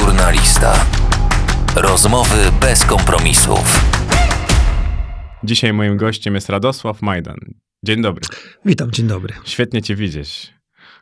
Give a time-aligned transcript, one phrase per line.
[0.00, 0.86] Żurnalista.
[1.76, 3.80] Rozmowy bez kompromisów.
[5.44, 7.36] Dzisiaj moim gościem jest Radosław Majdan.
[7.84, 8.24] Dzień dobry.
[8.64, 9.34] Witam, dzień dobry.
[9.44, 10.53] Świetnie cię widzieć.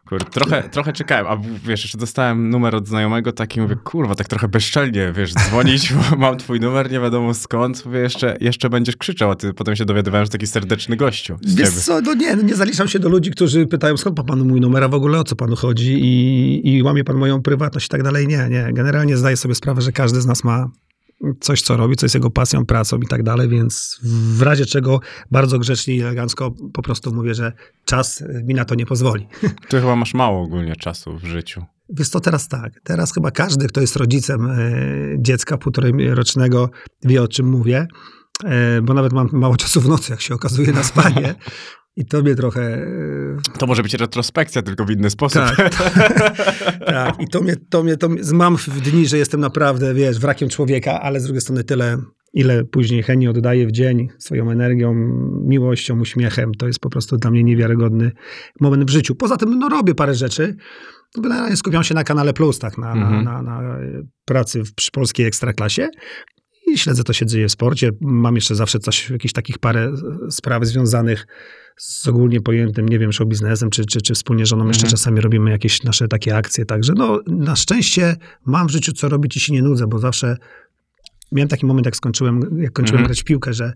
[0.08, 1.36] Kur, trochę, trochę czekałem, a
[1.68, 6.16] wiesz, jeszcze dostałem numer od znajomego taki, mówię, kurwa, tak trochę bezczelnie, wiesz, dzwonić, bo
[6.26, 9.84] mam twój numer, nie wiadomo skąd, mówię, jeszcze, jeszcze będziesz krzyczał, a ty potem się
[9.84, 11.80] dowiadywałem, że taki serdeczny gościu Wiesz ciebie.
[11.80, 14.60] co, no nie, no nie zaliczam się do ludzi, którzy pytają, skąd ma pan mój
[14.60, 17.88] numer, a w ogóle o co panu chodzi i, i łamie pan moją prywatność i
[17.88, 18.28] tak dalej.
[18.28, 18.72] Nie, nie.
[18.72, 20.70] Generalnie zdaję sobie sprawę, że każdy z nas ma
[21.40, 24.00] coś, co robi, co jest jego pasją, pracą i tak dalej, więc
[24.36, 27.52] w razie czego bardzo grzecznie i elegancko po prostu mówię, że
[27.84, 29.28] czas mi na to nie pozwoli.
[29.68, 31.64] Ty chyba masz mało ogólnie czasu w życiu.
[31.88, 32.80] Wiesz to teraz tak.
[32.84, 34.56] Teraz chyba każdy, kto jest rodzicem e,
[35.18, 36.70] dziecka półtorej rocznego,
[37.04, 37.86] wie o czym mówię,
[38.44, 41.34] e, bo nawet mam mało czasu w nocy, jak się okazuje, na spanie.
[41.96, 42.60] I to mnie trochę.
[42.62, 45.42] e, To może być retrospekcja, tylko w inny sposób.
[45.42, 45.74] Tak,
[46.86, 47.20] tak.
[47.20, 50.48] I to mnie, to mnie, to mnie, mam w dni, że jestem naprawdę, wiesz, wrakiem
[50.48, 51.98] człowieka, ale z drugiej strony tyle,
[52.32, 54.94] ile później chemii oddaję w dzień swoją energią,
[55.46, 56.52] miłością, uśmiechem.
[56.58, 58.12] To jest po prostu dla mnie niewiarygodny
[58.60, 59.14] moment w życiu.
[59.14, 60.56] Poza tym, no robię parę rzeczy.
[61.22, 63.24] Generalnie skupiam się na kanale Plus, tak, na, Mhm.
[63.24, 63.78] na, na, na
[64.24, 65.88] pracy w, przy polskiej ekstraklasie.
[66.72, 67.90] I śledzę, co się dzieje w sporcie.
[68.00, 69.92] Mam jeszcze zawsze coś, jakichś takich parę
[70.30, 71.26] spraw związanych
[71.76, 74.90] z ogólnie pojętym, nie wiem, show biznesem, czy, czy, czy wspólnie żoną jeszcze Mhm.
[74.90, 76.64] czasami robimy jakieś nasze takie akcje.
[76.66, 80.36] Także no, na szczęście mam w życiu co robić i się nie nudzę, bo zawsze
[81.32, 83.06] miałem taki moment, jak skończyłem, jak kończyłem Mhm.
[83.06, 83.72] grać w piłkę, że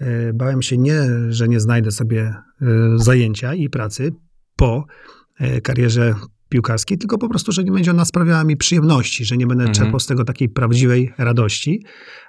[0.00, 4.12] e, bałem się nie, że nie znajdę sobie e, zajęcia i pracy
[4.56, 4.84] po
[5.40, 6.14] e, karierze
[6.48, 9.74] piłkarskiej, tylko po prostu, że nie będzie ona sprawiała mi przyjemności, że nie będę Mhm.
[9.74, 11.84] czerpał z tego takiej prawdziwej radości.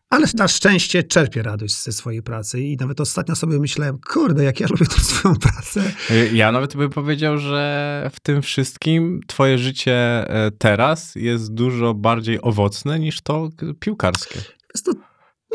[0.09, 4.59] Ale na szczęście czerpię radość ze swojej pracy i nawet ostatnio sobie myślałem, kurde, jak
[4.59, 5.91] ja lubię tą swoją pracę.
[6.33, 12.41] Ja nawet bym powiedział, że w tym wszystkim twoje życie e, teraz jest dużo bardziej
[12.41, 14.39] owocne niż to piłkarskie.
[14.75, 14.91] Jest to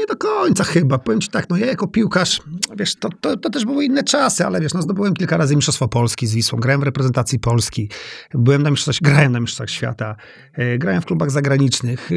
[0.00, 0.98] nie do końca chyba.
[0.98, 2.40] Powiem ci tak, no ja jako piłkarz,
[2.76, 5.88] wiesz, to, to, to też były inne czasy, ale wiesz, no zdobyłem kilka razy Mistrzostwo
[5.88, 7.91] Polski z Wisłą, grałem w reprezentacji Polski,
[8.34, 10.16] byłem na mistrzostwach, grałem na Mistrzostwach Świata,
[10.52, 12.14] e, grałem w klubach zagranicznych, e,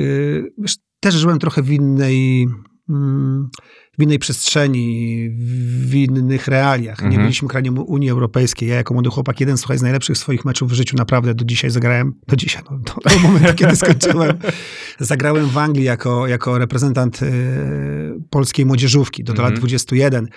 [0.57, 2.47] wiesz, też żyłem trochę w innej...
[2.89, 3.49] Mm,
[3.99, 5.29] w innej przestrzeni,
[5.89, 6.99] w innych realiach.
[7.01, 7.23] Nie Mhm.
[7.23, 8.69] byliśmy krajem Unii Europejskiej.
[8.69, 11.69] Ja jako młody chłopak, jeden słuchaj, z najlepszych swoich meczów w życiu naprawdę do dzisiaj
[11.71, 14.37] zagrałem, do dzisiaj, no, do, do momentu, kiedy skończyłem.
[14.99, 17.27] Zagrałem w Anglii jako, jako reprezentant e,
[18.29, 19.59] polskiej młodzieżówki do, do lat Mhm.
[19.59, 20.27] 21.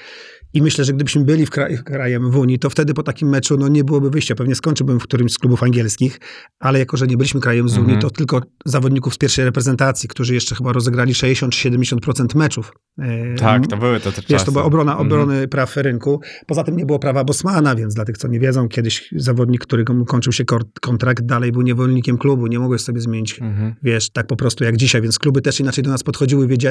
[0.54, 3.56] I myślę, że gdybyśmy byli w kraj, krajem w Unii, to wtedy po takim meczu
[3.56, 4.34] no, nie byłoby wyjścia.
[4.34, 6.20] Pewnie skończyłbym w którymś z klubów angielskich,
[6.60, 8.00] ale jako, że nie byliśmy krajem z Unii, Mhm.
[8.00, 12.72] to tylko zawodników z pierwszej reprezentacji, którzy jeszcze chyba rozegrali 60 czy 70% meczów.
[12.98, 14.26] E, Tak, to były te, te czasy.
[14.32, 15.06] Wiesz, to była obrona Mhm.
[15.08, 16.20] obrony praw rynku.
[16.46, 20.04] Poza tym nie było prawa Bosmana, więc dla tych, co nie wiedzą, kiedyś zawodnik, którego
[20.04, 20.44] kończył się
[20.80, 22.46] kontrakt, dalej był niewolnikiem klubu.
[22.46, 23.74] Nie mogłeś sobie zmienić, Mhm.
[23.82, 25.02] wiesz, tak po prostu jak dzisiaj.
[25.02, 26.46] Więc kluby też inaczej do nas podchodziły.
[26.46, 26.70] Wiedzia-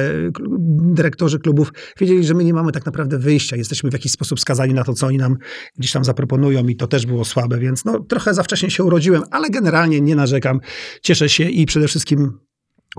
[0.94, 3.56] dyrektorzy klubów wiedzieli, że my nie mamy tak naprawdę wyjścia.
[3.66, 5.36] Jesteśmy w jakiś sposób skazani na to, co oni nam
[5.78, 9.22] gdzieś tam zaproponują i to też było słabe, więc no trochę za wcześnie się urodziłem,
[9.30, 10.60] ale generalnie nie narzekam.
[11.02, 12.38] Cieszę się i przede wszystkim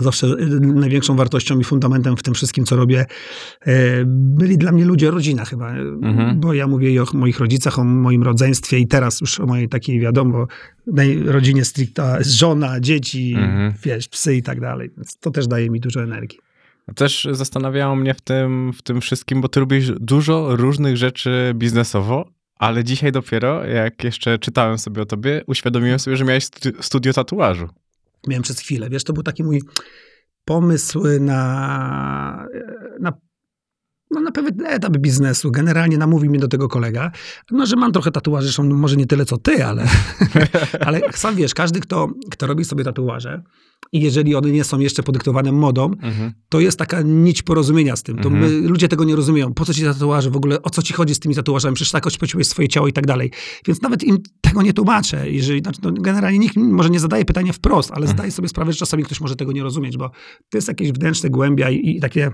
[0.02, 3.06] zawsze y, największą wartością i fundamentem w tym wszystkim, co robię,
[3.62, 5.72] e, byli dla mnie ludzie, rodzina chyba.
[5.72, 6.40] Mhm.
[6.40, 9.70] Bo ja mówię i o moich rodzicach, o moim rodzeństwie i teraz już o mojej
[9.70, 10.48] takiej, wiadomo,
[11.26, 13.74] rodzinie stricta, żona, dzieci, Mhm.
[13.84, 14.92] wiesz, psy i tak dalej.
[14.98, 16.40] Więc to też daje mi dużo energii.
[16.96, 22.30] Też zastanawiało mnie w tym, w tym wszystkim, bo ty robisz dużo różnych rzeczy biznesowo,
[22.56, 27.14] ale dzisiaj dopiero, jak jeszcze czytałem sobie o tobie, uświadomiłem sobie, że miałeś studi- studio
[27.14, 27.70] tatuażu.
[28.28, 28.90] Miałem przez chwilę.
[28.90, 29.62] Wiesz, to był taki mój
[30.46, 32.48] pomysł na,
[33.00, 33.14] na,
[34.12, 35.52] no, na pewien etap biznesu.
[35.52, 37.12] Generalnie namówił mnie do tego kolega,
[37.52, 39.88] no, że mam trochę tatuaży, zresztą może nie tyle co ty, ale,
[40.88, 43.44] ale sam wiesz, każdy, kto, kto robi sobie tatuaże
[43.92, 46.32] i jeżeli one nie są jeszcze podyktowane modą, Mhm.
[46.50, 48.18] to jest taka nić porozumienia z tym.
[48.18, 48.62] To Mhm.
[48.62, 49.54] my, ludzie tego nie rozumieją.
[49.54, 50.30] Po co ci tatuaże?
[50.32, 51.76] W ogóle o co ci chodzi z tymi tatuażami?
[51.76, 53.32] Przecież tak oświeciłeś swoje ciało i tak dalej.
[53.68, 55.30] Więc nawet im tego nie tłumaczę.
[55.32, 58.78] Jeżeli, znaczy, no, generalnie nikt może nie zadaje pytania wprost, ale zdaje sobie sprawę, że
[58.80, 60.10] czasami ktoś może tego nie rozumieć, bo
[60.50, 62.32] to jest jakieś wnętrzne głębia i, i takie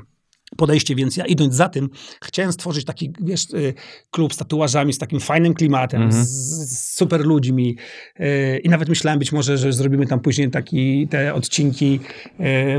[0.58, 1.90] podejście, więc ja idąc za tym,
[2.24, 3.74] chciałem stworzyć taki, wiesz, y,
[4.12, 6.24] klub z tatuażami, z takim fajnym klimatem, Mhm.
[6.26, 6.28] z,
[6.70, 7.78] z super ludźmi
[8.20, 12.00] y, i nawet myślałem być może, że zrobimy tam później taki, te odcinki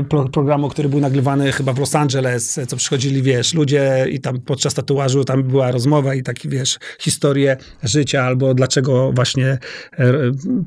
[0.01, 4.19] y, pro, programu, który był nagrywany chyba w Los Angeles, co przychodzili, wiesz, ludzie i
[4.19, 9.57] tam podczas tatuażu tam była rozmowa i taki, wiesz, historie życia albo dlaczego właśnie e,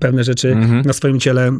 [0.00, 0.82] pewne rzeczy Mhm.
[0.84, 1.58] na swoim ciele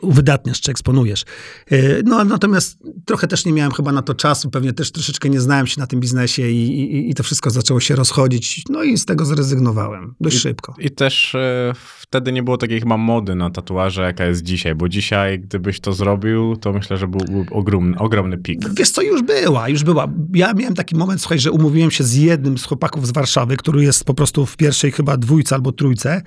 [0.00, 1.24] uwydatniasz czy eksponujesz.
[1.72, 5.40] Y, No natomiast trochę też nie miałem chyba na to czasu, pewnie też troszeczkę nie
[5.40, 8.62] znałem się na tym biznesie i, i, i to wszystko zaczęło się rozchodzić.
[8.70, 10.74] No i z tego zrezygnowałem dość szybko.
[10.78, 14.88] I też e, wtedy nie było takiej chyba mody na tatuaże, jaka jest dzisiaj, bo
[14.88, 18.74] dzisiaj, gdybyś to zrobił, to myślę, że był, był ogromny, ogromny pik.
[18.74, 20.08] Wiesz co, już była, już była.
[20.34, 23.82] Ja miałem taki moment, słuchaj, że umówiłem się z jednym z chłopaków z Warszawy, który
[23.84, 26.22] jest po prostu w pierwszej chyba dwójce albo trójce,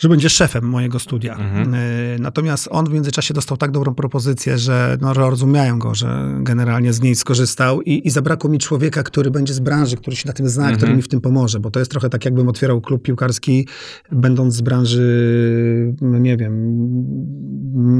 [0.00, 1.38] że będzie szefem mojego studia.
[1.38, 6.92] Y, Natomiast on w międzyczasie dostał tak dobrą propozycję, że no, rozumiałem go, że generalnie
[6.92, 10.32] z niej skorzystał i, i zabrakło mi człowieka, który będzie z branży, który się na
[10.32, 13.02] tym zna, który mi w tym pomoże, bo to jest trochę tak, jakbym otwierał klub
[13.02, 13.68] piłkarski,
[14.12, 16.54] będąc z branży, nie wiem,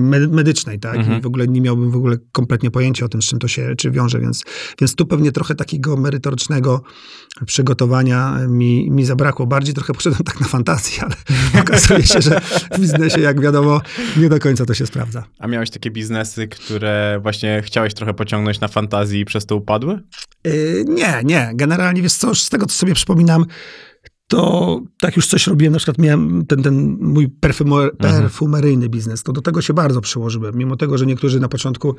[0.08, 0.96] me- medycznej, tak?
[1.19, 3.75] I w ogóle nie miałbym w ogóle kompletnie pojęcia o tym, z czym to się
[3.76, 4.44] czy wiąże, więc,
[4.81, 6.82] więc tu pewnie trochę takiego merytorycznego
[7.46, 9.46] przygotowania mi, mi zabrakło.
[9.46, 11.14] Bardziej trochę poszedłem tak na fantazję, ale
[11.62, 12.41] okazuje się, że
[12.73, 13.81] w biznesie, jak wiadomo,
[14.17, 15.25] nie do końca to się sprawdza.
[15.38, 20.00] A miałeś takie biznesy, które właśnie chciałeś trochę pociągnąć na fantazji i przez to upadły?
[20.44, 21.50] Yy, nie, nie.
[21.54, 23.46] Generalnie, wiesz co, z tego, co sobie przypominam,
[24.28, 29.32] to tak już coś robiłem, na przykład miałem ten, ten mój perfumer, perfumeryjny biznes, to
[29.32, 31.96] do tego się bardzo przyłożyłem, mimo tego, że niektórzy na początku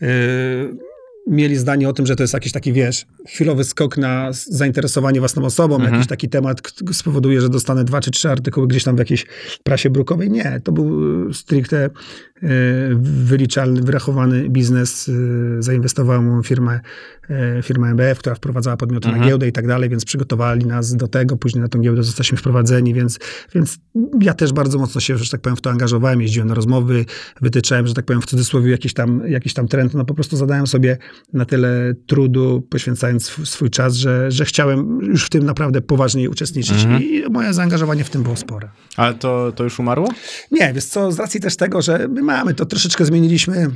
[0.00, 0.08] yy,
[1.26, 5.44] mieli zdanie o tym, że to jest jakiś taki, wiesz, chwilowy skok na zainteresowanie własną
[5.44, 9.26] osobą, jakiś taki temat spowoduje, że dostanę dwa czy trzy artykuły gdzieś tam w jakiejś
[9.62, 10.30] prasie brukowej.
[10.30, 11.90] Nie, to był y, stricte
[13.00, 15.10] wyliczalny, wyrachowany biznes.
[15.58, 16.80] Zainwestowałem w moją firmę,
[17.58, 21.08] y, firmę MBF, która wprowadzała podmioty na giełdę i tak dalej, więc przygotowali nas do
[21.08, 21.36] tego.
[21.36, 23.18] Później na tą giełdę zostaliśmy wprowadzeni, więc,
[23.54, 23.78] więc
[24.20, 26.22] ja też bardzo mocno się, że tak powiem, w to angażowałem.
[26.22, 27.04] Jeździłem na rozmowy,
[27.40, 29.94] wytyczałem, że tak powiem, w cudzysłowie jakiś tam, jakiś tam trend.
[29.94, 30.98] No po prostu zadałem sobie
[31.32, 36.28] na tyle trudu, poświęcając sw- swój czas, że, że chciałem już w tym naprawdę poważniej
[36.28, 36.86] uczestniczyć.
[37.00, 38.68] I moje zaangażowanie w tym było spore.
[38.96, 40.08] Ale to, to już umarło?
[40.50, 43.70] Nie, wiesz co, z racji też tego, że my mamy, to troszeczkę zmieniliśmy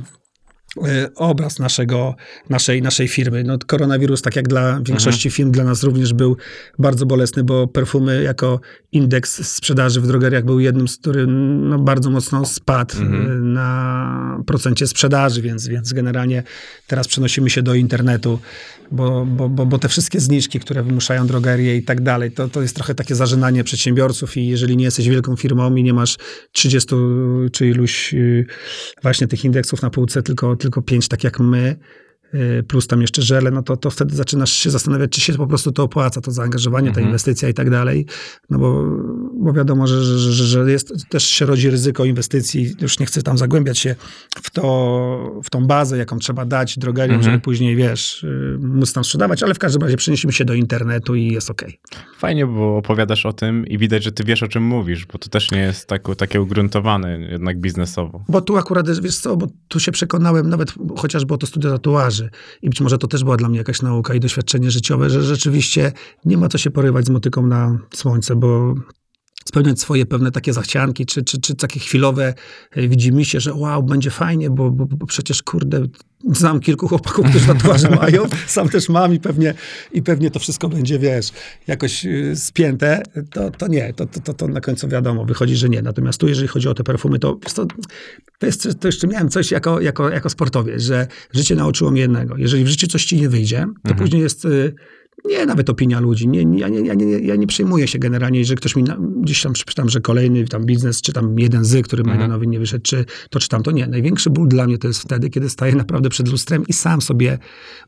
[1.15, 2.15] obraz naszego,
[2.49, 3.43] naszej, naszej firmy.
[3.43, 6.37] No, koronawirus, tak jak dla większości firm, dla nas również był
[6.79, 8.59] bardzo bolesny, bo perfumy jako
[8.91, 13.05] indeks sprzedaży w drogeriach był jednym z których no, bardzo mocno spadł e,
[13.39, 16.43] na procencie sprzedaży, więc, więc generalnie
[16.87, 18.39] teraz przenosimy się do internetu,
[18.91, 22.61] bo, bo, bo, bo te wszystkie zniżki, które wymuszają drogerie i tak dalej, to, to
[22.61, 26.17] jest trochę takie zażynanie przedsiębiorców i jeżeli nie jesteś wielką firmą i nie masz
[26.51, 26.95] 30
[27.51, 28.45] czy iluś y,
[29.03, 31.75] właśnie tych indeksów na półce, tylko, tylko 5 tak jak my,
[32.67, 35.71] plus tam jeszcze żele, no to, to wtedy zaczynasz się zastanawiać, czy się po prostu
[35.71, 38.05] to opłaca, to zaangażowanie, ta inwestycja i tak dalej,
[38.49, 38.83] no bo,
[39.33, 43.37] bo wiadomo, że, że, że, jest, też się rodzi ryzyko inwestycji, już nie chcę tam
[43.37, 43.95] zagłębiać się
[44.41, 49.03] w to, w tą bazę, jaką trzeba dać drogeriom, żeby później, wiesz, y, móc tam
[49.03, 51.79] sprzedawać, ale w każdym razie przenieśmy się do internetu i jest okej.
[52.17, 55.29] Fajnie, bo opowiadasz o tym i widać, że ty wiesz, o czym mówisz, bo to
[55.29, 58.23] też nie jest tak, takie ugruntowane jednak biznesowo.
[58.29, 62.16] Bo tu akurat, wiesz co, bo tu się przekonałem, nawet chociażby o to studia tatuaży
[62.61, 65.91] i być może to też była dla mnie jakaś nauka i doświadczenie życiowe, że rzeczywiście
[66.25, 68.75] nie ma co się porywać z motyką na słońce, bo
[69.47, 72.33] spełniać swoje pewne takie zachcianki, czy, czy, czy takie chwilowe
[72.71, 75.87] e, widzimy się, że wow, będzie fajnie, bo, bo, bo przecież kurde,
[76.31, 79.53] znam kilku chłopaków, którzy tatuaże mają, sam też mam i pewnie,
[79.91, 81.27] i pewnie to wszystko będzie, wiesz,
[81.67, 85.69] jakoś y, spięte, to, to nie, to, to, to, to na końcu wiadomo, wychodzi, że
[85.69, 85.81] nie.
[85.81, 87.65] Natomiast tu, jeżeli chodzi o te perfumy, to, co,
[88.37, 92.37] to, jest, to jeszcze miałem coś jako, jako, jako sportowiec, że życie nauczyło mnie jednego.
[92.37, 94.45] Jeżeli w życiu coś ci nie wyjdzie, to później jest...
[94.45, 94.75] y,
[95.27, 96.27] nie, nawet opinia ludzi.
[96.27, 98.97] Nie, nie, ja, nie, ja, nie, ja nie przejmuję się generalnie, że ktoś mi na,
[99.21, 102.83] gdzieś tam przeczytam, że kolejny tam biznes, czy tam jeden z, który Majdanowi nie wyszedł,
[102.83, 103.87] czy to, czy tam to nie.
[103.87, 107.37] Największy ból dla mnie to jest wtedy, kiedy staję naprawdę przed lustrem i sam sobie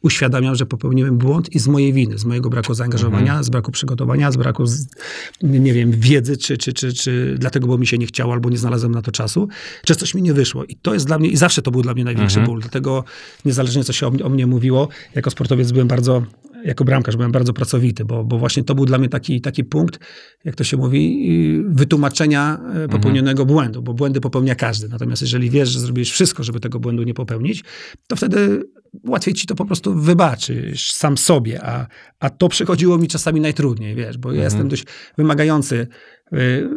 [0.01, 4.31] uświadamiam, że popełniłem błąd i z mojej winy, z mojego braku zaangażowania, z braku przygotowania,
[4.31, 4.87] z braku, z,
[5.43, 8.57] nie wiem, wiedzy, czy, czy, czy, czy dlatego, bo mi się nie chciało, albo nie
[8.57, 9.47] znalazłem na to czasu,
[9.85, 10.65] czy coś mi nie wyszło.
[10.65, 12.59] I to jest dla mnie, i zawsze to był dla mnie największy ból.
[12.59, 13.03] Dlatego
[13.45, 16.23] niezależnie, co się o, o mnie mówiło, jako sportowiec byłem bardzo
[16.65, 19.99] jako bramkarz byłem bardzo pracowity, bo, bo właśnie to był dla mnie taki, taki punkt,
[20.45, 24.89] jak to się mówi, wytłumaczenia e, popełnionego błędu, bo błędy popełnia każdy.
[24.89, 27.63] Natomiast jeżeli wiesz, że zrobiłeś wszystko, żeby tego błędu nie popełnić,
[28.07, 28.63] to wtedy
[29.07, 31.87] łatwiej ci to po prostu wybaczysz sam sobie, a,
[32.19, 34.85] a to przychodziło mi czasami najtrudniej, wiesz, bo ja jestem dość
[35.17, 35.87] wymagający.
[36.33, 36.69] y,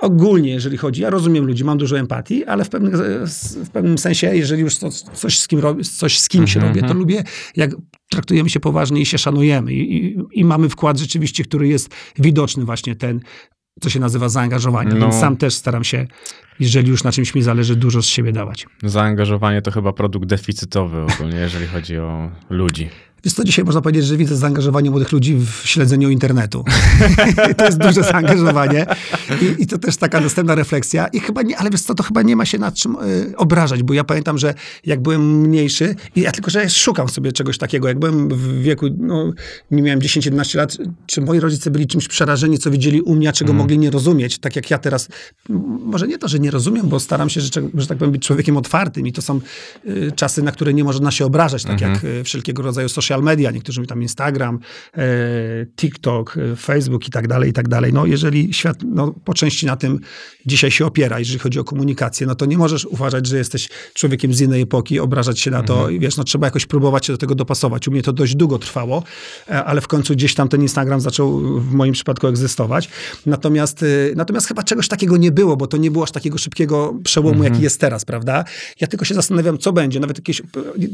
[0.00, 2.92] Ogólnie, jeżeli chodzi, ja rozumiem ludzi, mam dużo empatii, ale w pewnym,
[3.64, 6.94] w pewnym sensie, jeżeli już to, coś z, kim robię, coś z kimś robię, to
[6.94, 7.24] lubię,
[7.56, 7.70] jak
[8.10, 9.72] traktujemy się poważnie i się szanujemy.
[9.72, 13.20] I, i, I mamy wkład rzeczywiście, który jest widoczny właśnie ten,
[13.80, 14.94] co się nazywa zaangażowanie.
[14.94, 15.00] No.
[15.00, 16.06] Więc sam też staram się
[16.60, 18.66] jeżeli już na czymś mi zależy, dużo z siebie dawać.
[18.82, 22.88] Zaangażowanie to chyba produkt deficytowy ogólnie, jeżeli chodzi o ludzi.
[23.26, 26.64] Wiesz co, dzisiaj można powiedzieć, że widzę zaangażowanie młodych ludzi w śledzeniu internetu.
[27.58, 28.86] to jest duże zaangażowanie.
[29.42, 31.06] I, i to też taka następna refleksja.
[31.06, 33.82] I chyba nie, ale wiesz co, to chyba nie ma się nad czym y, obrażać,
[33.82, 34.54] bo ja pamiętam, że
[34.84, 38.86] jak byłem mniejszy, i ja tylko, że szukam sobie czegoś takiego, jak byłem w wieku,
[38.98, 39.32] no
[39.70, 43.32] nie miałem 10-11 lat, czy moi rodzice byli czymś przerażeni, co widzieli u mnie, a
[43.32, 45.08] czego mogli nie rozumieć, tak jak ja teraz,
[45.84, 48.56] może nie to, że nie rozumiem, bo staram się, że, że tak powiem, być człowiekiem
[48.56, 49.40] otwartym i to są
[49.86, 53.50] y, czasy, na które nie można się obrażać, tak jak y, wszelkiego rodzaju social media,
[53.50, 54.58] niektórzy mi tam Instagram,
[54.94, 55.00] e,
[55.76, 57.92] TikTok, e, Facebook i tak dalej, i tak dalej.
[57.92, 60.00] No jeżeli świat no, po części na tym
[60.46, 64.34] dzisiaj się opiera, jeżeli chodzi o komunikację, no to nie możesz uważać, że jesteś człowiekiem
[64.34, 67.18] z innej epoki, obrażać się na to i wiesz, no trzeba jakoś próbować się do
[67.18, 67.88] tego dopasować.
[67.88, 69.02] U mnie to dość długo trwało,
[69.48, 72.88] e, ale w końcu gdzieś tam ten Instagram zaczął w moim przypadku egzystować.
[73.26, 73.84] Natomiast,
[74.16, 77.62] natomiast chyba czegoś takiego nie było, bo to nie było aż takiego szybkiego przełomu, jaki
[77.62, 78.44] jest teraz, prawda?
[78.80, 80.00] Ja tylko się zastanawiam, co będzie.
[80.00, 80.42] Nawet jakieś,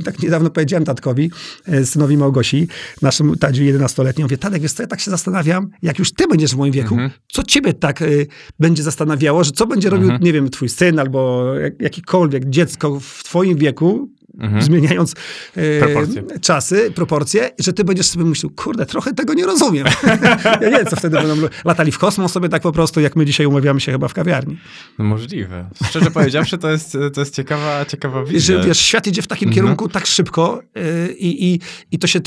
[0.04, 1.30] tak niedawno powiedziałem tatkowi,
[1.66, 2.68] e, synowi Małgosi,
[3.02, 6.54] naszym Tadziu 11-letnim, mówię, Tadek, wiesz co, ja tak się zastanawiam, jak już ty będziesz
[6.54, 6.97] w moim wieku,
[7.32, 8.26] co ciebie tak y,
[8.59, 13.25] będzie zastanawiało, że co będzie robił, nie wiem, twój syn albo jak, jakikolwiek dziecko w
[13.25, 14.09] twoim wieku,
[14.58, 15.14] zmieniając
[15.56, 16.22] e, Proporcje.
[16.40, 19.86] czasy, proporcje, że ty będziesz sobie myślał, kurde, trochę tego nie rozumiem.
[20.60, 23.26] ja nie wiem, co wtedy będą latali w kosmos sobie tak po prostu, jak my
[23.26, 24.58] dzisiaj umawiamy się chyba w kawiarni.
[24.98, 25.70] No możliwe.
[25.84, 28.62] Szczerze powiedziawszy, to jest, to jest ciekawa, ciekawa wizja.
[28.62, 31.60] Że wiesz, świat idzie w takim kierunku tak szybko y, i, i,
[31.90, 32.20] i to się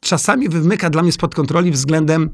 [0.00, 2.30] czasami wymyka dla mnie spod kontroli względem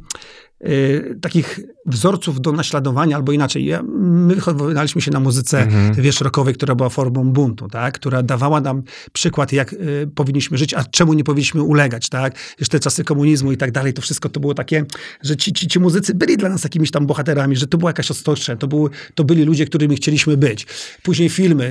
[0.64, 3.64] y, takich wzorców do naśladowania, albo inaczej.
[3.64, 7.94] Ja, my wychowywaliśmy się na muzyce, wiesz, rockowej, która była formą buntu, tak?
[7.94, 8.82] Która dawała nam
[9.12, 12.34] przykład, jak y, powinniśmy żyć, a czemu nie powinniśmy ulegać, tak?
[12.60, 14.84] Jeszcze te czasy komunizmu i tak dalej, to wszystko to było takie,
[15.22, 18.10] że ci, ci, ci muzycy byli dla nas jakimiś tam bohaterami, że to była jakaś
[18.10, 20.66] ostocze, to, był, to byli ludzie, którymi chcieliśmy być.
[21.02, 21.64] Później filmy,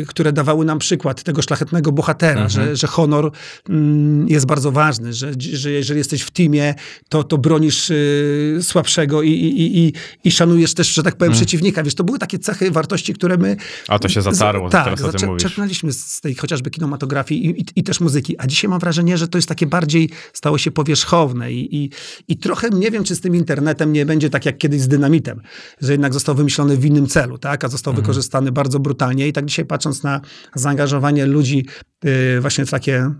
[0.00, 3.30] y, które dawały nam przykład tego szlachetnego bohatera, że, że honor
[3.68, 6.74] mm, jest bardzo ważny, że, że jeżeli jesteś w teamie,
[7.08, 7.90] to, to bronisz
[8.58, 9.92] y, słabszego i, i, i,
[10.24, 11.82] i szanujesz też, że tak powiem, przeciwnika.
[11.82, 13.56] Wiesz, to były takie cechy, wartości, które my...
[13.88, 15.42] A to się zatarło, tak, teraz mówisz.
[15.42, 18.38] czerpnęliśmy z tej chociażby kinematografii i, i, i też muzyki.
[18.38, 21.90] A dzisiaj mam wrażenie, że to jest takie bardziej, stało się powierzchowne i, i,
[22.28, 25.40] i trochę nie wiem, czy z tym internetem nie będzie tak jak kiedyś z dynamitem,
[25.80, 27.64] że jednak został wymyślony w innym celu, tak?
[27.64, 29.28] a został wykorzystany bardzo brutalnie.
[29.28, 30.20] I tak dzisiaj patrząc na
[30.54, 31.66] zaangażowanie ludzi
[32.04, 33.10] yy, właśnie w takie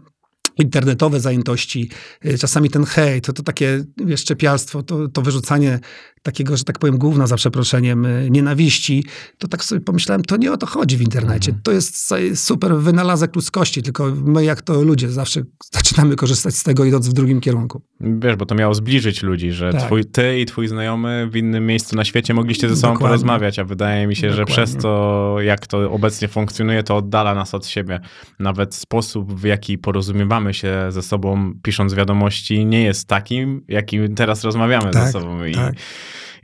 [0.59, 1.91] internetowe zajętości,
[2.27, 5.79] y, czasami ten hejt, to, to takie wiesz, czepialstwo, to, to wyrzucanie
[6.23, 9.05] takiego, że tak powiem, gówna za przeproszeniem, y, nienawiści,
[9.38, 11.55] to tak sobie pomyślałem, to nie o to chodzi w internecie.
[11.62, 16.85] To jest super wynalazek ludzkości, tylko my jak to ludzie zawsze zaczynamy korzystać z tego
[16.85, 17.83] idąc w drugim kierunku.
[18.00, 19.83] Wiesz, bo to miało zbliżyć ludzi, że Tak.
[19.83, 23.09] twój, ty i twój znajomy w innym miejscu na świecie mogliście ze sobą Dokładnie.
[23.09, 24.64] porozmawiać, a wydaje mi się, że Dokładnie.
[24.64, 28.00] przez to, jak to obecnie funkcjonuje, to oddala nas od siebie.
[28.38, 34.45] Nawet sposób, w jaki porozumiewamy się ze sobą, pisząc wiadomości, nie jest takim, jakim teraz
[34.45, 35.45] rozmawiamy Tak, ze sobą.
[35.45, 35.75] I, tak.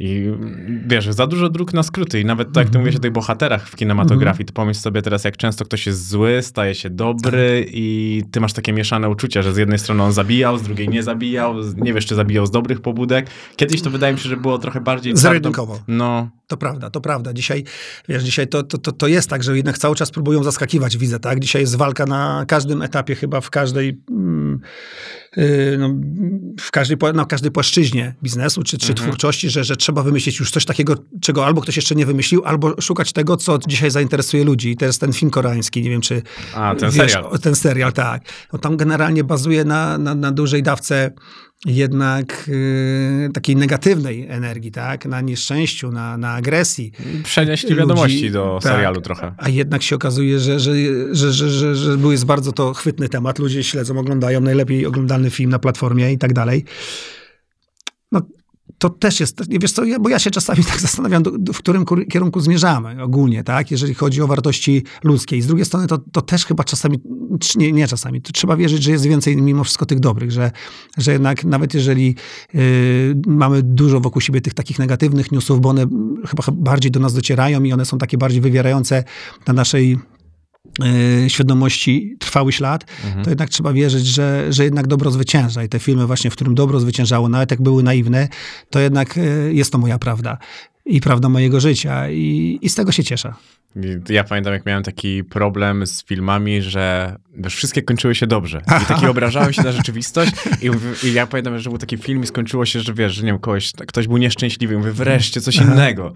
[0.01, 0.33] I
[0.87, 2.21] wiesz, za dużo dróg na skróty.
[2.21, 5.25] I nawet tak jak ty mówisz o tych bohaterach w kinematografii, to pomyśl sobie teraz,
[5.25, 7.75] jak często ktoś jest zły, staje się dobry Tak.
[7.75, 11.03] i ty masz takie mieszane uczucia, że z jednej strony on zabijał, z drugiej nie
[11.03, 13.27] zabijał, nie wiesz, czy zabijał z dobrych pobudek.
[13.57, 15.17] Kiedyś to wydaje mi się, że było trochę bardziej...
[15.17, 15.75] Zero-jedynkowo.
[15.75, 17.33] twardo- No, To prawda, to prawda.
[17.33, 17.65] Dzisiaj,
[18.09, 21.21] wiesz, dzisiaj to, to, to, to jest tak, że jednak cały czas próbują zaskakiwać, widzę,
[21.21, 21.41] tak?
[21.41, 24.61] Dzisiaj jest walka na każdym etapie, chyba w każdej, mm,
[25.79, 25.95] no,
[26.61, 30.65] w każdej, na każdej płaszczyźnie biznesu czy, czy twórczości, że, że trzeba wymyślić już coś
[30.65, 34.71] takiego, czego albo ktoś jeszcze nie wymyślił, albo szukać tego, co dzisiaj zainteresuje ludzi.
[34.71, 36.23] I to jest ten film koreański, nie wiem, czy
[36.55, 37.39] A, ten wiesz, serial.
[37.39, 38.23] ten serial, tak.
[38.53, 41.11] No, tam generalnie bazuje na, na, na dużej dawce
[41.67, 45.07] jednak yy, takiej negatywnej energii, tak?
[45.07, 46.93] Na nieszczęściu, na, na agresji.
[47.25, 47.81] przenieśli ludzi.
[47.81, 48.73] wiadomości do Tak.
[48.73, 49.35] serialu trochę.
[49.39, 50.73] A jednak się okazuje, że, że,
[51.13, 53.39] że, że, że, że był jest bardzo to chwytny temat.
[53.39, 56.65] Ludzie śledzą, oglądają najlepiej oglądany film na platformie i tak dalej.
[58.79, 61.85] To też jest, wiesz co, bo ja się czasami tak zastanawiam, do, do, w którym
[62.11, 65.37] kierunku zmierzamy ogólnie, tak, jeżeli chodzi o wartości ludzkie.
[65.37, 67.01] I z drugiej strony to, to też chyba czasami,
[67.57, 70.51] nie, nie czasami, to trzeba wierzyć, że jest więcej mimo wszystko tych dobrych, że,
[70.99, 72.15] że jednak nawet jeżeli
[72.55, 75.87] y, mamy dużo wokół siebie tych takich negatywnych newsów, bo one
[76.27, 79.05] chyba bardziej do nas docierają i one są takie bardziej wywierające
[79.47, 79.99] na naszej
[81.29, 82.85] świadomości trwały ślad,
[83.25, 85.65] to jednak trzeba wierzyć, że, że jednak dobro zwycięża.
[85.65, 88.29] I te filmy właśnie, w którym dobro zwyciężało, nawet jak były naiwne,
[88.71, 90.39] to jednak y, jest to moja prawda.
[90.87, 92.11] I prawda mojego życia.
[92.11, 93.35] I, i z tego się cieszę.
[94.09, 98.63] Ja pamiętam, jak miałem taki problem z filmami, że wiesz, wszystkie kończyły się dobrze.
[98.83, 100.33] I taki obrażałem się na rzeczywistość.
[100.63, 100.71] I,
[101.07, 103.39] I ja pamiętam, że był taki film i skończyło się, że wiesz, że nie wiem,
[103.39, 104.75] kogoś, ktoś był nieszczęśliwy.
[104.75, 106.13] I mówię, wreszcie coś innego.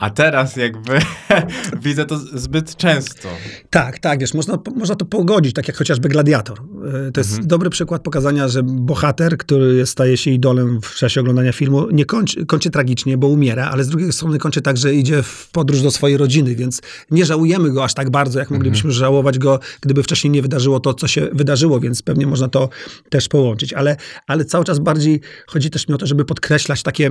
[0.00, 0.98] A teraz jakby
[1.84, 3.28] widzę to zbyt często.
[3.70, 6.62] Tak, tak, wiesz, można, można to pogodzić, tak jak chociażby Gladiator.
[7.08, 7.48] E, To jest Mhm.
[7.48, 12.46] dobry przykład pokazania, że bohater, który staje się idolem w czasie oglądania filmu, nie kończy,
[12.46, 15.90] kończy tragicznie, bo umiera, ale z drugiej strony kończy tak, że idzie w podróż do
[15.90, 18.98] swojej rodziny, więc nie żałujemy go aż tak bardzo, jak moglibyśmy Mhm.
[19.00, 22.68] żałować go, gdyby wcześniej nie wydarzyło to, co się wydarzyło, więc pewnie można to
[23.08, 23.72] też połączyć.
[23.72, 23.96] Ale,
[24.26, 27.10] ale cały czas bardziej chodzi też mi o to, żeby podkreślać takie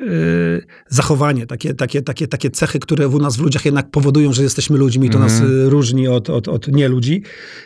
[0.00, 4.42] yy, zachowanie, takie, takie, takie, takie cechy, które u nas w ludziach jednak powodują, że
[4.42, 5.52] jesteśmy ludźmi i to nas Mhm.
[5.66, 7.22] y, różni od, od, od nieludzi.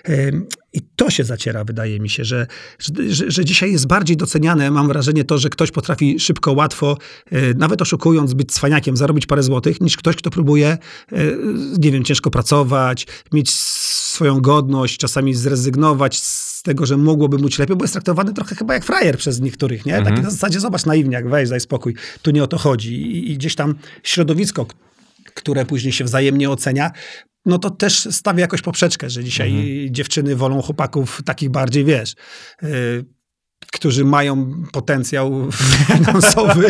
[0.08, 2.46] Ym, I to się zaciera, wydaje mi się, że,
[2.78, 6.98] że, że, dzisiaj jest bardziej doceniane, mam wrażenie, to, że ktoś potrafi szybko, łatwo,
[7.32, 10.78] y, nawet oszukując, być cwaniakiem, zarobić parę złotych, niż ktoś, kto próbuje,
[11.12, 11.38] y,
[11.78, 17.76] nie wiem, ciężko pracować, mieć swoją godność, czasami zrezygnować z tego, że mogłoby mu lepiej,
[17.76, 19.96] bo jest traktowany trochę chyba jak frajer przez niektórych, nie?
[19.96, 20.14] Mhm.
[20.14, 21.94] Taki na zasadzie, zobacz, naiwniak, weź, daj spokój.
[22.22, 22.94] Tu nie o to chodzi.
[22.94, 24.66] I, i gdzieś tam środowisko,
[25.34, 26.90] które później się wzajemnie ocenia,
[27.46, 32.14] no to też stawia jakoś poprzeczkę, że dzisiaj dziewczyny wolą chłopaków takich bardziej, wiesz,
[32.62, 33.04] y,
[33.74, 35.48] którzy mają potencjał
[35.92, 36.68] finansowy.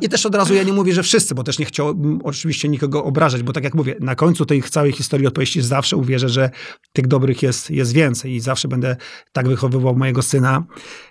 [0.00, 3.04] I też od razu ja nie mówię, że wszyscy, bo też nie chciałbym oczywiście nikogo
[3.04, 6.50] obrażać, bo tak jak mówię, na końcu tej całej historii opowieści zawsze uwierzę, że
[6.92, 8.96] tych dobrych jest, jest więcej i zawsze będę
[9.32, 10.64] tak wychowywał mojego syna,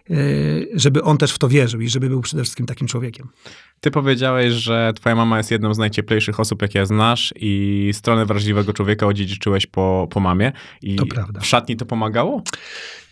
[0.10, 3.30] y, żeby on też w to wierzył i żeby był przede wszystkim takim człowiekiem.
[3.82, 8.74] Ty powiedziałeś, że twoja mama jest jedną z najcieplejszych osób, jakie znasz i stronę wrażliwego
[8.74, 10.52] człowieka odziedziczyłeś po, po mamie.
[10.82, 11.40] I To prawda.
[11.40, 12.44] w szatni to pomagało?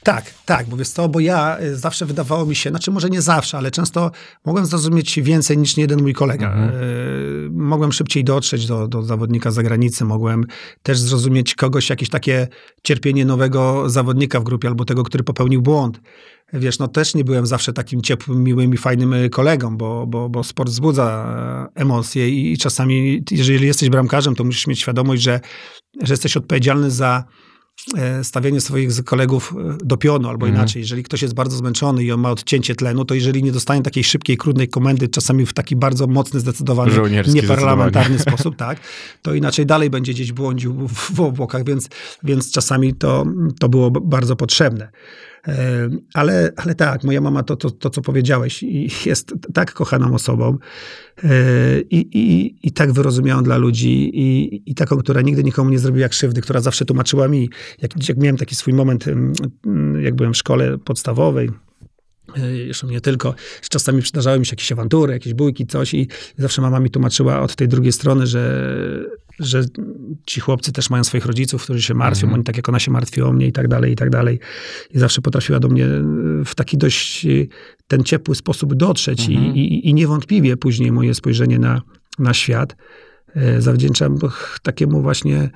[0.08, 3.22] Tak, tak, bo wiesz co, bo ja y, zawsze wydawało mi się, znaczy może nie
[3.22, 4.12] zawsze, ale często
[4.46, 6.54] mogłem zrozumieć więcej niż jeden mój kolega.
[6.54, 6.84] Mhm.
[6.84, 10.46] Y, Mogłem szybciej dotrzeć do, do zawodnika z zagranicy, mogłem
[10.84, 12.48] też zrozumieć kogoś, jakieś takie
[12.84, 16.00] cierpienie nowego zawodnika w grupie albo tego, który popełnił błąd.
[16.54, 20.30] Wiesz, no też nie byłem zawsze takim ciepłym, miłym i fajnym y, kolegą, bo, bo,
[20.30, 21.26] bo sport wzbudza
[21.76, 25.40] e, emocje i, i czasami, jeżeli jesteś bramkarzem, to musisz mieć świadomość, że,
[26.04, 27.47] że jesteś odpowiedzialny za e,
[28.24, 30.56] stawianie swoich kolegów e, do pionu, albo Mhm.
[30.64, 30.80] inaczej.
[30.82, 34.04] Jeżeli ktoś jest bardzo zmęczony i on ma odcięcie tlenu, to jeżeli nie dostanie takiej
[34.04, 36.92] szybkiej, krótnej komendy, czasami w taki bardzo mocny, zdecydowany,
[37.34, 38.80] nieparlamentarny sposób, tak,
[39.22, 41.90] to inaczej dalej będzie gdzieś błądził w, w obłokach, więc,
[42.24, 43.26] więc czasami to,
[43.60, 44.90] to było bardzo potrzebne.
[46.13, 48.63] Ale, ale tak, moja mama to, to, to, co powiedziałeś,
[49.06, 50.58] jest tak kochaną osobą
[51.24, 51.30] e,
[51.80, 56.10] i, i, i tak wyrozumiałą dla ludzi i, i taką, która nigdy nikomu nie zrobiła
[56.10, 57.50] krzywdy, która zawsze tłumaczyła mi,
[57.82, 59.06] jak, jak miałem taki swój moment,
[60.01, 61.50] jak byłem w szkole podstawowej,
[62.38, 63.36] e, jeszcze nie tylko,
[63.69, 67.56] czasami przydarzały mi się jakieś awantury, jakieś bójki, coś i zawsze mama mi tłumaczyła od
[67.56, 68.74] tej drugiej strony, że,
[69.39, 69.62] że
[70.26, 72.34] ci chłopcy też mają swoich rodziców, którzy się martwią, Mhm.
[72.34, 74.39] oni tak jak ona się martwi o mnie i tak dalej, i tak dalej.
[74.91, 76.02] I zawsze potrafiła do mnie e,
[76.45, 77.30] w taki dość e,
[77.88, 79.56] ten ciepły sposób dotrzeć Mhm.
[79.56, 81.82] i, i, i niewątpliwie później moje spojrzenie na,
[82.19, 82.76] na świat
[83.36, 84.17] e, zawdzięczam
[84.63, 85.50] takiemu właśnie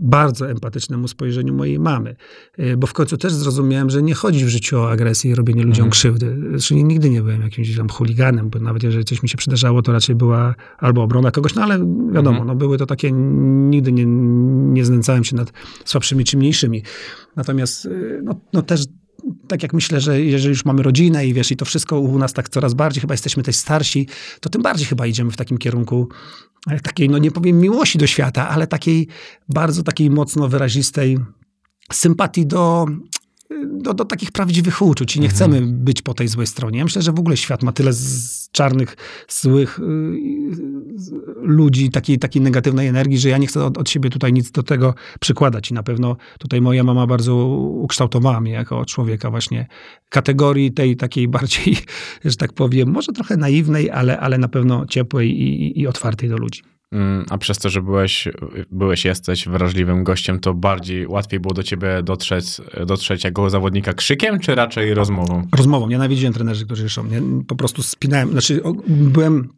[0.00, 2.16] bardzo empatycznemu spojrzeniu mojej mamy.
[2.58, 5.62] E, Bo w końcu też zrozumiałem, że nie chodzi w życiu o agresję i robienie
[5.62, 5.90] ludziom Mhm.
[5.90, 6.36] krzywdy.
[6.50, 9.92] Zresztą nigdy nie byłem jakimś tam chuliganem, bo nawet jeżeli coś mi się przydarzało, to
[9.92, 11.78] raczej była albo obrona kogoś, no ale
[12.12, 12.46] wiadomo, Mhm.
[12.46, 14.04] no były to takie, nigdy nie,
[14.72, 15.52] nie znęcałem się nad
[15.84, 16.82] słabszymi czy mniejszymi.
[17.36, 18.84] Natomiast y, no, no też
[19.52, 22.32] tak jak myślę, że jeżeli już mamy rodzinę i wiesz, i to wszystko u nas
[22.32, 24.06] tak coraz bardziej, chyba jesteśmy też starsi,
[24.40, 26.08] to tym bardziej chyba idziemy w takim kierunku
[26.70, 29.08] e, takiej, no nie powiem miłości do świata, ale takiej
[29.48, 31.18] bardzo takiej mocno wyrazistej
[31.92, 32.86] sympatii do,
[33.72, 35.36] do, do takich prawdziwych uczuć i nie Mhm.
[35.36, 36.78] chcemy być po tej złej stronie.
[36.78, 38.96] Ja myślę, że w ogóle świat ma tyle z czarnych,
[39.28, 39.82] złych y,
[41.42, 44.62] ludzi, takiej, takiej negatywnej energii, że ja nie chcę od, od siebie tutaj nic do
[44.62, 49.66] tego przykładać i na pewno tutaj moja mama bardzo ukształtowała mnie jako człowieka właśnie
[50.08, 51.76] kategorii tej takiej bardziej,
[52.24, 56.36] że tak powiem, może trochę naiwnej, ale, ale na pewno ciepłej i, i otwartej do
[56.36, 56.62] ludzi.
[56.92, 58.28] Mm, A przez to, że byłeś,
[58.70, 62.46] byłeś, jesteś wrażliwym gościem, to bardziej łatwiej było do ciebie dotrzeć,
[62.86, 65.46] dotrzeć jako zawodnika krzykiem, czy raczej rozmową?
[65.56, 65.88] rozmową.
[65.88, 67.04] Nienawidziłem trenerzy, którzy ryszą.
[67.04, 69.48] Nie, po prostu spinałem, znaczy byłem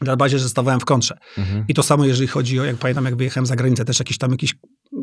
[0.00, 1.18] na bazie, że stawałem w kontrze.
[1.38, 1.64] Mhm.
[1.68, 4.30] I to samo, jeżeli chodzi o, jak pamiętam, jak wyjechałem za granicę, też jakiś tam
[4.30, 4.54] jakiś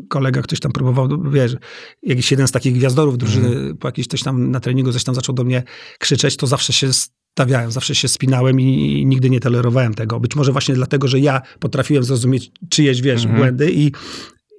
[0.08, 1.56] kolega, ktoś tam próbował, wiesz,
[2.02, 5.34] jakiś jeden z takich gwiazdorów drużyny, po jakiś coś tam na treningu coś tam zaczął
[5.34, 5.62] do mnie
[5.98, 6.90] krzyczeć, to zawsze się
[7.32, 10.20] stawiałem, zawsze się spinałem i, i nigdy nie tolerowałem tego.
[10.20, 13.40] Być może właśnie dlatego, że ja potrafiłem zrozumieć czyjeś, wiesz, Mhm.
[13.40, 13.92] błędy i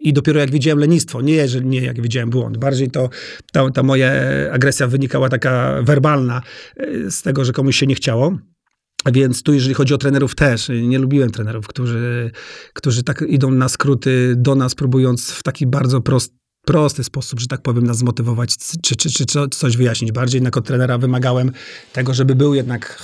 [0.04, 2.58] i dopiero jak widziałem lenistwo, nie, że, nie jak widziałem błąd.
[2.58, 3.10] Bardziej to
[3.52, 4.12] ta, ta moja
[4.52, 6.42] agresja wynikała taka werbalna
[6.84, 8.38] y, z tego, że komuś się nie chciało.
[9.14, 12.32] Więc tu, jeżeli chodzi o trenerów, też nie lubiłem trenerów, którzy,
[12.74, 17.48] którzy tak idą na skróty do nas, próbując w taki bardzo prosty, prosty sposób, że
[17.48, 20.12] tak powiem, nas zmotywować, czy, czy, czy, coś wyjaśnić.
[20.12, 21.52] Bardziej jako trenera wymagałem
[21.94, 23.04] tego, żeby był jednak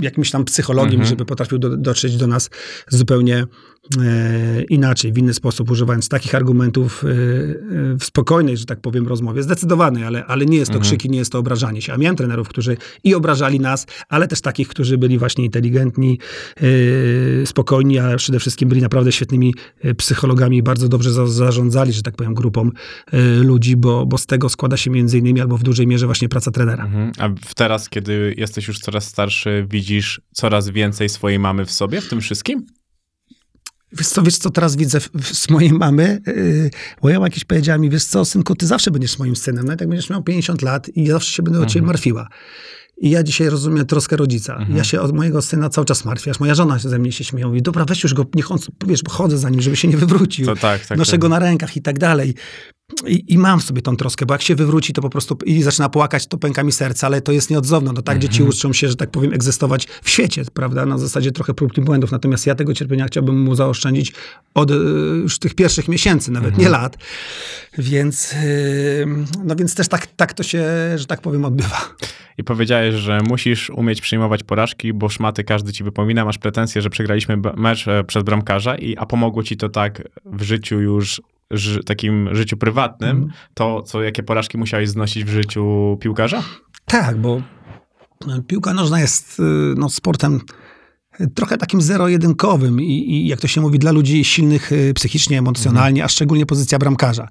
[0.00, 1.08] jakimś tam psychologiem, Mhm.
[1.08, 2.50] żeby potrafił do, dotrzeć do nas
[2.88, 3.46] zupełnie
[4.68, 7.12] inaczej, w inny sposób, używając takich argumentów e, e,
[7.98, 10.82] w spokojnej, że tak powiem, rozmowie, zdecydowanej, ale, ale nie jest to Mhm.
[10.90, 11.92] krzyki, nie jest to obrażanie się.
[11.92, 16.18] A miałem trenerów, którzy i obrażali nas, ale też takich, którzy byli właśnie inteligentni,
[17.42, 21.92] e, spokojni, a przede wszystkim byli naprawdę świetnymi e, psychologami i bardzo dobrze za, zarządzali,
[21.92, 22.70] że tak powiem, grupą
[23.12, 26.28] e, ludzi, bo, bo z tego składa się między innymi albo w dużej mierze właśnie
[26.28, 26.84] praca trenera.
[26.84, 27.12] Mhm.
[27.18, 32.08] A teraz, kiedy jesteś już coraz starszy, widzisz coraz więcej swojej mamy w sobie, w
[32.08, 32.66] tym wszystkim?
[33.92, 36.20] Wiesz co, wiesz co teraz widzę z mojej mamy?
[36.26, 36.70] Yy,
[37.02, 39.90] moja mama kiedyś powiedziała mi, wiesz co, synku, ty zawsze będziesz moim synem, nawet jak
[39.90, 42.28] będziesz miał 50 lat i ja zawsze się będę o ciebie martwiła.
[42.98, 44.66] I ja dzisiaj rozumiem troskę rodzica.
[44.74, 47.24] Ja się od mojego syna cały czas martwię, aż moja żona się ze mnie się
[47.24, 47.46] śmieje.
[47.46, 49.96] Mówi, dobra, weź już go, niech on, wiesz, bo chodzę za nim, żeby się nie
[49.96, 50.46] wywrócił.
[50.46, 50.98] To tak, tak.
[50.98, 51.20] Noszę tak.
[51.20, 52.34] go na rękach i tak dalej.
[53.06, 55.62] I, I mam w sobie tą troskę, bo jak się wywróci, to po prostu i
[55.62, 57.92] zaczyna płakać, to pęka mi serce, ale to jest nieodzowne.
[57.92, 60.86] No tak, dzieci uczą się, że tak powiem, egzystować w świecie, prawda?
[60.86, 62.12] Na zasadzie trochę prób i błędów.
[62.12, 64.12] Natomiast ja tego cierpienia chciałbym mu zaoszczędzić
[64.54, 64.74] od e,
[65.22, 66.98] już tych pierwszych miesięcy, nawet nie lat.
[67.78, 68.36] Więc, e,
[69.44, 70.64] no więc też tak, tak to się,
[70.96, 71.94] że tak powiem, odbywa.
[72.38, 76.90] I powiedziałeś, że musisz umieć przyjmować porażki, bo szmaty każdy ci wypomina, masz pretensje, że
[76.90, 81.20] przegraliśmy mecz e, przez bramkarza, i, a pomogło ci to tak w życiu już,
[81.50, 83.32] ży, takim życiu prywatnym, Mhm.
[83.54, 86.42] to co, jakie porażki musiałeś znosić w życiu piłkarza?
[86.86, 87.42] Tak, bo
[88.46, 89.42] piłka nożna jest e,
[89.76, 90.40] no, sportem
[91.34, 96.04] trochę takim zero-jedynkowym i, i jak to się mówi, dla ludzi silnych e, psychicznie, emocjonalnie,
[96.04, 97.28] a szczególnie pozycja bramkarza.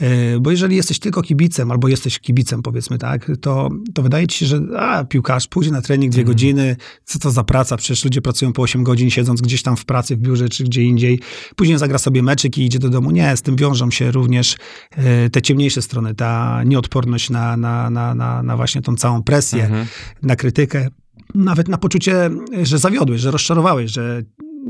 [0.00, 4.38] E, Bo jeżeli jesteś tylko kibicem, albo jesteś kibicem, powiedzmy tak, to, to wydaje ci
[4.38, 8.22] się, że a, piłkarz pójdzie na trening dwie godziny, co to za praca, przecież ludzie
[8.22, 11.20] pracują po 8 godzin, siedząc gdzieś tam w pracy, w biurze czy gdzie indziej.
[11.56, 13.10] Później zagra sobie meczyk i idzie do domu.
[13.10, 14.56] Nie, z tym wiążą się również
[14.96, 19.64] e, te ciemniejsze strony, ta nieodporność na, na, na, na, na właśnie tą całą presję,
[19.64, 19.86] Mhm.
[20.22, 20.88] na krytykę,
[21.34, 22.30] nawet na poczucie,
[22.62, 24.22] że zawiodłeś, że rozczarowałeś, że,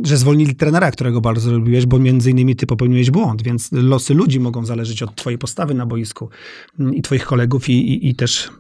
[0.03, 4.41] że zwolnili trenera, którego bardzo lubiłeś, bo między innymi ty popełniłeś błąd, więc losy ludzi
[4.41, 6.29] mogą zależeć od twojej postawy na boisku
[6.81, 8.51] mm, i twoich kolegów i, i, i też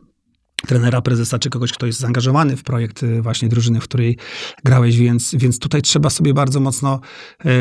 [0.66, 4.18] trenera, prezesa, czy kogoś, kto jest zaangażowany w projekt y, właśnie drużyny, w której
[4.64, 7.00] grałeś, więc, więc tutaj trzeba sobie bardzo mocno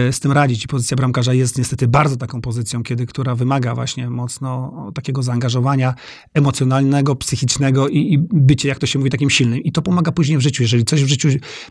[0.10, 3.76] y, z tym radzić i pozycja bramkarza jest niestety bardzo taką pozycją, kiedy, która wymaga
[3.76, 5.94] właśnie mocno takiego zaangażowania
[6.34, 9.60] emocjonalnego, psychicznego i, i bycie, jak to się mówi, takim silnym.
[9.60, 10.63] I to pomaga później w życiu.
[10.63, 11.30] Jeżeli coś w życiu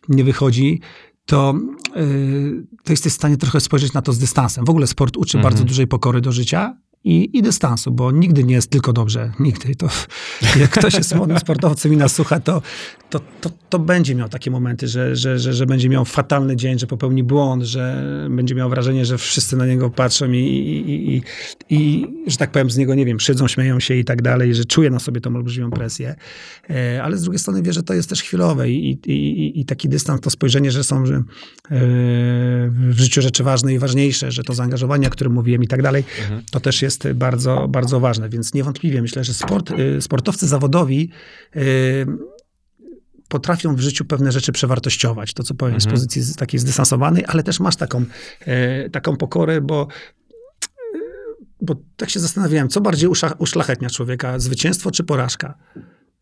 [0.09, 0.81] nie wychodzi,
[1.27, 1.55] to,
[1.97, 4.64] yy, to jesteś w stanie trochę spojrzeć na to z dystansem.
[4.64, 5.53] W ogóle sport uczy Mhm.
[5.53, 9.33] bardzo dużej pokory do życia i, i dystansu, bo nigdy nie jest tylko dobrze.
[9.40, 9.75] Nigdy.
[9.75, 9.88] To,
[10.61, 12.62] jak ktoś jest młodym sportowcem i nas słucha, to,
[13.11, 16.79] to, to, to będzie miał takie momenty, że, że, że, że będzie miał fatalny dzień,
[16.79, 21.23] że popełni błąd, że będzie miał wrażenie, że wszyscy na niego patrzą i, i, i,
[21.71, 24.64] i, że tak powiem, z niego, nie wiem, szydzą, śmieją się i tak dalej, że
[24.64, 26.14] czuje na sobie tą olbrzymią presję.
[26.71, 29.88] E, Ale z drugiej strony wie, że to jest też chwilowe i, i, i, taki
[29.88, 31.23] dystans, to spojrzenie, że są że, e,
[32.71, 36.05] w życiu rzeczy ważne i ważniejsze, że to zaangażowanie, o którym mówiłem i tak dalej,
[36.51, 38.28] to też jest bardzo, bardzo ważne.
[38.28, 41.11] Więc niewątpliwie myślę, że sport, e, sportowcy zawodowi
[41.57, 41.61] e,
[43.28, 45.35] potrafią w życiu pewne rzeczy przewartościować.
[45.35, 45.96] To, co powiem, z Mhm.
[45.96, 48.04] pozycji z- takiej zdystansowanej, ale też masz taką,
[48.40, 49.88] e, taką pokorę, bo
[51.61, 55.54] bo tak się zastanawiałem, co bardziej uszlachetnia człowieka, zwycięstwo czy porażka?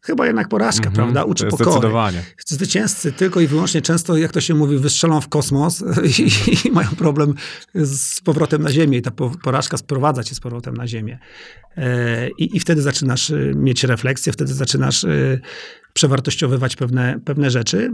[0.05, 0.95] Chyba jednak porażka, Mhm.
[0.95, 1.25] prawda?
[1.25, 1.71] Uczy pokory.
[1.71, 2.23] Zdecydowanie.
[2.47, 5.85] Zwycięzcy tylko i wyłącznie często, jak to się mówi, wystrzelą w kosmos
[6.19, 6.29] i,
[6.69, 7.35] i mają problem
[7.75, 11.19] z powrotem na Ziemię i ta po- porażka sprowadza cię z powrotem na Ziemię.
[11.77, 15.39] E, I, I wtedy zaczynasz e, mieć refleksję, wtedy zaczynasz e,
[15.93, 17.91] przewartościowywać pewne, pewne rzeczy.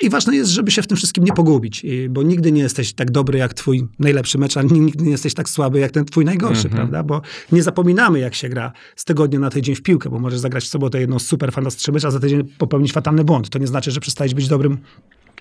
[0.00, 3.10] I ważne jest, żeby się w tym wszystkim nie pogubić, bo nigdy nie jesteś tak
[3.10, 6.64] dobry jak twój najlepszy mecz, a nigdy nie jesteś tak słaby jak ten twój najgorszy,
[6.68, 6.76] Mhm.
[6.76, 7.02] prawda?
[7.02, 10.64] Bo nie zapominamy, jak się gra z tygodnia na tydzień w piłkę, bo możesz zagrać
[10.64, 13.48] w sobotę jedną super fantastyczny mecz, a za tydzień popełnić fatalny błąd.
[13.50, 14.78] To nie znaczy, że przestajesz być dobrym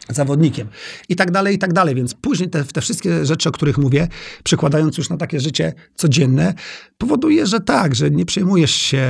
[0.10, 0.68] zawodnikiem.
[1.10, 1.96] I tak dalej, i tak dalej.
[1.96, 4.08] Więc później te, te wszystkie rzeczy, o których mówię,
[4.44, 6.54] przekładając już na takie życie codzienne,
[6.98, 9.08] powoduje, że tak, że nie przejmujesz się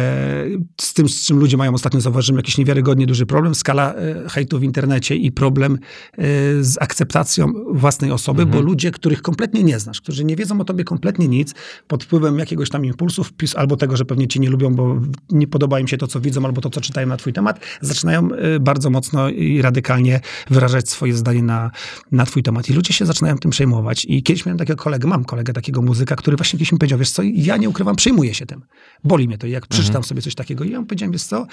[0.81, 4.59] z tym, z czym ludzie mają ostatnio zauważyłem, jakiś niewiarygodnie duży problem, skala e, hejtu
[4.59, 6.17] w internecie i problem e,
[6.63, 10.83] z akceptacją własnej osoby, bo ludzie, których kompletnie nie znasz, którzy nie wiedzą o tobie
[10.83, 11.53] kompletnie nic,
[11.87, 15.47] pod wpływem jakiegoś tam impulsu, wpis, albo tego, że pewnie cię nie lubią, bo nie
[15.47, 18.59] podoba im się to, co widzą, albo to, co czytają na twój temat, zaczynają e,
[18.59, 21.71] bardzo mocno i radykalnie wyrażać swoje zdanie na,
[22.11, 22.69] na twój temat.
[22.69, 24.05] I ludzie się zaczynają tym przejmować.
[24.09, 27.11] I kiedyś miałem takiego kolegę, mam kolegę takiego muzyka, który właśnie kiedyś mi powiedział, wiesz
[27.11, 28.61] co, ja nie ukrywam, przejmuję się tym.
[29.03, 29.47] Boli mnie to.
[29.47, 31.47] I jak przeczytam sobie coś takiego, i ja mu powiedziałem, wiesz co,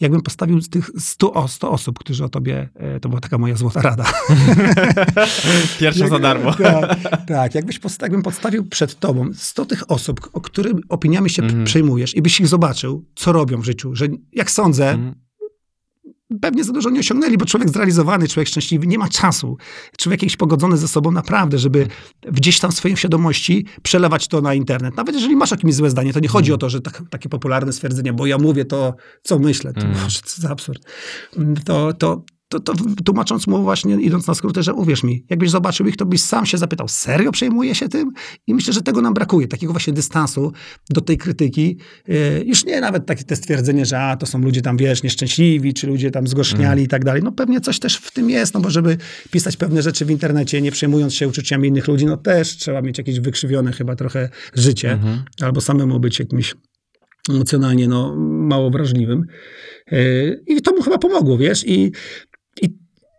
[0.00, 3.56] jakbym postawił tych 100, o, 100 osób, którzy o tobie, e, to była taka moja
[3.56, 4.04] złota rada.
[5.80, 6.54] Pierwsza za darmo.
[6.54, 11.42] tak, tak, jakbyś posta- jakbym podstawił przed tobą 100 tych osób, o których opiniami się
[11.42, 11.64] Mhm.
[11.64, 15.14] przejmujesz i byś ich zobaczył, co robią w życiu, że jak sądzę, Mhm.
[16.40, 19.56] Pewnie za dużo nie osiągnęli, bo człowiek zrealizowany, człowiek szczęśliwy, nie ma czasu.
[19.98, 21.86] Człowiek jakiś pogodzony ze sobą naprawdę, żeby
[22.32, 24.96] gdzieś tam w swojej świadomości przelewać to na internet.
[24.96, 27.72] Nawet jeżeli masz jakieś złe zdanie, to nie chodzi o to, że tak, takie popularne
[27.72, 29.72] stwierdzenie, bo ja mówię to, co myślę.
[29.72, 30.82] To, Boże, co za absurd.
[31.64, 32.24] To, to,
[32.60, 36.06] to, to tłumacząc mu właśnie, idąc na skróty, że uwierz mi, jakbyś zobaczył ich, to
[36.06, 38.12] byś sam się zapytał, serio przejmuje się tym?
[38.46, 40.52] I myślę, że tego nam brakuje, takiego właśnie dystansu
[40.90, 41.78] do tej krytyki.
[42.08, 45.74] Yy, Już nie nawet takie te stwierdzenie, że a, to są ludzie tam, wiesz, nieszczęśliwi,
[45.74, 47.22] czy ludzie tam zgorzkniali i tak dalej.
[47.22, 48.96] No pewnie coś też w tym jest, no bo żeby
[49.30, 52.98] pisać pewne rzeczy w internecie, nie przejmując się uczuciami innych ludzi, no też trzeba mieć
[52.98, 54.98] jakieś wykrzywione chyba trochę życie,
[55.40, 56.54] albo samemu być jakimś
[57.30, 59.26] emocjonalnie no, mało wrażliwym.
[59.90, 61.92] Yy, I to mu chyba pomogło, wiesz, i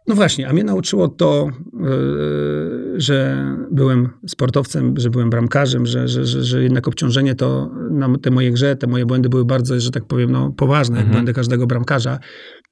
[0.08, 6.26] no właśnie, a mnie nauczyło to, yy, że byłem sportowcem, że byłem bramkarzem, że, że,
[6.26, 9.92] że, że jednak obciążenie to na te moje grze, te moje błędy były bardzo, że
[9.92, 12.20] tak powiem, no, poważne, jak błędy każdego bramkarza.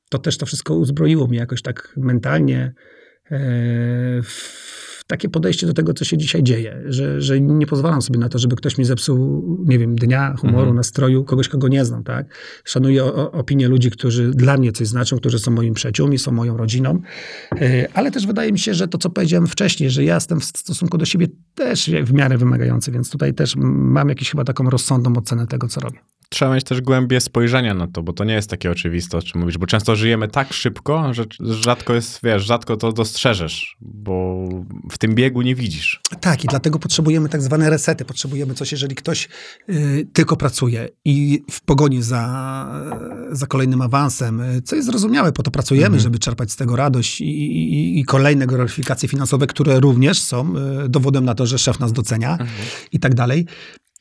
[0.09, 2.73] To też to wszystko uzbroiło mnie jakoś tak mentalnie
[3.31, 3.37] yy,
[4.23, 4.70] w
[5.11, 8.39] takie podejście do tego, co się dzisiaj dzieje, że, że nie pozwalam sobie na to,
[8.39, 9.17] żeby ktoś mi zepsuł,
[9.65, 12.25] nie wiem, dnia, humoru, nastroju, kogoś, kogo nie znam, tak?
[12.65, 16.31] Szanuję o, o, opinię ludzi, którzy dla mnie coś znaczą, którzy są moimi przyjaciółmi, są
[16.31, 17.01] moją rodziną,
[17.61, 20.45] Yy, ale też wydaje mi się, że to, co powiedziałem wcześniej, że ja jestem w
[20.45, 25.17] stosunku do siebie też w miarę wymagający, więc tutaj też mam jakąś chyba taką rozsądną
[25.17, 25.99] ocenę tego, co robię.
[26.33, 29.41] Trzeba mieć też głębie spojrzenia na to, bo to nie jest takie oczywiste, o czym
[29.41, 34.45] mówisz, bo często żyjemy tak szybko, że rzadko jest, wiesz, rzadko to dostrzeżesz, bo
[34.91, 36.01] w tym biegu nie widzisz.
[36.21, 38.05] Tak, i dlatego potrzebujemy tak zwane resety.
[38.05, 39.29] Potrzebujemy coś, jeżeli ktoś
[39.69, 42.81] y, tylko pracuje i w pogoni za,
[43.31, 47.21] za kolejnym awansem, y, co jest zrozumiałe, po to pracujemy, żeby czerpać z tego radość
[47.21, 50.53] i, i, i kolejne gratyfikacje finansowe, które również są
[50.85, 52.37] y, dowodem na to, że szef nas docenia
[52.91, 53.45] i tak dalej.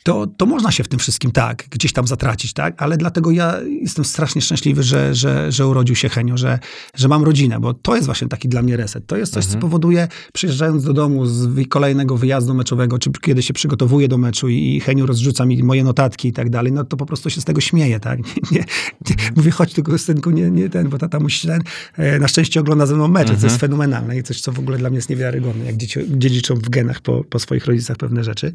[0.03, 2.83] To, to można się w tym wszystkim tak, gdzieś tam zatracić, tak?
[2.83, 6.59] Ale dlatego ja jestem strasznie szczęśliwy, że, że, że urodził się Henio, że,
[6.95, 9.07] że mam rodzinę, bo to jest właśnie taki dla mnie reset.
[9.07, 13.55] To jest coś, co powoduje, przyjeżdżając do domu z kolejnego wyjazdu meczowego, czy kiedy się
[13.55, 16.97] przygotowuję do meczu i, i Heniu rozrzuca mi moje notatki i tak dalej, no to
[16.97, 18.19] po prostu się z tego śmieję, tak?
[18.53, 18.59] Nie,
[19.09, 21.63] nie, nie, mówię, chodź tylko synku, nie, nie ten, bo tata musi ten.
[21.97, 24.79] E, Na szczęście ogląda ze mną mecze, co jest fenomenalne i coś, co w ogóle
[24.79, 28.53] dla mnie jest niewiarygodne, jak dzieci dziedziczą w genach po, po swoich rodzicach pewne rzeczy.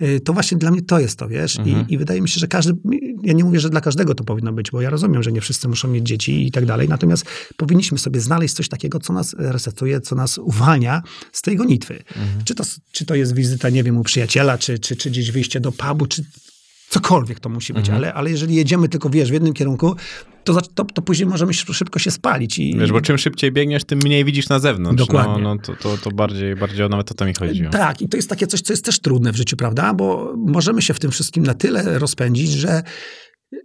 [0.00, 1.58] E, To właśnie dla mnie to jest to, wiesz?
[1.64, 2.72] I, I wydaje mi się, że każdy,
[3.22, 5.68] ja nie mówię, że dla każdego to powinno być, bo ja rozumiem, że nie wszyscy
[5.68, 10.00] muszą mieć dzieci i tak dalej, natomiast powinniśmy sobie znaleźć coś takiego, co nas resetuje,
[10.00, 12.02] co nas uwalnia z tej gonitwy.
[12.44, 15.60] Czy, to, czy to jest wizyta, nie wiem, u przyjaciela, czy, czy, czy gdzieś wyjście
[15.60, 16.24] do pubu, czy
[16.94, 19.96] cokolwiek to musi być, ale, ale jeżeli jedziemy tylko, wiesz, w jednym kierunku,
[20.44, 22.58] to, to, to później możemy sz- szybko się spalić.
[22.58, 25.04] I, Wiesz, bo czym szybciej biegniesz, tym mniej widzisz na zewnątrz.
[25.06, 25.42] Dokładnie.
[25.42, 27.70] No, no to, to, to bardziej, bardziej nawet o to mi chodziło.
[27.70, 29.94] Tak, i to jest takie coś, co jest też trudne w życiu, prawda?
[29.94, 32.82] Bo możemy się w tym wszystkim na tyle rozpędzić, że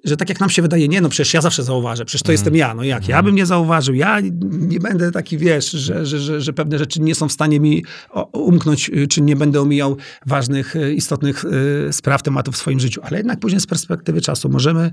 [0.03, 2.55] że tak jak nam się wydaje, nie no przecież ja zawsze zauważę, przecież to jestem
[2.55, 4.19] ja, no jak, ja bym nie zauważył, ja
[4.51, 7.85] nie będę taki, wiesz, że, że, że, że pewne rzeczy nie są w stanie mi
[8.33, 13.01] umknąć, y, czy nie będę omijał ważnych, y, istotnych y, spraw, tematów w swoim życiu,
[13.03, 14.91] ale jednak później z perspektywy czasu możemy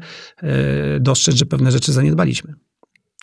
[1.01, 2.55] dostrzec, że pewne rzeczy zaniedbaliśmy.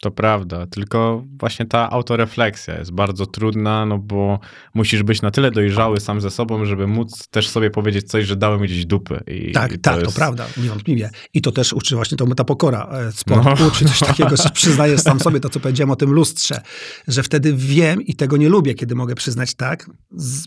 [0.04, 4.40] To prawda, tylko właśnie ta autorefleksja jest bardzo trudna, no bo
[4.74, 8.36] musisz być na tyle dojrzały sam ze sobą, żeby móc też sobie powiedzieć coś, że
[8.36, 9.20] dałem gdzieś dupy.
[9.28, 11.10] I, Tak, i tak, to jest- prawda, niewątpliwie.
[11.34, 13.72] I to też uczy właśnie to, ta pokora e, sportu, No.
[13.72, 16.62] czy coś takiego, że przyznajesz sam sobie to, co powiedziałem o tym lustrze,
[17.08, 19.90] że wtedy wiem i tego nie lubię, kiedy mogę przyznać tak,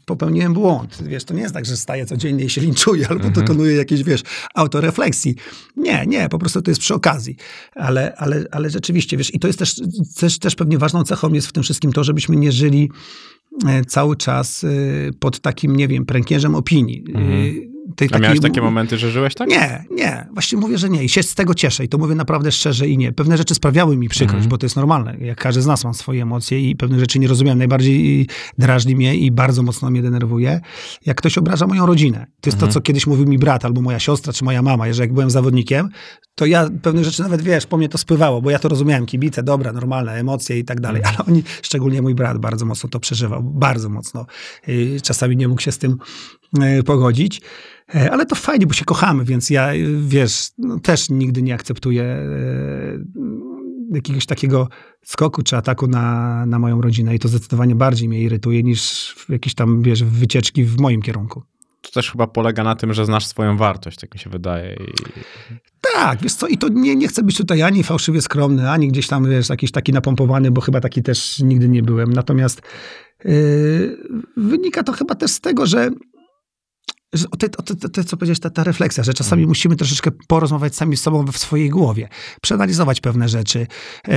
[0.07, 0.99] popełniłem błąd.
[1.03, 3.33] Wiesz, to nie jest tak, że staję codziennie i się linczuję, albo Mhm.
[3.47, 4.23] dokonuję jakiejś, wiesz,
[4.55, 5.35] autorefleksji.
[5.77, 7.37] Nie, nie, po prostu to jest przy okazji.
[7.75, 9.81] Ale, ale, ale rzeczywiście, wiesz, i to jest też,
[10.17, 12.91] też, też pewnie ważną cechą jest w tym wszystkim to, żebyśmy nie żyli
[13.67, 14.69] e, cały czas e,
[15.21, 17.05] pod takim, nie wiem, prękierzem opinii.
[17.15, 18.23] E, Tej, Mhm.
[18.23, 19.49] A miałeś takiej- takie momenty, że żyłeś tak?
[19.49, 20.27] nie, nie.
[20.33, 21.05] Właściwie mówię, że nie.
[21.05, 21.85] I się z tego cieszę.
[21.85, 23.13] I to mówię naprawdę szczerze i nie.
[23.13, 24.49] Pewne rzeczy sprawiały mi przykrość, Mhm.
[24.51, 25.17] bo to jest normalne.
[25.21, 27.59] Jak każdy z nas ma swoje emocje i pewnych rzeczy nie rozumiem.
[27.59, 28.27] Najbardziej
[28.59, 30.61] drażni mnie i bardzo mocno mnie denerwuje,
[31.07, 32.27] jak ktoś obraża moją rodzinę.
[32.41, 32.69] To jest Mhm.
[32.71, 34.87] to, co kiedyś mówił mi brat albo moja siostra, czy moja mama.
[34.87, 35.89] Jeżeli jak byłem zawodnikiem,
[36.35, 39.07] to ja pewnych rzeczy nawet, wiesz, po mnie to spływało, bo ja to rozumiałem.
[39.07, 40.99] Kibice, dobra, normalne, emocje i tak dalej.
[41.03, 41.17] Mhm.
[41.19, 43.43] Ale oni, szczególnie mój brat, bardzo mocno to przeżywał.
[43.43, 44.27] Bardzo mocno.
[44.69, 45.97] Y, Czasami nie mógł się z tym
[46.85, 47.41] pogodzić.
[47.95, 51.55] E, Ale to fajnie, bo się kochamy, więc ja, y, wiesz, no, też nigdy nie
[51.55, 52.27] akceptuję e,
[53.95, 54.69] jakiegoś takiego
[55.05, 59.55] skoku czy ataku na, na moją rodzinę i to zdecydowanie bardziej mnie irytuje niż jakieś
[59.55, 61.43] tam, wiesz, wycieczki w moim kierunku.
[61.81, 64.75] To też chyba polega na tym, że znasz swoją wartość, tak mi się wydaje.
[64.75, 64.93] I...
[65.95, 69.07] Tak, wiesz co, i to nie, nie chcę być tutaj ani fałszywie skromny, ani gdzieś
[69.07, 72.13] tam, wiesz, jakiś taki napompowany, bo chyba taki też nigdy nie byłem.
[72.13, 72.63] Natomiast
[73.25, 73.97] yy,
[74.37, 75.91] wynika to chyba też z tego, że
[77.39, 79.49] te, o te, te, co powiedziałeś, ta, ta refleksja, że czasami Mhm.
[79.49, 82.09] musimy troszeczkę porozmawiać sami z sobą w swojej głowie,
[82.43, 83.67] przeanalizować pewne rzeczy,
[84.09, 84.15] yy,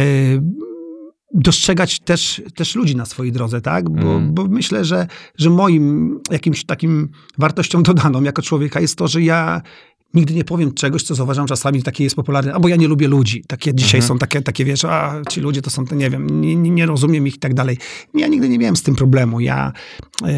[1.33, 3.89] dostrzegać też, też ludzi na swojej drodze, tak?
[3.89, 4.33] Bo, Mhm.
[4.33, 9.61] bo myślę, że, że moim jakimś takim wartością dodaną jako człowieka jest to, że ja
[10.13, 13.43] nigdy nie powiem czegoś, co zauważam czasami takie jest popularne, albo ja nie lubię ludzi.
[13.47, 14.07] Takie dzisiaj Mhm.
[14.07, 17.27] są takie, takie, wiesz, a ci ludzie to są, to nie wiem, nie, nie, rozumiem
[17.27, 17.77] ich i tak dalej.
[18.13, 19.39] Ja nigdy nie miałem z tym problemu.
[19.39, 19.73] Ja
[20.25, 20.29] yy,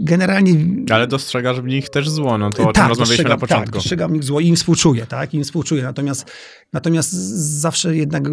[0.00, 0.54] generalnie
[0.90, 3.64] Ale dostrzegasz w nich też zło, no to o czym tak, rozmawialiśmy na dostrzegam- początku.
[3.66, 5.34] Tak, dostrzegam w nich zło i im współczuję, tak?
[5.34, 5.82] Im współczuję.
[5.82, 6.30] Natomiast,
[6.72, 7.12] natomiast
[7.60, 8.24] zawsze jednak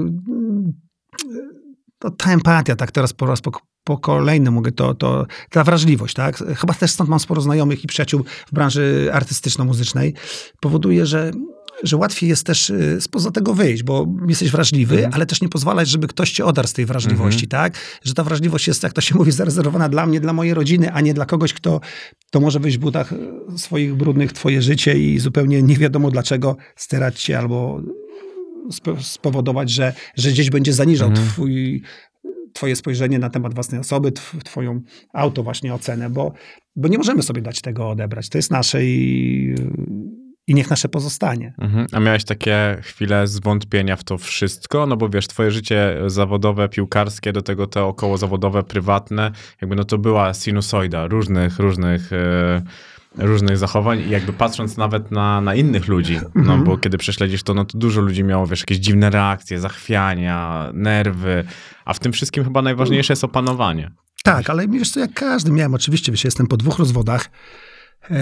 [2.01, 3.51] to ta empatia, tak teraz po raz po,
[3.83, 6.37] po kolejny mówię, to, to ta wrażliwość, tak?
[6.37, 10.13] Chyba też stąd mam sporo znajomych i przyjaciół w branży artystyczno-muzycznej.
[10.61, 11.31] Powoduje, że
[11.83, 15.13] że łatwiej jest też y, spoza tego wyjść, bo jesteś wrażliwy, Mhm.
[15.13, 17.77] ale też nie pozwalać, żeby ktoś cię odarł z tej wrażliwości, tak?
[18.03, 21.01] Że ta wrażliwość jest, jak to się mówi, zarezerwowana dla mnie, dla mojej rodziny, a
[21.01, 21.81] nie dla kogoś, kto,
[22.27, 23.17] kto może wyjść w butach y,
[23.57, 27.81] swoich brudnych twoje życie i zupełnie nie wiadomo dlaczego sterać cię albo
[29.01, 31.27] spowodować, że, że gdzieś będzie zaniżał Mhm.
[31.27, 31.81] twój,
[32.53, 34.81] twoje spojrzenie na temat własnej osoby, tw- twoją
[35.13, 36.33] auto właśnie ocenę, bo,
[36.75, 38.29] bo nie możemy sobie dać tego odebrać.
[38.29, 39.55] To jest nasze i,
[40.47, 41.53] i niech nasze pozostanie.
[41.59, 41.87] Mhm.
[41.91, 44.85] A miałeś takie chwile zwątpienia w to wszystko?
[44.85, 49.31] No bo wiesz, twoje życie zawodowe, piłkarskie, do tego te około zawodowe, prywatne,
[49.61, 52.13] jakby no to była sinusoida różnych, różnych...
[52.13, 52.61] E,
[53.17, 56.63] różnych zachowań i jakby patrząc nawet na, na innych ludzi, no Mhm.
[56.63, 61.43] bo kiedy prześledzisz to, no to dużo ludzi miało, wiesz, jakieś dziwne reakcje, zachwiania, nerwy,
[61.85, 63.91] a w tym wszystkim chyba najważniejsze jest opanowanie.
[64.23, 67.29] Tak, ale wiesz co, jak każdy miałem, oczywiście, wiesz, jestem po dwóch rozwodach.
[68.09, 68.17] Eee,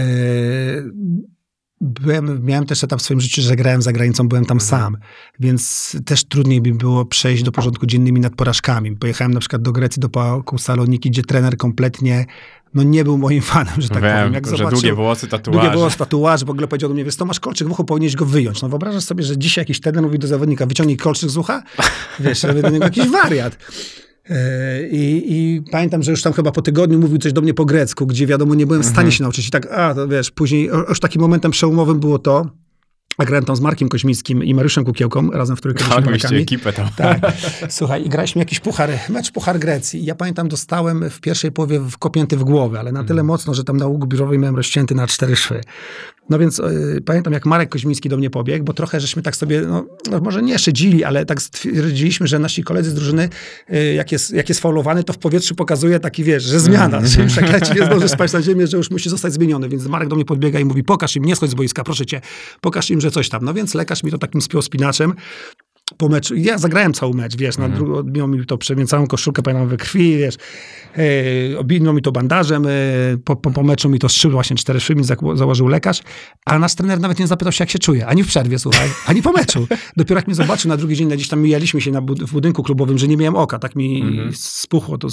[1.82, 4.98] Byłem, miałem też etap w swoim życiu, że grałem za granicą, byłem tam sam,
[5.40, 8.96] więc też trudniej mi było przejść do porządku dziennymi nad porażkami.
[8.96, 12.26] Pojechałem na przykład do Grecji, do Pałku Saloniki, gdzie trener kompletnie
[12.74, 14.24] no, nie był moim fanem, że tak powiem.
[14.24, 15.62] Wiem, Jak że zobaczył, długie włosy, tatuaże.
[15.62, 18.16] Długie włosy, tatuaż, w ogóle powiedział do mnie, wiesz, to masz kolczyk w uchu, powinieneś
[18.16, 18.62] go wyjąć.
[18.62, 21.64] No wyobrażasz sobie, że dzisiaj jakiś trener mówi do zawodnika, wyciągnij kolczyk z ucha?
[22.20, 23.58] Wiesz, robię do niego jakiś wariat.
[24.30, 27.66] E, I, I pamiętam, że już tam chyba po tygodniu mówił coś do mnie po
[27.66, 29.48] grecku, gdzie wiadomo, nie byłem w stanie się nauczyć.
[29.48, 32.46] I tak, a, to wiesz, później, już takim momentem przełomowym było to,
[33.20, 36.74] a grałem tam z Markiem Koźmickim i Mariuszem Kukiełką, razem w trójkę Tak, mieliście ekipę
[36.74, 36.90] tam.
[36.98, 37.20] Tak.
[37.70, 40.06] Słuchaj, i graliśmy jakiś puchar, mecz Puchar Grecji.
[40.06, 43.78] Ja pamiętam, dostałem w pierwszej połowie wkopięty w głowę, ale na tyle mocno, że tam
[43.78, 45.62] na łuk biurowy miałem rozcięty na cztery szwy.
[46.30, 49.62] No więc y, pamiętam, jak Marek Koźmiński do mnie pobiegł, bo trochę żeśmy tak sobie,
[49.62, 53.30] no, no może nie szydzili, ale tak stwierdziliśmy, że nasi koledzy z drużyny,
[53.74, 57.24] y, jak, jest, jak jest faulowany, to w powietrzu pokazuje taki, wiesz, że zmiana, że
[57.24, 59.70] już leci, nie zdąży spać na ziemię, że już musi zostać zmieniony.
[59.70, 62.22] Więc Marek do mnie podbiega i mówi, pokaż im, nie schodź z boiska, proszę cię,
[62.62, 63.46] pokaż im, że coś tam.
[63.46, 65.14] No więc lekarz mi to takim spiął spinaczem,
[65.98, 67.84] po meczu, ja zagrałem cały mecz, wiesz, na Mhm.
[67.84, 70.36] drugą, odbiło mi to prze- całą koszulkę, pamiętam we krwi, wiesz,
[71.60, 72.70] obinął mi to bandażem, e,
[73.26, 76.02] po, po, po meczu mi to strzył właśnie cztery zak- założył lekarz,
[76.46, 79.22] a nasz trener nawet nie zapytał się, jak się czuje, ani w przerwie, słuchaj, ani
[79.22, 79.68] po meczu.
[79.98, 82.64] Dopiero jak mnie zobaczył na drugi dzień, gdzieś tam mijaliśmy się na bud- w budynku
[82.64, 84.32] klubowym, że nie miałem oka, tak mi Mhm.
[84.36, 85.08] spuchło to,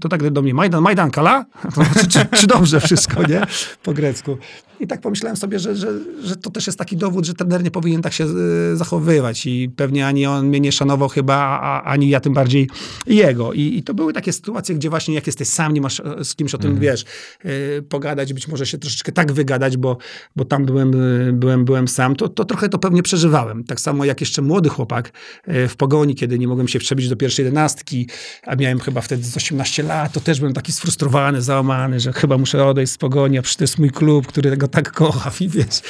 [0.00, 1.44] to tak do mnie, Majdan, Majdan, Kala?
[1.74, 3.42] To znaczy, czy, czy dobrze wszystko, nie?
[3.82, 4.36] Po grecku.
[4.80, 5.88] I tak pomyślałem sobie, że, że,
[6.24, 9.68] że to też jest taki dowód, że trener nie powinien tak się e, zachowywać i
[9.76, 12.68] pewnie ani on mnie nie szanował chyba, a, ani ja tym bardziej
[13.06, 13.52] jego.
[13.52, 16.34] I, I to były takie sytuacje, gdzie właśnie jak jesteś sam, nie masz e, z
[16.34, 17.04] kimś o tym, wiesz,
[17.44, 19.98] e, pogadać, być może się troszeczkę tak wygadać, bo,
[20.36, 20.92] bo tam byłem,
[21.28, 23.64] e, byłem, byłem sam, to, to trochę to pewnie przeżywałem.
[23.64, 25.12] Tak samo jak jeszcze młody chłopak
[25.44, 28.08] e, w Pogoni, kiedy nie mogłem się przebić do pierwszej jedenastki,
[28.46, 32.38] a miałem chyba wtedy z 18 lat, to też byłem taki sfrustrowany, załamany, że chyba
[32.38, 35.48] muszę odejść z Pogoni, a przecież to jest mój klub, który go tak kocha i
[35.48, 35.80] wiesz.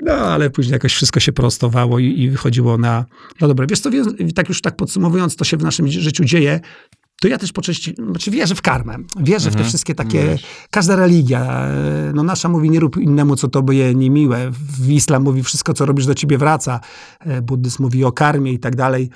[0.00, 3.04] No, ale później jakoś wszystko się prostowało i, i wychodziło na,
[3.40, 3.66] na dobre.
[3.66, 3.90] Wiesz co,
[4.34, 6.60] tak już tak podsumowując, to się w naszym życiu dzieje,
[7.20, 8.96] to ja też po części, znaczy wierzę w karmę.
[9.20, 10.38] Wierzę w te wszystkie takie,
[10.70, 14.50] każda religia, e, no nasza mówi nie rób innemu, co tobie niemiłe.
[14.80, 16.80] W islam mówi wszystko, co robisz do ciebie wraca.
[17.20, 19.10] E, Buddyzm mówi o karmie i tak dalej.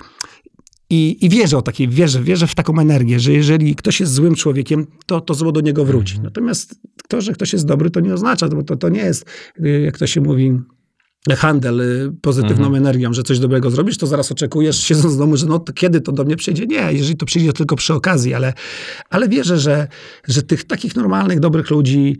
[0.89, 4.35] I, I wierzę o takiej, wierzę, wierzę w taką energię, że jeżeli ktoś jest złym
[4.35, 6.19] człowiekiem, to, to zło do niego wróci.
[6.19, 6.75] Natomiast
[7.07, 9.25] to, że ktoś jest dobry, to nie oznacza, bo to, to nie jest,
[9.59, 10.59] y, jak to się mówi,
[11.29, 15.45] handel y, pozytywną energią, że coś dobrego zrobisz, to zaraz oczekujesz, siedząc w domu, że
[15.45, 16.67] no to kiedy to do mnie przyjdzie?
[16.67, 18.53] Nie, jeżeli to przyjdzie, to tylko przy okazji, ale,
[19.09, 19.87] ale wierzę, że,
[20.27, 22.17] że tych takich normalnych, dobrych ludzi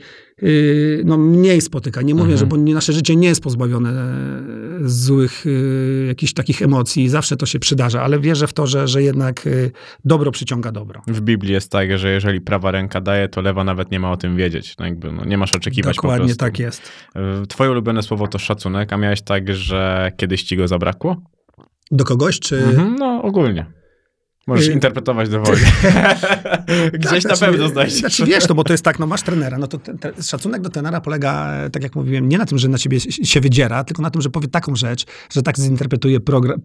[1.04, 2.02] no, mniej spotyka.
[2.02, 6.62] Nie mówię, że bo nie, nasze życie nie jest pozbawione e, złych yy, jakichś takich
[6.62, 9.72] emocji, zawsze to się przydarza, ale wierzę w to, że, że jednak yy,
[10.06, 11.02] dobro przyciąga dobro.
[11.08, 14.18] W Biblii jest tak, że jeżeli prawa ręka daje, to lewa nawet nie ma o
[14.18, 14.76] tym wiedzieć.
[14.80, 16.92] No jakby, no, nie masz oczekiwać Dokładnie tak jest.
[17.44, 21.22] Y, Twoje ulubione słowo to szacunek, a miałeś tak, że kiedyś ci go zabrakło?
[21.92, 22.58] Do kogoś, czy...
[22.58, 23.81] Mhm, no ogólnie.
[24.48, 25.62] Możesz Y- interpretować dowolnie.
[26.94, 28.00] Gdzieś Tak, na znaczy, pewno znajdziesz.
[28.00, 30.62] Znaczy wiesz, no bo to jest tak, no masz trenera, no to ten, ten, szacunek
[30.62, 33.84] do trenera polega, e, tak jak mówiłem, nie na tym, że na ciebie się wydziera,
[33.84, 36.20] tylko na tym, że powie taką rzecz, że tak zinterpretuje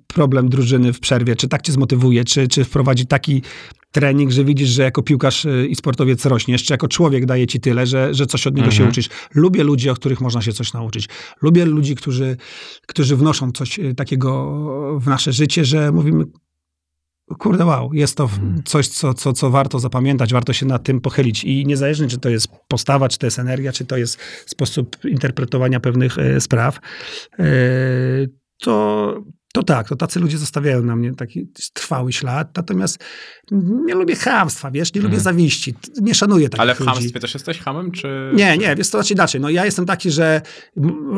[0.07, 3.43] problem drużyny w przerwie, czy tak cię zmotywuje, czy, czy wprowadzi taki
[3.93, 7.61] trening, że widzisz, że jako piłkarz y, i sportowiec rośniesz, czy jako człowiek daje ci
[7.61, 8.91] tyle, że, że coś od niego się Mhm.
[8.91, 9.09] uczysz.
[9.35, 11.09] Lubię ludzi, od których można się coś nauczyć.
[11.43, 12.37] Lubię ludzi, którzy,
[12.87, 14.53] którzy wnoszą coś y, takiego
[15.01, 16.25] w nasze życie, że mówimy,
[17.39, 18.63] kurde wow, jest to Mhm.
[18.65, 21.45] coś, co, co, co warto zapamiętać, warto się nad tym pochylić.
[21.45, 25.81] I niezależnie, czy to jest postawa, czy to jest energia, czy to jest sposób interpretowania
[25.81, 26.79] pewnych e, spraw,
[27.39, 27.45] e,
[28.63, 29.15] to,
[29.57, 32.57] to tak, to tacy ludzie zostawiają na mnie taki trwały ślad.
[32.57, 32.99] Natomiast
[33.87, 35.23] nie lubię chamstwa, wiesz, nie lubię Mhm.
[35.23, 35.75] zawiści.
[36.03, 36.93] Nie szanuję takich Ale w ludzi.
[36.93, 38.31] chamstwie też jesteś hamem, czy...
[38.35, 39.41] Nie, nie, wiesz to znaczy inaczej.
[39.41, 40.43] No ja jestem taki, że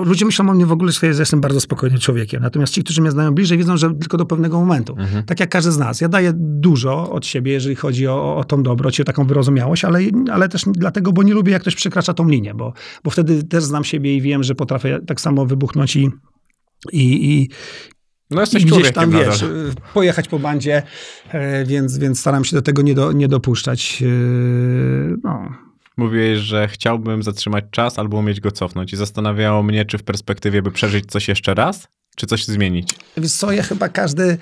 [0.05, 2.43] ludzie myślą o mnie w ogóle, że jestem bardzo spokojnym człowiekiem.
[2.43, 4.95] Natomiast ci, którzy mnie znają bliżej, wiedzą, że tylko do pewnego momentu.
[4.99, 5.25] Mhm.
[5.25, 6.01] Tak jak każdy z nas.
[6.01, 9.85] Ja daję dużo od siebie, jeżeli chodzi o, o tą dobroć i o taką wyrozumiałość,
[9.85, 10.01] ale,
[10.33, 12.73] ale też dlatego, bo nie lubię, jak ktoś przekracza tą linię, bo,
[13.05, 16.11] bo wtedy też znam siebie i wiem, że potrafię tak samo wybuchnąć i,
[16.93, 17.49] i, i,
[18.31, 19.31] No jesteś i gdzieś człowiekiem tam, nadal.
[19.31, 19.45] wiesz,
[19.95, 20.83] pojechać po bandzie,
[21.33, 24.03] e, więc, więc staram się do tego nie, do, nie dopuszczać.
[24.03, 24.07] E,
[25.25, 25.49] No.
[25.97, 30.63] Mówiłeś, że chciałbym zatrzymać czas albo umieć go cofnąć i zastanawiało mnie, czy w perspektywie,
[30.63, 32.91] by przeżyć coś jeszcze raz, czy coś zmienić.
[33.17, 34.39] Wiesz co, ja chyba każdy,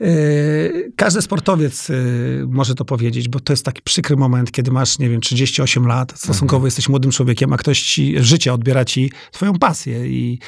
[0.00, 4.98] yy, każdy sportowiec yy, może to powiedzieć, bo to jest taki przykry moment, kiedy masz,
[4.98, 9.58] nie wiem, 38 lat, stosunkowo jesteś młodym człowiekiem, a ktoś ci, życie odbiera ci twoją
[9.58, 10.38] pasję i,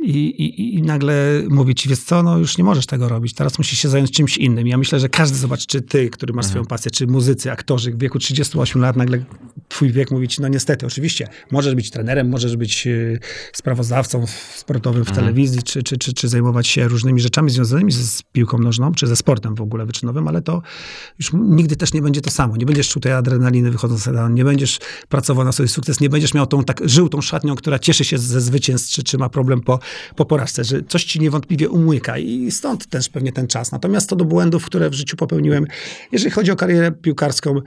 [0.00, 3.58] i, i, i nagle mówi ci, wiesz co, no już nie możesz tego robić, teraz
[3.58, 4.66] musisz się zająć czymś innym.
[4.66, 7.98] Ja myślę, że każdy zobacz, czy ty, który masz swoją pasję, czy muzycy, aktorzy w
[7.98, 9.24] wieku 38 lat, nagle
[9.68, 13.18] twój wiek mówi ci, no niestety, oczywiście, możesz być trenerem, możesz być yy,
[13.52, 14.24] sprawozdawcą
[14.56, 18.58] sportowym w telewizji, czy, czy, czy, czy zajmować się różnymi rzeczami związanymi z, z piłką
[18.58, 20.62] nożną, czy ze sportem w ogóle wyczynowym, ale to
[21.18, 22.56] już nigdy też nie będzie to samo.
[22.56, 24.78] Nie będziesz czuł tej adrenaliny wychodząc na dan, nie będziesz
[25.08, 28.18] pracował na swój sukces, nie będziesz miał tą tak, żył tą szatnią, która cieszy się
[28.18, 29.78] ze zwycięstw, czy, czy ma problem po,
[30.16, 33.72] po porażce, że coś ci niewątpliwie umyka i stąd też pewnie ten czas.
[33.72, 35.66] Natomiast to do błędów, które w życiu popełniłem,
[36.12, 37.60] jeżeli chodzi o karierę piłkarską,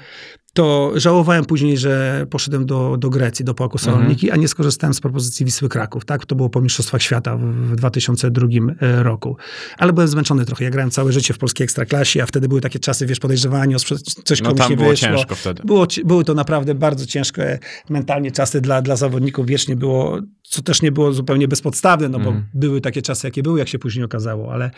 [0.54, 5.00] to żałowałem później, że poszedłem do, do Grecji, do Pałku Saloniki, a nie skorzystałem z
[5.02, 6.06] propozycji Wisły Kraków.
[6.06, 6.26] Tak?
[6.26, 8.48] To było po Mistrzostwach Świata w, w 2002
[8.82, 9.38] e, roku.
[9.78, 10.64] Ale byłem zmęczony trochę.
[10.64, 14.42] Ja grałem całe życie w polskiej ekstraklasie, a wtedy były takie czasy, wiesz, sprze- coś
[14.42, 15.08] No komuś nie było wyszło.
[15.08, 15.64] ciężko wtedy.
[15.66, 19.46] Było, były to naprawdę bardzo ciężkie mentalnie czasy dla, dla zawodników.
[19.46, 22.46] Wiecznie było, co też nie było zupełnie bezpodstawne, no bo Mhm.
[22.54, 24.72] były takie czasy, jakie były, jak się później okazało, ale,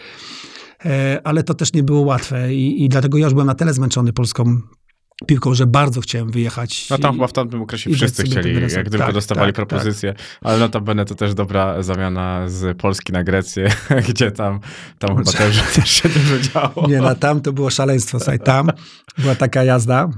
[0.86, 3.74] e, ale to też nie było łatwe i, i dlatego ja już byłem na tyle
[3.74, 4.62] zmęczony polską
[5.26, 6.90] piłką, że bardzo chciałem wyjechać.
[6.90, 10.14] No tam i, chyba w tamtym okresie wszyscy chcieli, jak Tak, dostawali tak, propozycję.
[10.42, 13.70] Ale notabene to też dobra zamiana z Polski na Grecję,
[14.10, 14.60] gdzie tam,
[15.00, 16.88] tam chyba też, też się dużo działo.
[16.88, 18.20] Nie, na tam to było szaleństwo.
[18.20, 18.70] Słuchaj, tam
[19.18, 20.10] była taka jazda.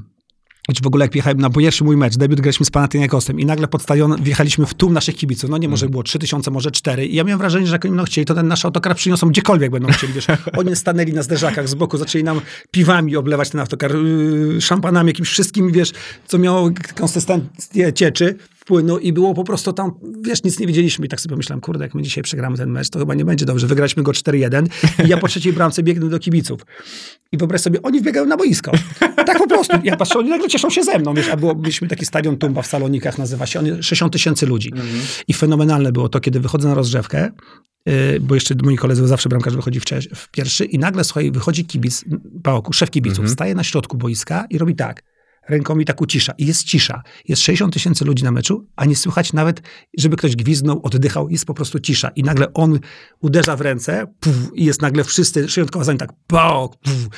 [0.73, 3.67] Czy w ogóle jak wjechałem na pierwszy mój mecz, debiut graliśmy z Panathinaikosem i nagle
[3.67, 5.49] pod stadion wjechaliśmy w tłum naszych kibiców.
[5.49, 7.05] No nie, może było 3000, może 4.
[7.05, 9.71] I ja miałem wrażenie, że jak oni będą chcieli, to ten nasz autokar przyniosą gdziekolwiek
[9.71, 10.27] będą chcieli, wiesz.
[10.57, 12.41] Oni stanęli na zderzakach z boku, zaczęli nam
[12.71, 15.91] piwami oblewać ten autokar, yy, szampanami, jakimś wszystkim, wiesz,
[16.27, 19.91] co miało konsystencję cieczy płynu i było po prostu tam,
[20.21, 22.89] wiesz, nic nie wiedzieliśmy i tak sobie pomyślałem, kurde, jak my dzisiaj przegramy ten mecz,
[22.89, 23.67] to chyba nie będzie dobrze.
[23.67, 24.67] Wygraliśmy go 4-1
[25.05, 26.61] i ja po trzeciej bramce biegnę do kibiców.
[27.31, 28.71] I wyobraź sobie, oni wbiegają na boisko.
[29.25, 29.77] Tak po prostu.
[29.83, 32.61] Ja patrzę, oni nagle cieszą się ze mną, wiesz, a było, mieliśmy taki stadion Tumba
[32.61, 34.71] w Salonikach, nazywa się, on 60 tysięcy ludzi.
[35.27, 37.31] I fenomenalne było to, kiedy wychodzę na rozgrzewkę,
[37.85, 39.83] yy, bo jeszcze moi koledzy, zawsze bramkarz wychodzi w,
[40.15, 42.05] w pierwszy i nagle, słuchaj, wychodzi kibic,
[42.43, 45.03] Pałoku, szef kibiców, staje na środku boiska i robi tak
[45.47, 46.33] ręką mi tak ucisza.
[46.37, 47.01] I jest cisza.
[47.27, 49.61] Jest 60 tysięcy ludzi na meczu, a nie słychać nawet,
[49.97, 51.29] żeby ktoś gwizdnął, oddychał.
[51.29, 52.09] Jest po prostu cisza.
[52.09, 52.79] I nagle on
[53.19, 57.09] uderza w ręce puf, i jest nagle wszyscy, szyjątkowo za nim tak pok, puf,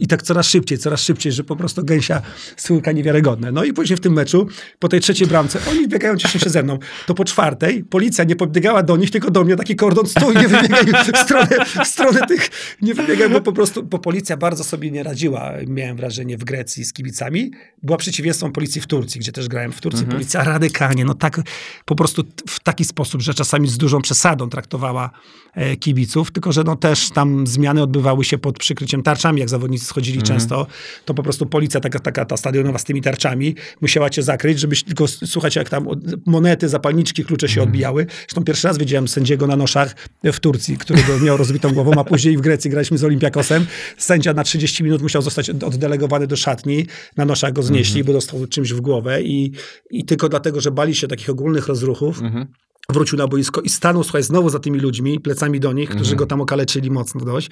[0.00, 2.22] i tak coraz szybciej, coraz szybciej, że po prostu gęsia
[2.56, 3.52] słówka niewiarygodne.
[3.52, 4.46] No i później w tym meczu,
[4.78, 6.78] po tej trzeciej bramce, oni biegają, cieszą się ze mną.
[7.06, 10.48] To po czwartej policja nie podbiegała do nich, tylko do mnie taki kordon stój, nie
[10.48, 10.84] wybiegaj
[11.14, 11.48] w stronę,
[11.84, 12.48] w stronę tych,
[12.82, 16.84] nie wybiegaj, bo po prostu, bo policja bardzo sobie nie radziła, miałem wrażenie, w Grecji
[16.84, 17.50] z kibicami.
[17.82, 20.06] Była przeciwieństwem policji w Turcji, gdzie też grałem w Turcji.
[20.06, 21.40] Policja radykalnie, no tak,
[21.84, 25.10] po prostu w taki sposób, że czasami z dużą przesadą traktowała
[25.54, 29.84] e, kibiców, tylko że no też tam zmiany odbywały się pod przykryciem tarczami, jak zawodnicy
[29.84, 30.66] schodzili często,
[31.04, 34.82] to po prostu policja taka, taka ta stadionowa z tymi tarczami musiała cię zakryć, żebyś
[34.82, 35.86] tylko, słuchać jak tam
[36.26, 38.06] monety, zapalniczki, klucze się odbijały.
[38.20, 39.94] Zresztą pierwszy raz widziałem sędziego na noszach
[40.24, 43.66] w Turcji, którego miał rozbitą głową, a później w Grecji graliśmy z Olympiakosem.
[43.98, 46.86] Sędzia na 30 minut musiał zostać od- oddelegowany do szatni,
[47.16, 49.52] na noszach go znieśli, bo dostał czymś w głowę i,
[49.90, 52.46] i tylko dlatego, że bali się takich ogólnych rozruchów, Mhm.
[52.88, 56.18] Wrócił na boisko i stanął, słuchaj, znowu za tymi ludźmi, plecami do nich, którzy Mhm.
[56.18, 57.50] go tam okaleczyli mocno dość.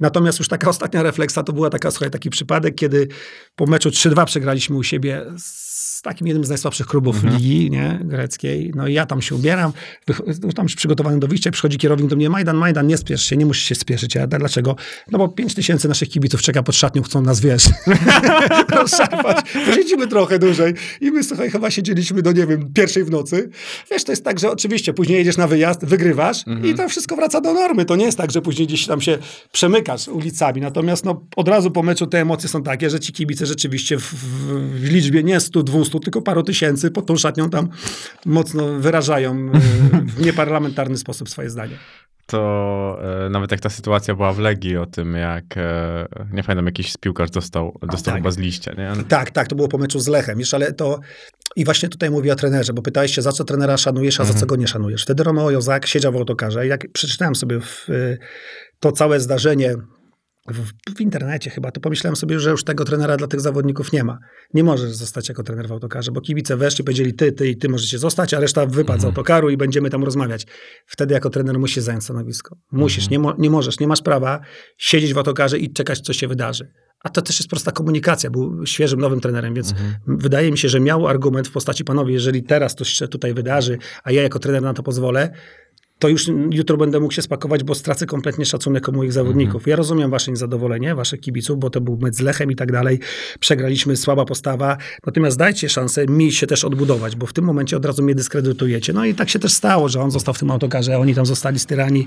[0.00, 3.08] Natomiast już taka ostatnia refleksa to była taka, słuchaj, taki przypadek, kiedy
[3.56, 5.71] po meczu 3-2 przegraliśmy u siebie z
[6.02, 7.36] takim jednym z najsłabszych klubów Mhm.
[7.36, 8.72] ligi nie, greckiej.
[8.74, 9.72] No i ja tam się ubieram,
[10.44, 13.36] już tam już przygotowany do wyjścia, przychodzi kierownik do mnie, Majdan, Majdan, nie spiesz się,
[13.36, 14.14] nie musisz się spieszyć.
[14.14, 14.76] Ja, dlaczego?
[15.10, 17.64] No bo 5 tysięcy naszych kibiców czeka pod szatnią, chcą nas, wiesz,
[18.76, 19.36] rozszarpać.
[19.66, 23.50] Posiedzimy trochę dłużej i my, słuchaj, chyba siedzieliśmy do, nie wiem, pierwszej w nocy.
[23.90, 27.40] Wiesz, to jest tak, że oczywiście później jedziesz na wyjazd, wygrywasz i to wszystko wraca
[27.40, 27.84] do normy.
[27.84, 29.18] To nie jest tak, że później gdzieś tam się
[29.52, 30.60] przemykasz ulicami.
[30.60, 34.02] Natomiast no, od razu po meczu te emocje są takie, że ci kibice rzeczywiście w,
[34.02, 37.68] w, w liczbie nie 100, 200, tylko paru tysięcy pod tą szatnią tam
[38.26, 39.60] mocno wyrażają e,
[40.16, 41.78] w nieparlamentarny sposób swoje zdanie.
[42.26, 46.66] To e, nawet jak ta sytuacja była w Legii o tym, jak, e, nie pamiętam,
[46.66, 48.14] jakiś piłkarz dostał, dostał tak.
[48.14, 49.04] chyba z liścia, nie?
[49.04, 50.38] Tak, tak, to było po meczu z Lechem.
[50.38, 51.00] Jeszcze, ale to...
[51.56, 54.34] I właśnie tutaj mówię o trenerze, bo pytałeś się, za co trenera szanujesz, a za
[54.34, 55.02] co go nie szanujesz.
[55.02, 58.18] Wtedy Romeo Jozak siedział w autokarze i jak przeczytałem sobie w, y,
[58.80, 59.74] to całe zdarzenie
[60.48, 64.04] w, w internecie chyba, to pomyślałem sobie, że już tego trenera dla tych zawodników nie
[64.04, 64.18] ma.
[64.54, 67.68] Nie możesz zostać jako trener w autokarze, bo kibice weszli, powiedzieli ty, ty i ty
[67.68, 70.46] możecie zostać, a reszta wypadł z autokaru i będziemy tam rozmawiać.
[70.86, 72.56] Wtedy jako trener musisz zająć stanowisko.
[72.72, 74.40] Musisz, nie, mo- nie możesz, nie masz prawa
[74.78, 76.72] siedzieć w autokarze i czekać, co się wydarzy.
[77.04, 78.30] A to też jest prosta komunikacja.
[78.30, 79.74] Był świeżym, nowym trenerem, więc
[80.06, 83.78] wydaje mi się, że miał argument w postaci panowie, jeżeli teraz to się tutaj wydarzy,
[84.04, 85.30] a ja jako trener na to pozwolę,
[86.02, 89.66] to już jutro będę mógł się spakować, bo stracę kompletnie szacunek o moich zawodników.
[89.66, 92.98] Ja rozumiem wasze niezadowolenie, waszych kibiców, bo to był mecz z Lechem i tak dalej.
[93.40, 94.76] Przegraliśmy, słaba postawa.
[95.06, 98.92] Natomiast dajcie szansę mi się też odbudować, bo w tym momencie od razu mnie dyskredytujecie.
[98.92, 101.26] No i tak się też stało, że on został w tym autokarze, a oni tam
[101.26, 102.06] zostali styrani.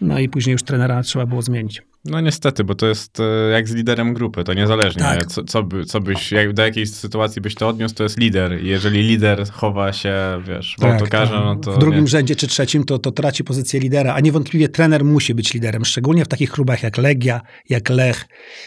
[0.00, 1.82] No i później już trenera trzeba było zmienić.
[2.04, 5.26] No niestety, bo to jest e, jak z liderem grupy, to niezależnie, Tak.
[5.26, 8.62] co, co, by, co byś, jak, do jakiej sytuacji byś to odniósł, to jest lider.
[8.64, 10.14] I jeżeli lider chowa się,
[10.48, 12.06] wiesz, w autokarze, no to Tak, w drugim nie.
[12.06, 16.24] rzędzie czy trzecim to, to traci pozycję lidera, a niewątpliwie trener musi być liderem, szczególnie
[16.24, 18.24] w takich klubach jak Legia, jak Lech,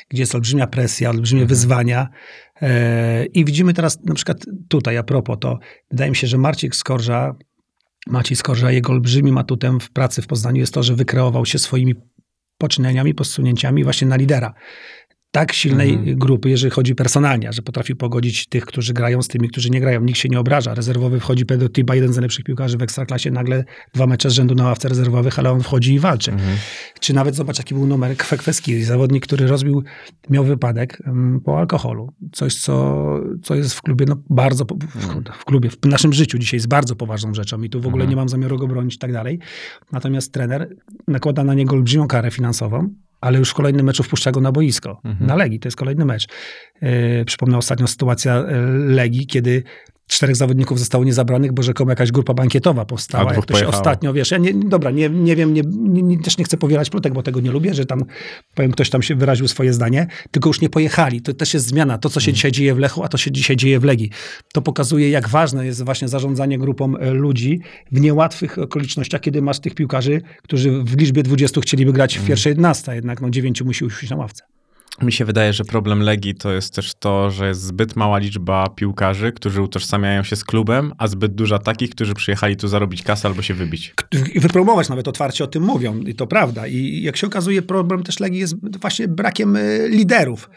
[0.09, 1.49] gdzie jest olbrzymia presja, olbrzymie Mhm.
[1.49, 2.07] wyzwania.
[2.61, 5.59] E, I widzimy teraz na przykład tutaj, a propos to,
[5.91, 7.35] wydaje mi się, że Marcin Skorża,
[8.07, 11.95] Maciej Skorża, jego olbrzymim atutem w pracy w Poznaniu jest to, że wykreował się swoimi
[12.65, 14.53] poczynaniami, posunięciami właśnie na lidera.
[15.31, 16.19] Tak silnej Mhm.
[16.19, 20.01] grupy, jeżeli chodzi personalnie, że potrafi pogodzić tych, którzy grają z tymi, którzy nie grają.
[20.01, 20.73] Nikt się nie obraża.
[20.73, 23.63] Rezerwowy wchodzi Pedro Tiba, jeden z najlepszych piłkarzy w Ekstraklasie, nagle
[23.93, 26.31] dwa mecze z rzędu na ławce rezerwowych, ale on wchodzi i walczy.
[26.31, 26.57] Mhm.
[27.05, 29.83] Czy nawet zobacz, jaki był numer Kwekweski, zawodnik, który rozbił,
[30.29, 31.01] miał wypadek
[31.45, 32.13] po alkoholu.
[32.31, 33.05] Coś, co,
[33.43, 36.67] co jest w klubie no, bardzo, po- w, w klubie, w naszym życiu dzisiaj jest
[36.67, 38.09] bardzo poważną rzeczą i tu w ogóle Mhm.
[38.09, 39.39] nie mam zamiaru go bronić i tak dalej.
[39.91, 40.75] Natomiast trener
[41.07, 42.89] nakłada na niego olbrzymią karę finansową,
[43.21, 45.01] ale już w kolejnym meczu wpuszcza go na boisko.
[45.03, 45.27] Mhm.
[45.27, 46.27] Na Legii, to jest kolejny mecz.
[46.81, 49.63] Yy, przypomnę ostatnią sytuacja e, Legii, kiedy
[50.07, 53.33] czterech zawodników zostało niezabranych, bo rzekomo jakaś grupa bankietowa powstała.
[53.33, 55.61] Jak to się ostatnio, wiesz, ja nie, dobra, nie, nie wiem, nie,
[56.01, 58.05] nie, też nie chcę powielać plotek, bo tego nie lubię, że tam,
[58.55, 61.21] powiem, ktoś tam się wyraził swoje zdanie, tylko już nie pojechali.
[61.21, 61.97] To też jest zmiana.
[61.97, 64.09] To, co się dzisiaj dzieje w Lechu, a to się dzisiaj dzieje w Legii.
[64.53, 67.59] To pokazuje, jak ważne jest właśnie zarządzanie grupą e, ludzi
[67.91, 72.49] w niełatwych okolicznościach, kiedy masz tych piłkarzy, którzy w liczbie 20 chcieliby grać w pierwszej
[72.49, 74.54] 11, a jednak no, 9 musi usiąść na ławce.
[75.01, 78.69] Mi się wydaje, że problem Legii to jest też to, że jest zbyt mała liczba
[78.69, 83.27] piłkarzy, którzy utożsamiają się z klubem, a zbyt duża takich, którzy przyjechali tu zarobić kasę
[83.27, 83.93] albo się wybić.
[84.33, 86.67] i wypromować nawet otwarcie o tym mówią i to prawda.
[86.67, 90.49] I jak się okazuje, problem też Legii jest właśnie brakiem e, liderów.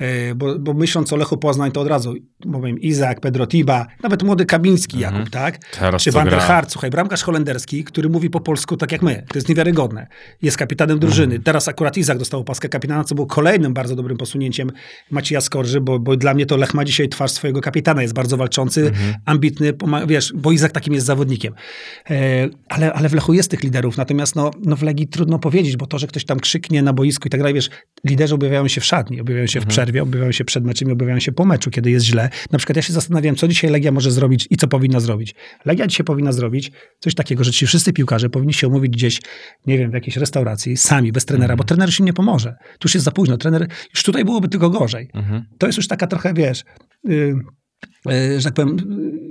[0.00, 2.14] E, Bo, bo myśląc o Lechu Poznań, to od razu
[2.44, 5.58] mówię Izak, Pedro Tiba, nawet młody Kabiński Jakub, tak?
[5.58, 6.38] Teraz Czy Van der.
[6.38, 9.24] Hart, słuchaj, bramkarz holenderski, który mówi po polsku tak jak my.
[9.28, 10.06] To jest niewiarygodne.
[10.42, 11.38] Jest kapitanem drużyny.
[11.40, 14.72] Teraz akurat Izak dostał opaskę kapitana, co było kolejnym bardzo dobrym posunięciem
[15.10, 18.02] Macieja Skorży, bo, bo dla mnie to Lech ma dzisiaj twarz swojego kapitana.
[18.02, 18.92] Jest bardzo walczący,
[19.24, 21.54] ambitny, poma- wiesz, bo Izak takim jest zawodnikiem.
[22.10, 25.76] E, ale, ale w Lechu jest tych liderów, natomiast no, no w Legii trudno powiedzieć,
[25.76, 27.70] bo to, że ktoś tam krzyknie na boisku i tak dalej, wiesz,
[28.04, 31.20] liderzy objawiają się w szatni, objawiają się w przerwie, objawiają się przed meczem i objawiają
[31.20, 32.28] się po meczu, kiedy jest źle.
[32.52, 35.34] Na przykład ja się zastanawiam, co dzisiaj Legia może zrobić i co powinna zrobić.
[35.64, 39.20] Legia dzisiaj powinna zrobić coś takiego, że ci wszyscy piłkarze powinni się umówić gdzieś,
[39.66, 42.54] nie wiem, w jakiejś restauracji, sami, bez trenera, bo trener już im nie pomoże.
[42.78, 43.36] Tu już jest za późno.
[43.36, 45.10] Trener, już tutaj byłoby tylko gorzej.
[45.14, 45.44] Mhm.
[45.58, 46.64] To jest już taka trochę, wiesz,
[47.04, 47.34] yy,
[48.38, 48.76] że tak powiem,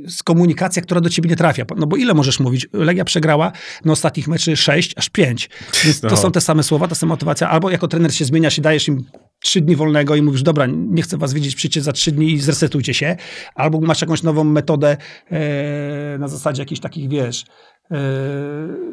[0.07, 1.65] z komunikacja, która do ciebie nie trafia.
[1.77, 2.67] No bo ile możesz mówić?
[2.73, 3.51] Legia przegrała
[3.85, 5.49] na ostatnich meczy 6 aż 5.
[5.85, 6.17] Więc to No.
[6.17, 7.49] są te same słowa, ta sama motywacja.
[7.49, 9.05] Albo jako trener się zmieniasz i dajesz im
[9.43, 12.39] trzy dni wolnego i mówisz, dobra, nie chcę was widzieć, przyjdźcie za trzy dni i
[12.39, 13.15] zresetujcie się.
[13.55, 14.97] Albo masz jakąś nową metodę
[15.31, 17.45] e, na zasadzie jakichś takich, wiesz,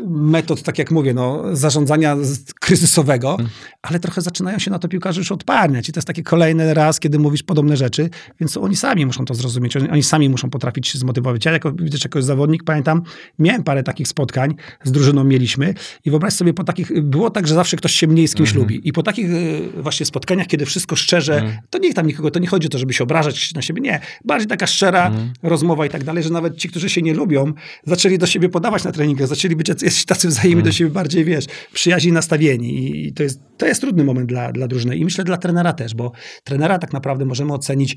[0.08, 2.16] metod, tak jak mówię, no, zarządzania
[2.60, 3.48] kryzysowego, Mhm.
[3.82, 5.88] ale trochę zaczynają się na to piłkarze już odparniać.
[5.88, 9.34] I to jest taki kolejny raz, kiedy mówisz podobne rzeczy, więc oni sami muszą to
[9.34, 9.76] zrozumieć.
[9.76, 11.44] Oni, oni sami muszą potrafić się zmotywować.
[11.44, 13.02] Ja jako, widzisz, jako zawodnik pamiętam,
[13.38, 15.74] miałem parę takich spotkań, z drużyną mieliśmy
[16.04, 18.62] i wyobraź sobie, po takich, było tak, że zawsze ktoś się mniej z kimś Mhm.
[18.62, 18.88] lubi.
[18.88, 21.58] I po takich y, właśnie spotkaniach, kiedy wszystko szczerze, Mhm.
[21.70, 24.00] to niech tam nikogo, to nie chodzi o to, żeby się obrażać na siebie, nie.
[24.24, 25.32] Bardziej taka szczera Mhm.
[25.42, 27.52] rozmowa i tak dalej, że nawet ci, którzy się nie lubią,
[27.86, 30.64] zaczęli do siebie podawać na treningach, zaczęli być jacyś tacy wzajemnie Mhm.
[30.64, 34.52] do siebie bardziej, wiesz, przyjaźni nastawieni i, i to, jest, to jest trudny moment dla,
[34.52, 36.12] dla drużyny i myślę dla trenera też, bo
[36.44, 37.96] trenera tak naprawdę możemy ocenić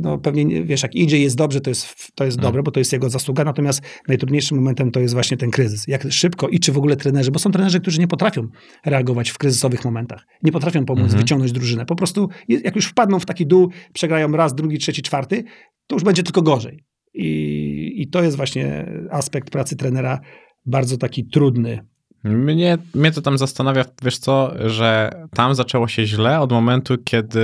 [0.00, 2.48] no pewnie, nie- wiesz, jak idzie jest dobrze, to jest, to jest Mhm.
[2.52, 5.84] dobre, bo to jest jego zasługa, natomiast najtrudniejszym momentem to jest właśnie ten kryzys.
[5.88, 8.48] Jak szybko i czy w ogóle trenerzy, bo są trenerzy, którzy nie potrafią
[8.86, 11.18] reagować w kryzysowych momentach, nie potrafią pomóc Mhm.
[11.22, 11.86] wyciągnąć drużynę.
[11.86, 15.44] Po prostu jak już wpadną w taki dół, przegrają raz, drugi, trzeci, czwarty,
[15.86, 16.84] to już będzie tylko gorzej.
[17.14, 20.20] I, I to jest właśnie aspekt pracy trenera
[20.66, 21.86] bardzo taki trudny.
[22.24, 27.40] Mnie, mnie to tam zastanawia, wiesz co, że tam zaczęło się źle od momentu, kiedy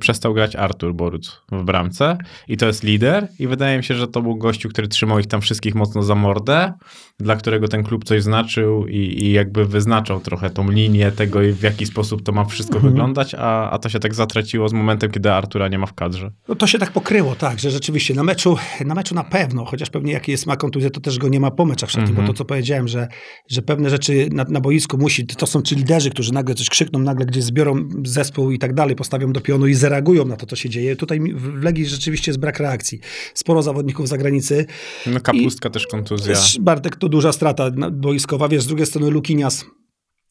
[0.00, 2.18] przestał grać Artur Boruc w bramce
[2.48, 5.26] i to jest lider i wydaje mi się, że to był gościu, który trzymał ich
[5.26, 6.72] tam wszystkich mocno za mordę,
[7.20, 11.52] dla którego ten klub coś znaczył i, i jakby wyznaczał trochę tą linię tego i
[11.52, 12.92] w jaki sposób to ma wszystko Mhm.
[12.92, 16.30] wyglądać, a, a to się tak zatraciło z momentem, kiedy Artura nie ma w kadrze.
[16.48, 19.90] No to się tak pokryło, tak, że rzeczywiście na meczu, na meczu na pewno, chociaż
[19.90, 22.26] pewnie jak jest ma kontuzję, to też go nie ma po meczach wszelkich, Mhm.
[22.26, 23.08] bo to co powiedziałem, że,
[23.48, 26.98] że pewne rzeczy na, na boisku musi, to są ci liderzy, którzy nagle coś krzykną,
[26.98, 30.56] nagle gdzieś zbiorą zespół i tak dalej, postawią do pionu i zareagują na to, co
[30.56, 30.96] się dzieje.
[30.96, 33.00] Tutaj w Legii rzeczywiście jest brak reakcji.
[33.34, 34.66] Sporo zawodników z zagranicy.
[35.06, 36.34] No kapustka też kontuzja.
[36.60, 39.64] Bartek to duża strata boiskowa, wiesz, z drugiej strony Lukinias,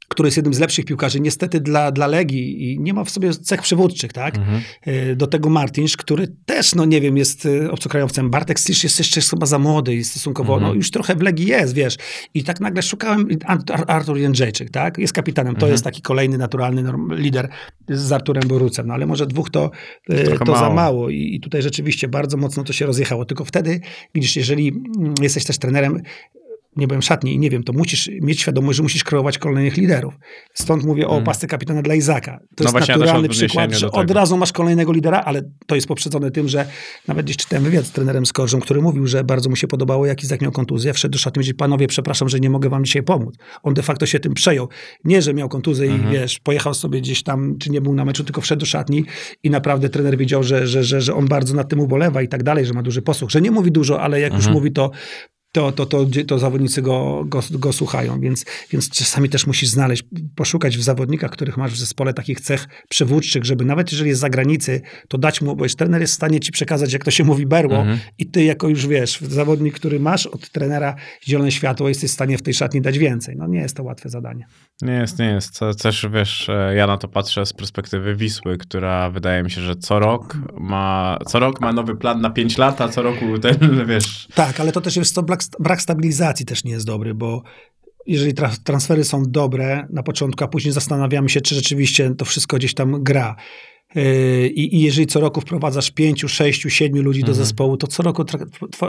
[0.09, 3.33] który jest jednym z lepszych piłkarzy, niestety dla, dla Legii i nie ma w sobie
[3.33, 4.37] cech przywódczych, tak?
[4.37, 4.61] Mhm.
[4.87, 8.29] Y, Do tego Martinsz, który też, no nie wiem, jest y, obcokrajowcem.
[8.29, 10.71] Bartek Slisz jest jeszcze chyba za młody i stosunkowo, Mhm.
[10.71, 11.95] no już trochę w Legii jest, wiesz.
[12.33, 14.97] I tak nagle szukałem, Art- Ar- Artur Jędrzejczyk, tak?
[14.97, 15.71] Jest kapitanem, to Mhm.
[15.71, 17.49] jest taki kolejny naturalny lider
[17.89, 19.71] z Arturem Borucem, no ale może dwóch to,
[20.25, 20.73] Trochę to za mało.
[20.73, 21.09] mało.
[21.09, 23.25] I, I tutaj rzeczywiście bardzo mocno to się rozjechało.
[23.25, 23.81] Tylko wtedy,
[24.15, 26.01] widzisz, jeżeli mm, jesteś też trenerem,
[26.77, 30.13] nie byłem szatni i nie wiem, to musisz mieć świadomość, że musisz kreować kolejnych liderów.
[30.53, 31.23] Stąd mówię o Mhm.
[31.23, 32.39] pasce kapitana dla Izaka.
[32.55, 35.75] To No jest ja naturalny mam przykład, że od razu masz kolejnego lidera, ale to
[35.75, 36.65] jest poprzedzone tym, że
[37.07, 40.23] nawet gdzieś czytałem wywiad z trenerem Skorżą, który mówił, że bardzo mu się podobało, jak
[40.23, 40.93] Izak miał kontuzję.
[40.93, 43.35] Wszedł do szatni i panowie, przepraszam, że nie mogę wam dzisiaj pomóc.
[43.63, 44.69] On de facto się tym przejął.
[45.03, 46.13] Nie, że miał kontuzję Mhm.
[46.13, 49.05] i wiesz, pojechał sobie gdzieś tam, czy nie był na meczu, tylko wszedł do szatni
[49.43, 52.43] i naprawdę trener wiedział, że, że, że, że on bardzo nad tym ubolewa i tak
[52.43, 54.53] dalej, że ma duży posłuch, że nie mówi dużo, ale jak już Mhm.
[54.53, 54.91] mówi, to
[55.51, 60.03] to, to, to, to zawodnicy go, go, go słuchają, więc, więc czasami też musisz znaleźć,
[60.35, 64.21] poszukać w zawodnikach, których masz w zespole takich cech przywódczych, żeby nawet jeżeli jest z
[64.21, 67.23] zagranicy, to dać mu, bo już trener jest w stanie ci przekazać, jak to się
[67.23, 67.99] mówi, berło Mhm.
[68.17, 70.95] i ty jako już wiesz, zawodnik, który masz od trenera
[71.27, 73.35] zielone światło, jesteś w stanie w tej szatni dać więcej.
[73.37, 74.45] No nie jest to łatwe zadanie.
[74.81, 75.59] Nie jest, nie jest.
[75.81, 79.75] Też wiesz, e, ja na to patrzę z perspektywy Wisły, która wydaje mi się, że
[79.75, 83.85] co rok ma, co rok ma nowy plan na 5 lat, a co roku ten,
[83.87, 87.43] wiesz, Tak, ale to też jest to brak, brak stabilizacji też nie jest dobry, bo
[88.05, 92.57] jeżeli tra- transfery są dobre na początku, a później zastanawiamy się, czy rzeczywiście to wszystko
[92.57, 93.35] gdzieś tam gra.
[93.95, 97.45] Yy, I, I jeżeli co roku wprowadzasz pięciu, sześciu, siedmiu ludzi do Mhm.
[97.45, 98.25] zespołu, to co roku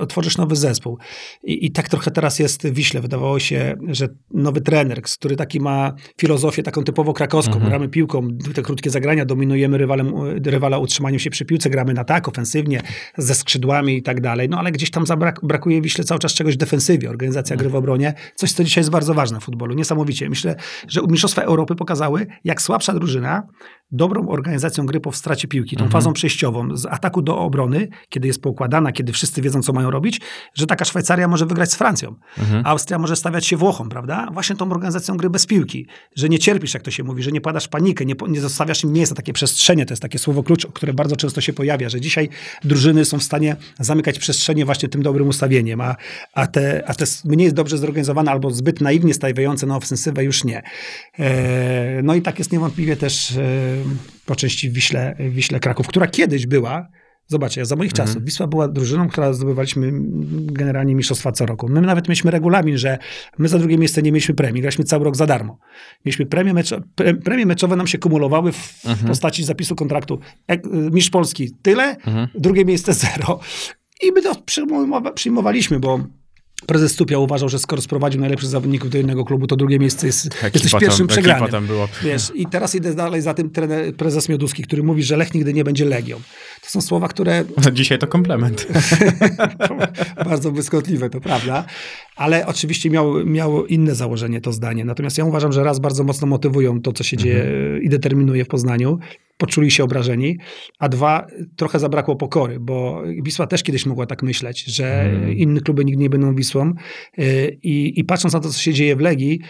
[0.09, 0.99] tworzysz nowy zespół.
[1.45, 3.01] I, I tak trochę teraz jest w Wiśle.
[3.01, 7.71] Wydawało się, że nowy trener, który taki ma filozofię taką typowo krakowską, Mhm.
[7.71, 10.13] gramy piłką, te krótkie zagrania, dominujemy rywalem,
[10.45, 12.83] rywala utrzymaniem się przy piłce, gramy na tak, ofensywnie,
[13.19, 14.49] ze skrzydłami i tak dalej.
[14.49, 17.11] No ale gdzieś tam zabrak, brakuje Wiśle cały czas czegoś defensywie.
[17.11, 19.75] Organizacja gry w obronie, coś, co dzisiaj jest bardzo ważne w futbolu.
[19.75, 20.29] Niesamowicie.
[20.29, 20.57] Myślę,
[20.89, 23.43] że Mistrzostwa Europy pokazały, jak słabsza drużyna
[23.91, 25.93] dobrą organizacją gry po stracie piłki, tą Mhm.
[25.93, 30.21] fazą przejściową, z ataku do obrony, kiedy jest poukładana, kiedy wszyscy wiedzą, co mają robić,
[30.55, 32.15] że taka Szwajcaria może wygrać z Francją.
[32.39, 32.67] Mhm.
[32.67, 34.29] Austria może stawiać się Włochom, prawda?
[34.33, 35.87] Właśnie tą organizacją gry bez piłki.
[36.17, 38.93] Że nie cierpisz, jak to się mówi, że nie padasz panikę, nie, nie zostawiasz im
[38.93, 42.29] miejsca, takie przestrzenie, to jest takie słowo klucz, które bardzo często się pojawia, że dzisiaj
[42.65, 45.97] drużyny są w stanie zamykać przestrzenie właśnie tym dobrym ustawieniem, a,
[46.33, 50.63] a, te, a te mniej dobrze zorganizowane albo zbyt naiwnie stawiające na ofensywę już nie.
[51.19, 53.78] E, no i tak jest niewątpliwie też e,
[54.27, 56.89] po części w Wiśle, Wiśle Kraków, która kiedyś była
[57.31, 59.91] Zobaczcie, za moich czasów Wisła była drużyną, która zdobywaliśmy
[60.53, 61.69] generalnie mistrzostwa co roku.
[61.69, 62.99] My nawet mieliśmy regulamin, że
[63.39, 65.59] my za drugie miejsce nie mieliśmy premii, graliśmy cały rok za darmo.
[66.05, 70.19] Mieliśmy premie, meczo pre, premie meczowe, nam się kumulowały w, w postaci zapisu kontraktu.
[70.53, 70.61] Y,
[70.93, 72.29] mistrz Polski tyle, Mhm.
[72.35, 73.41] drugie miejsce zero.
[74.03, 76.01] I my to przyjmowa- przyjmowaliśmy, bo
[76.67, 80.27] prezes Stupia uważał, że skoro sprowadził najlepszych zawodników do innego klubu, to drugie miejsce jest,
[80.27, 81.51] Ekipa jesteś tam- pierwszym ekipa przegranym.
[81.51, 81.89] tam była.
[82.03, 85.53] Wiesz, i teraz idę dalej za tym trener, prezes Mioduski, który mówi, że Lech nigdy
[85.53, 86.21] nie będzie Legią.
[86.69, 88.67] To są słowa, które Dzisiaj to komplement.
[90.31, 91.65] bardzo błyskotliwe, to prawda,
[92.17, 94.85] ale oczywiście miał, miało inne założenie to zdanie.
[94.85, 97.45] Natomiast ja uważam, że raz bardzo mocno motywują to, co się dzieje
[97.83, 98.99] i determinuje w Poznaniu.
[99.37, 100.39] Poczuli się obrażeni,
[100.79, 105.33] a dwa, trochę zabrakło pokory, bo Wisła też kiedyś mogła tak myśleć, że Mhm.
[105.33, 106.73] inne kluby nigdy nie będą Wisłą
[107.19, 109.41] y, i, i patrząc na to, co się dzieje w Legii,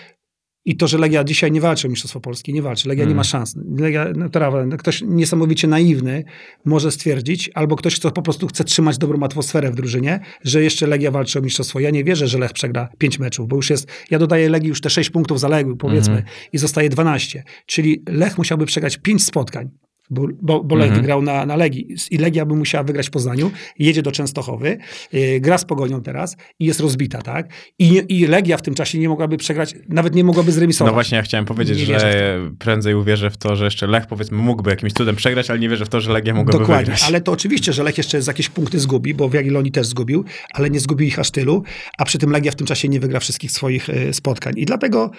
[0.64, 2.88] i to, że Legia dzisiaj nie walczy o Mistrzostwo Polskie, nie walczy.
[2.88, 3.16] Legia nie Mm.
[3.16, 3.56] ma szans.
[3.78, 6.24] Legia, no, prawda, no, ktoś niesamowicie naiwny
[6.64, 10.86] może stwierdzić, albo ktoś, kto po prostu chce trzymać dobrą atmosferę w drużynie, że jeszcze
[10.86, 11.80] Legia walczy o mistrzostwo.
[11.80, 14.80] Ja nie wierzę, że Lech przegra pięć meczów, bo już jest, ja dodaję Legii już
[14.80, 16.32] te sześć punktów zaległych, powiedzmy, Mhm.
[16.52, 17.44] i zostaje 12.
[17.66, 19.68] Czyli Lech musiałby przegrać pięć spotkań.
[20.10, 21.00] Bo, bo, bo Lech Mhm.
[21.02, 24.78] wygrał na, na Legii i Legia by musiała wygrać w Poznaniu, jedzie do Częstochowy,
[25.12, 27.48] yy, gra z Pogonią teraz i jest rozbita, tak?
[27.78, 30.90] I, I Legia w tym czasie nie mogłaby przegrać, nawet nie mogłaby zremisować.
[30.90, 34.36] No właśnie, ja chciałem powiedzieć, Nie że prędzej uwierzę w to, że jeszcze Lech powiedzmy
[34.38, 37.02] mógłby jakimś cudem przegrać, ale nie wierzę w to, że Legia mogłaby Dokładnie, wygrać.
[37.06, 40.24] ale to oczywiście, że Lech jeszcze z jakieś punkty zgubi, bo w Jagiellonii też zgubił,
[40.54, 41.62] ale nie zgubił ich aż tylu,
[41.98, 44.54] a przy tym Legia w tym czasie nie wygra wszystkich swoich y, spotkań.
[44.56, 45.10] I dlatego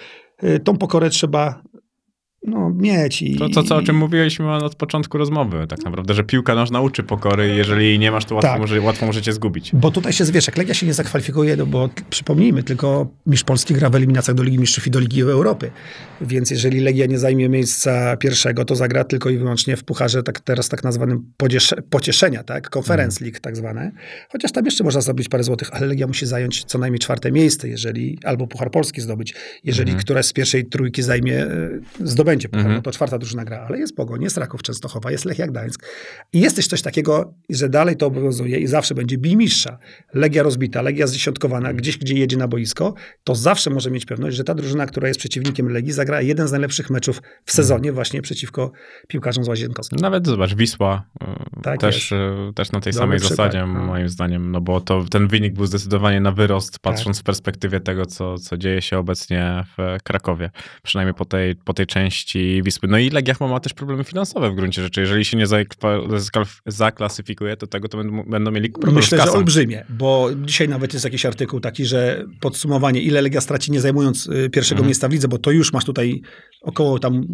[0.44, 1.62] y, tą pokorę trzeba
[2.42, 3.22] no, mieć.
[3.22, 6.80] I, To, to, co, o czym mówiliśmy od początku rozmowy, tak naprawdę, że piłka nożna
[6.80, 8.60] uczy pokory jeżeli jej nie masz, to łatwo, Tak.
[8.60, 9.70] może, łatwo możecie zgubić.
[9.72, 13.74] Bo tutaj się zwiesz, jak Legia się nie zakwalifikuje, no bo przypomnijmy, tylko mistrz Polski
[13.74, 15.70] gra w eliminacjach do Ligi Mistrzów i do Ligi Europy.
[16.20, 20.40] Więc jeżeli Legia nie zajmie miejsca pierwszego, to zagra tylko i wyłącznie w pucharze, tak
[20.40, 21.32] teraz tak nazwanym
[21.90, 22.76] pocieszenia, tak?
[22.76, 23.92] Conference League tak zwane.
[24.32, 27.68] Chociaż tam jeszcze można zdobyć parę złotych, ale Legia musi zająć co najmniej czwarte miejsce,
[27.68, 29.34] jeżeli, albo Puchar Polski zdobyć.
[29.64, 31.68] Jeżeli któraś z pierwszej trójki zajmie, e,
[32.30, 33.64] zdobędzie Puchar, no to czwarta drużyna gra.
[33.68, 35.86] Ale jest Pogoń, jest Raków Częstochowa, jest Lechia Gdańsk.
[36.32, 39.78] I jest też coś takiego, że dalej to obowiązuje i zawsze będzie bij mistrza.
[40.14, 44.44] Legia rozbita, Legia zdziesiątkowana, gdzieś, gdzie jedzie na boisko, to zawsze może mieć pewność, że
[44.44, 48.72] ta drużyna, która jest przeciwnikiem Legii, zagra jeden z najlepszych meczów w sezonie właśnie przeciwko
[49.08, 49.98] piłkarzom z Łazienkowskim.
[49.98, 52.16] Nawet zobacz, Wisła y, Tak też, y,
[52.54, 53.86] też na tej Dobry samej przykład, zasadzie, no.
[53.86, 56.80] moim zdaniem, no bo to ten wynik był zdecydowanie na wyrost, Tak.
[56.80, 60.50] patrząc w perspektywie tego, co, co dzieje się obecnie w Krakowie.
[60.82, 62.19] Przynajmniej po tej, po tej części
[62.62, 62.88] Wisły.
[62.88, 65.00] No i Legia ma też problemy finansowe w gruncie rzeczy.
[65.00, 65.46] Jeżeli się nie
[66.66, 69.38] zaklasyfikuje, to tego to będą, mieli problem Myślę, z że kasą.
[69.38, 74.26] olbrzymie, bo dzisiaj nawet jest jakiś artykuł taki, że podsumowanie, ile Legia straci nie zajmując
[74.26, 74.86] y, pierwszego Mhm.
[74.86, 76.20] miejsca w lidze, bo to już masz tutaj
[76.62, 77.26] około tam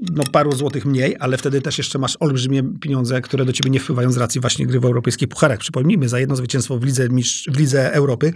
[0.00, 3.80] no, paru złotych mniej, ale wtedy też jeszcze masz olbrzymie pieniądze, które do ciebie nie
[3.80, 5.58] wpływają z racji właśnie gry w europejskich pucharach.
[5.58, 7.08] Przypomnijmy, za jedno zwycięstwo w lidze,
[7.48, 8.32] w lidze Europy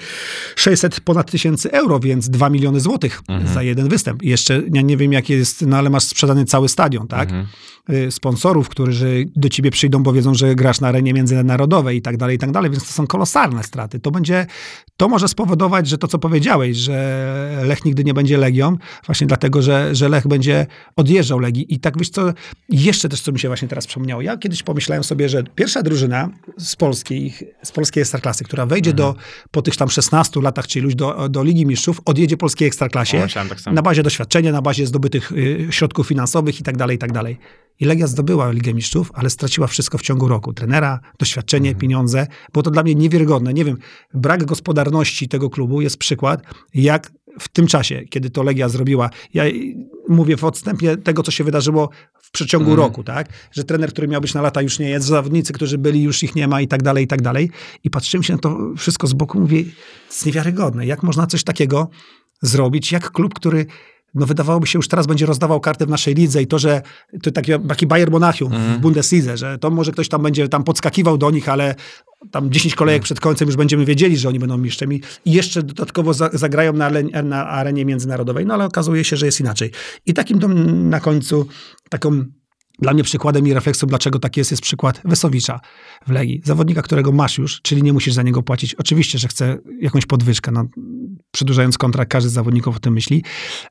[0.56, 3.54] 600 ponad tysięcy euro, więc 2 miliony złotych Mhm.
[3.54, 4.22] za jeden występ.
[4.22, 7.28] I jeszcze, ja nie wiem jakie jest, no ale masz sprzedany cały stadion, tak?
[7.28, 7.46] Mhm.
[7.90, 12.16] Y, sponsorów, którzy do ciebie przyjdą, bo wiedzą, że grasz na arenie międzynarodowej i tak
[12.16, 14.00] dalej, i tak dalej, więc to są kolosalne straty.
[14.00, 14.46] To będzie,
[14.96, 18.76] to może spowodować, że to, co powiedziałeś, że Lech nigdy nie będzie Legią,
[19.06, 20.66] właśnie dlatego, że, że Lech będzie
[20.96, 21.74] odjeżdżał Legii.
[21.74, 22.32] I tak wiesz co,
[22.68, 24.22] jeszcze też, co mi się właśnie teraz przypomniało.
[24.22, 26.28] Ja kiedyś pomyślałem sobie, że pierwsza drużyna
[26.58, 29.14] z polskiej, z polskiej Ekstraklasy, która wejdzie do,
[29.50, 33.28] po tych tam 16 latach, czy iluś do, do Ligi Mistrzów, odjedzie polskiej Ekstraklasie O,
[33.48, 37.12] tak na bazie doświadczenia, na bazie zdobytych y, środków finansowych i tak dalej, i tak
[37.12, 37.38] dalej.
[37.82, 40.52] I Legia zdobyła Ligę Mistrzów, ale straciła wszystko w ciągu roku.
[40.52, 41.80] Trenera, doświadczenie, Mhm.
[41.80, 42.26] pieniądze.
[42.52, 43.54] Było to dla mnie niewiarygodne.
[43.54, 43.76] Nie wiem,
[44.14, 46.42] brak gospodarności tego klubu jest przykład,
[46.74, 49.44] jak w tym czasie, kiedy to Legia zrobiła, ja
[50.08, 51.90] mówię w odstępie tego, co się wydarzyło
[52.22, 52.88] w przeciągu Mhm.
[52.88, 53.28] roku, tak?
[53.52, 56.34] Że trener, który miał być na lata już nie jest, zawodnicy, którzy byli, już ich
[56.34, 57.50] nie ma i tak dalej, i tak dalej.
[57.84, 59.70] I patrzyłem się na to wszystko z boku, mówię, to
[60.10, 60.86] jest niewiarygodne.
[60.86, 61.90] Jak można coś takiego
[62.42, 62.92] zrobić?
[62.92, 63.66] Jak klub, który
[64.14, 66.82] no wydawałoby się już teraz będzie rozdawał kartę w naszej lidze i to, że
[67.22, 71.18] to taki, taki Bayern Monachium w Bundeslidze, że to może ktoś tam będzie tam podskakiwał
[71.18, 71.74] do nich, ale
[72.30, 76.14] tam 10 kolejek przed końcem już będziemy wiedzieli, że oni będą mistrzem i, jeszcze dodatkowo
[76.14, 76.90] za, zagrają na,
[77.22, 79.70] na arenie międzynarodowej, no ale okazuje się, że jest inaczej.
[80.06, 80.38] I takim
[80.90, 81.46] na końcu,
[81.90, 82.24] taką
[82.82, 85.60] dla mnie przykładem i refleksją, dlaczego tak jest, jest przykład Wesowicza
[86.06, 86.40] w Legii.
[86.44, 88.74] Zawodnika, którego masz już, czyli nie musisz za niego płacić.
[88.74, 90.52] Oczywiście, że chce jakąś podwyżkę.
[90.52, 90.66] No,
[91.30, 93.24] przedłużając kontrakt, każdy z zawodników o tym myśli,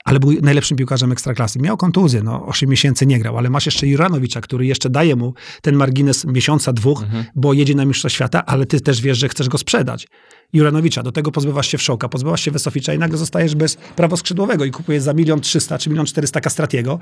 [0.05, 1.59] ale był najlepszym piłkarzem ekstraklasy.
[1.59, 5.33] Miał kontuzję, no 8 miesięcy nie grał, ale masz jeszcze Juranowicza, który jeszcze daje mu
[5.61, 7.03] ten margines miesiąca, dwóch,
[7.35, 10.07] bo jedzie na Mistrzostwa Świata, ale ty też wiesz, że chcesz go sprzedać.
[10.53, 14.71] Juranowicza, do tego pozbywasz się Wszołka, pozbywasz się Wesoficza i nagle zostajesz bez prawoskrzydłowego i
[14.71, 16.99] kupujesz za milion trzysta czy milion czterysta Kastratiego,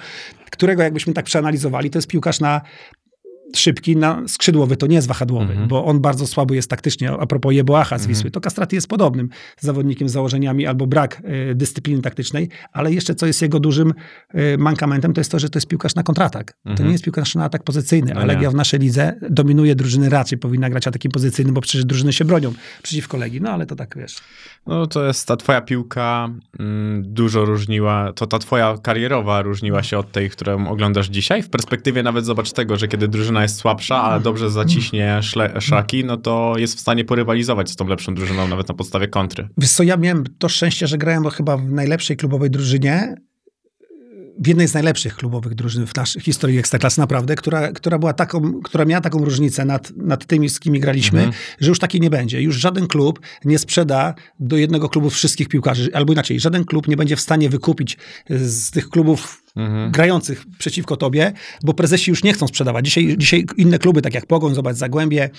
[0.51, 2.61] którego jakbyśmy tak przeanalizowali, to jest piłkarz na
[3.55, 5.67] szybki, na skrzydłowy to nie jest wahadłowy, Mhm.
[5.67, 7.11] bo on bardzo słaby jest taktycznie.
[7.11, 9.29] A propos Jeboacha z Wisły, to Kastraty jest podobnym
[9.59, 11.21] zawodnikiem z założeniami albo brak
[11.51, 13.93] y, dyscypliny taktycznej, ale jeszcze co jest jego dużym
[14.35, 16.53] y, mankamentem, to jest to, że to jest piłkarz na kontratak.
[16.63, 16.87] To Mhm.
[16.87, 18.27] nie jest piłkarz na atak pozycyjny, No a nie.
[18.27, 22.25] Legia w naszej lidze dominuje drużyny raczej, powinna grać atakiem pozycyjnym, bo przecież drużyny się
[22.25, 24.15] bronią przeciwko Legii, no ale to tak wiesz.
[24.67, 26.29] No to jest ta twoja piłka
[26.59, 31.43] mm, dużo różniła, to ta twoja karierowa różniła się od tej, którą oglądasz dzisiaj?
[31.43, 36.05] W perspektywie nawet zobacz tego, że kiedy drużyna jest słabsza, ale dobrze zaciśnie szle, szlaki,
[36.05, 39.49] no to jest w stanie porywalizować z tą lepszą drużyną nawet na podstawie kontry.
[39.57, 43.15] Wiesz co, ja miałem to szczęście, że grałem chyba w najlepszej klubowej drużynie,
[44.39, 48.61] w jednej z najlepszych klubowych drużyn w naszej historii Ekstraklasy naprawdę, która, która, była taką,
[48.61, 51.37] która miała taką różnicę nad, nad tymi, z kimi graliśmy, Mhm.
[51.59, 52.41] że już takiej nie będzie.
[52.41, 56.97] Już żaden klub nie sprzeda do jednego klubu wszystkich piłkarzy, albo inaczej, żaden klub nie
[56.97, 57.97] będzie w stanie wykupić
[58.29, 59.91] z tych klubów Mhm.
[59.91, 61.33] grających przeciwko tobie,
[61.63, 62.85] bo prezesi już nie chcą sprzedawać.
[62.85, 65.29] Dzisiaj, dzisiaj inne kluby, tak jak Pogoń, zobacz, Zagłębie,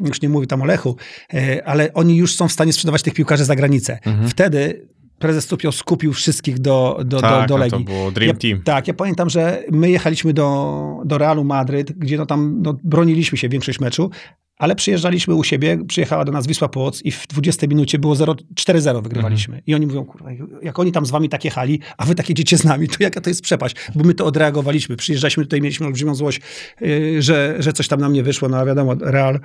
[0.00, 0.96] już nie mówię tam o Lechu,
[1.34, 3.98] e, ale oni już są w stanie sprzedawać tych piłkarzy za granicę.
[4.04, 4.28] Mhm.
[4.28, 4.88] Wtedy
[5.18, 7.84] prezes Tupio skupił wszystkich do, do, tak, do, do no to Legii.
[7.84, 8.62] było Dream ja, Team.
[8.62, 13.38] Tak, ja pamiętam, że my jechaliśmy do, do Realu Madryt, gdzie no tam no, broniliśmy
[13.38, 14.10] się większość meczu,
[14.58, 18.34] ale przyjeżdżaliśmy u siebie, przyjechała do nas Wisła Płoc i w 20 minucie było 0,
[18.54, 19.54] 4-0 wygrywaliśmy.
[19.54, 19.62] Mhm.
[19.66, 20.30] I oni mówią, kurwa,
[20.62, 23.20] jak oni tam z wami tak jechali, a wy tak jedziecie z nami, to jaka
[23.20, 23.76] to jest przepaść?
[23.94, 24.96] Bo my to odreagowaliśmy.
[24.96, 26.40] Przyjeżdżaliśmy tutaj, mieliśmy olbrzymią złość,
[26.80, 29.40] yy, że, że coś tam nam nie wyszło, no a wiadomo, Real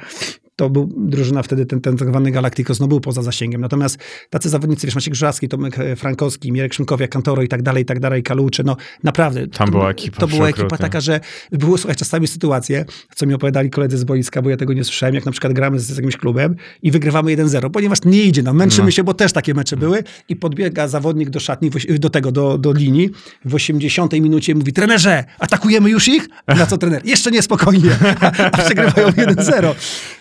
[0.62, 3.62] to był drużyna wtedy, ten, ten tak zwany Galacticos, no był poza zasięgiem.
[3.62, 3.98] Natomiast
[4.30, 7.86] tacy zawodnicy, wiesz, Maciek Żurawski, Tomek e, Frankowski, Mirek Szymkowiak, Kantoro i tak dalej, i
[7.86, 9.48] tak dalej, Kalucze, no naprawdę.
[9.48, 11.20] Tam to, była ekipa To była ekipa taka, że
[11.52, 12.86] były, słuchaj, czasami sytuacje,
[13.16, 15.80] co mi opowiadali koledzy z boiska, bo ja tego nie słyszałem, jak na przykład gramy
[15.80, 18.92] z, z jakimś klubem i wygrywamy 1-0, ponieważ nie idzie nam, męczymy No.
[18.92, 22.74] się, bo też takie mecze były i podbiega zawodnik do szatni, do tego, do, do
[22.74, 23.10] linii
[23.46, 26.28] w 80 minucie mówi, trenerze, atakujemy już ich?
[26.48, 27.02] Na co trener?
[27.06, 27.90] Jeszcze nie, spokojnie,
[28.52, 29.76] a przegrywają 1-0.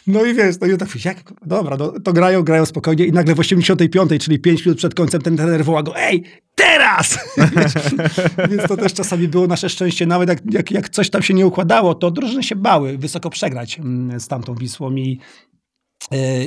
[0.07, 3.35] No i wiesz, no i tak, jak, dobra, no, to grają, grają spokojnie i nagle
[3.35, 6.25] w 85, czyli 5 minut przed końcem ten trener woła go, ej,
[6.55, 7.19] teraz!
[8.51, 11.47] Więc to też czasami było nasze szczęście, nawet jak, jak, jak coś tam się nie
[11.47, 15.21] układało, to drużyny się bały wysoko przegrać mm, z tamtą Wisłą i,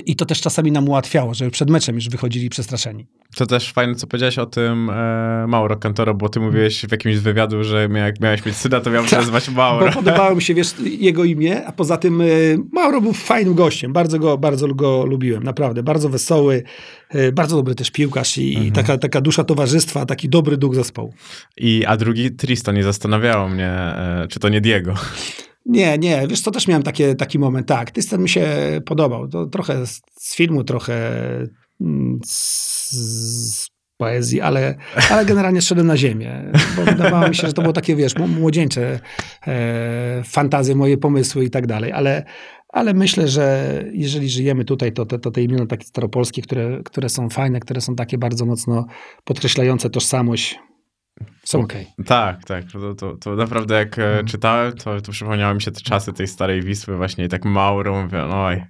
[0.05, 3.07] i to też czasami nam ułatwiało, że przed meczem już wychodzili przestraszeni.
[3.35, 7.15] To też fajne, co powiedziałeś o tym e, Mauro Cantoro, bo ty mówiłeś w jakimś
[7.15, 9.85] wywiadu, że jak miałeś mieć syna, to miał się nazywać Mauro.
[9.85, 13.93] Bo podobało mi się, wiesz, jego imię, a poza tym y, Mauro był fajnym gościem.
[13.93, 15.83] Bardzo go, bardzo go lubiłem, naprawdę.
[15.83, 16.63] Bardzo wesoły,
[17.15, 21.13] y, bardzo dobry też piłkarz i, i taka, taka dusza towarzystwa, taki dobry duch zespołu.
[21.57, 24.93] I, a drugi Tristo, nie zastanawiało mnie, e, czy to nie Diego.
[25.65, 28.47] Nie, nie, wiesz co, też miałem takie, taki moment, tak, Tystan mi się
[28.85, 29.27] podobał.
[29.27, 31.19] To trochę z, z filmu, trochę
[31.81, 34.75] mm, z, z poezji, ale,
[35.11, 38.99] ale generalnie szedłem na ziemię, bo wydawało mi się, że to było takie, wiesz, młodzieńcze
[39.47, 42.23] e, fantazje, moje pomysły i tak dalej, ale,
[42.69, 47.09] ale myślę, że jeżeli żyjemy tutaj, to, to, to te imiona takie staropolskie, które, które
[47.09, 48.85] są fajne, które są takie bardzo mocno
[49.23, 50.59] podkreślające tożsamość,
[51.45, 51.87] są okej.
[52.05, 52.63] Tak, tak.
[52.71, 54.25] To, to, to naprawdę jak Mhm.
[54.27, 58.03] czytałem, to, to przypomniały mi się te czasy tej starej Wisły właśnie i tak Mauro,
[58.03, 58.63] mówię, oj,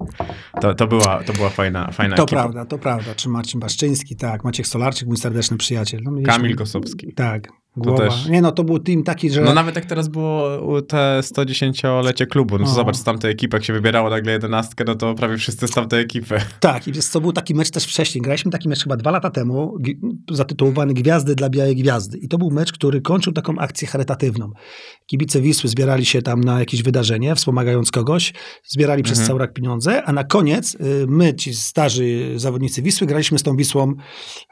[0.61, 2.41] to, to, była, to była fajna, fajna To ekipa.
[2.41, 3.15] prawda, to prawda.
[3.15, 6.01] Czy Marcin Baszczyński, tak, Maciek Solarczyk, mój serdeczny przyjaciel.
[6.03, 7.13] No, mieliśmy- Kamil Gosowski.
[7.13, 7.47] Tak,
[7.77, 7.97] głowa.
[8.09, 9.41] też- Nie no, to był team taki, że...
[9.41, 13.63] No nawet jak teraz było te 110-lecie klubu, no to zobacz, z tamtej ekipy, jak
[13.63, 16.35] się wybierało nagle jedenastkę, no to prawie wszyscy z tamtej ekipy.
[16.59, 18.21] Tak, i wiesz co, był taki mecz też wcześniej.
[18.21, 19.77] Graliśmy taki mecz chyba dwa lata temu,
[20.31, 22.17] zatytułowany Gwiazdy dla Białej Gwiazdy.
[22.17, 24.51] I to był mecz, który kończył taką akcję charytatywną.
[25.05, 28.33] Kibice Wisły zbierali się tam na jakieś wydarzenie, wspomagając kogoś,
[28.67, 29.27] zbierali przez Mhm.
[29.27, 33.55] cały rok pieniądze, a na koniec y, my, ci starzy zawodnicy Wisły, graliśmy z tą
[33.55, 33.93] Wisłą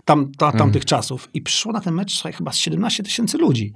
[0.05, 1.29] tam, ta, tamtych czasów.
[1.33, 3.73] I przyszło na ten mecz chyba z 17 tysięcy ludzi.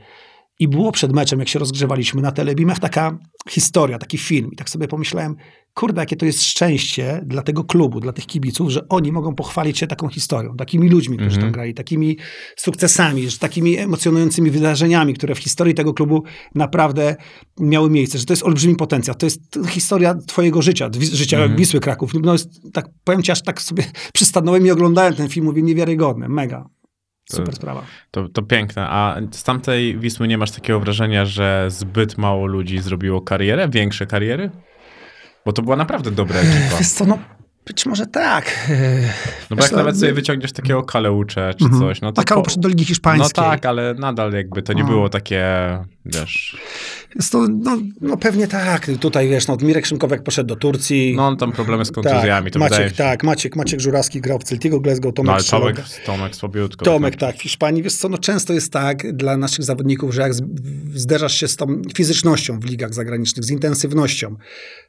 [0.59, 3.17] I było przed meczem, jak się rozgrzewaliśmy na telebimach, taka
[3.49, 4.49] historia, taki film.
[4.51, 5.35] I tak sobie pomyślałem,
[5.73, 9.77] kurde, jakie to jest szczęście dla tego klubu, dla tych kibiców, że oni mogą pochwalić
[9.77, 11.41] się taką historią, takimi ludźmi, którzy Mhm.
[11.47, 12.17] tam grali, takimi
[12.55, 16.23] sukcesami, że takimi emocjonującymi wydarzeniami, które w historii tego klubu
[16.55, 17.15] naprawdę
[17.59, 19.15] miały miejsce, że to jest olbrzymi potencjał.
[19.15, 21.57] To jest historia twojego życia, życia Mhm.
[21.57, 22.11] Wisły Kraków.
[22.21, 23.83] No jest, tak, powiem ci, aż tak sobie
[24.13, 26.65] przystanąłem i oglądałem ten film, mówię, niewiarygodne, mega.
[27.29, 27.83] To- Super sprawa.
[28.11, 28.87] To, to piękne.
[28.89, 34.05] A z tamtej Wisły nie masz takiego wrażenia, że zbyt mało ludzi zrobiło karierę, większe
[34.05, 34.51] kariery?
[35.45, 36.77] Bo to była naprawdę dobra ekipa.
[36.79, 37.17] Wiesz co, no
[37.65, 38.69] być może tak.
[39.49, 41.81] No bo jak Wiesz, nawet no, sobie wyciągniesz takiego Kaleucze czy Mhm.
[41.81, 42.21] coś, no to...
[42.21, 43.43] A poszedł do Ligi No Hiszpańskiej.
[43.43, 44.89] tak, ale nadal jakby to nie No.
[44.89, 45.45] było takie,
[46.05, 46.57] wiesz...
[47.15, 48.91] Jest to, no, no pewnie tak.
[48.99, 51.13] Tutaj wiesz, no, Mirek Szymkowek poszedł do Turcji.
[51.15, 54.43] No on tam problemy z kontuzjami, to wydaje Maciek, tak, Maciek, Maciek Żurawski grał w
[54.43, 55.83] Celtigo Glasgow, Tomek No ale Tomek.
[56.05, 56.85] Tomek słabiutko.
[56.85, 57.83] Tomek, tak, w Hiszpanii.
[57.83, 60.33] Wiesz co, no często jest tak dla naszych zawodników, że jak
[60.93, 64.35] zderzasz się z tą fizycznością w ligach zagranicznych, z intensywnością.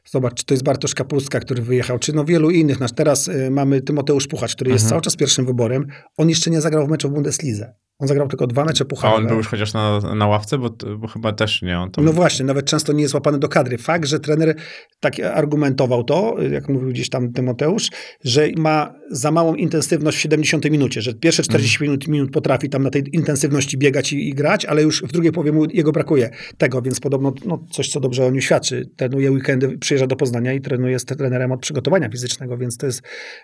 [0.05, 2.79] Zobacz, czy to jest Bartosz Kapustka, który wyjechał, czy no wielu innych.
[2.79, 4.89] Nasz teraz y, mamy Tymoteusz Puchacz, który jest Mhm.
[4.89, 5.87] cały czas pierwszym wyborem.
[6.17, 7.73] On jeszcze nie zagrał w meczu w Bundeslidze.
[7.99, 9.21] On zagrał tylko dwa mecze A pucharowe.
[9.21, 11.79] on był już chociaż na, na ławce, bo, bo chyba też nie.
[11.79, 12.05] On tam...
[12.05, 13.77] No właśnie, nawet często nie jest łapany do kadry.
[13.77, 14.55] Fakt, że trener
[14.99, 17.89] tak argumentował to, jak mówił gdzieś tam Tymoteusz,
[18.23, 22.83] że ma za małą intensywność w 70 minucie, że pierwsze 40 minut, minut potrafi tam
[22.83, 26.29] na tej intensywności biegać i, i grać, ale już w drugiej połowie mu jego brakuje
[26.57, 28.89] tego, więc podobno no, coś, co dobrze o nim świadczy.
[28.95, 33.01] Trenuje weekendy, przyjeżdża do Poznania i trenuje z trenerem od przygotowania fizycznego, więc to jest,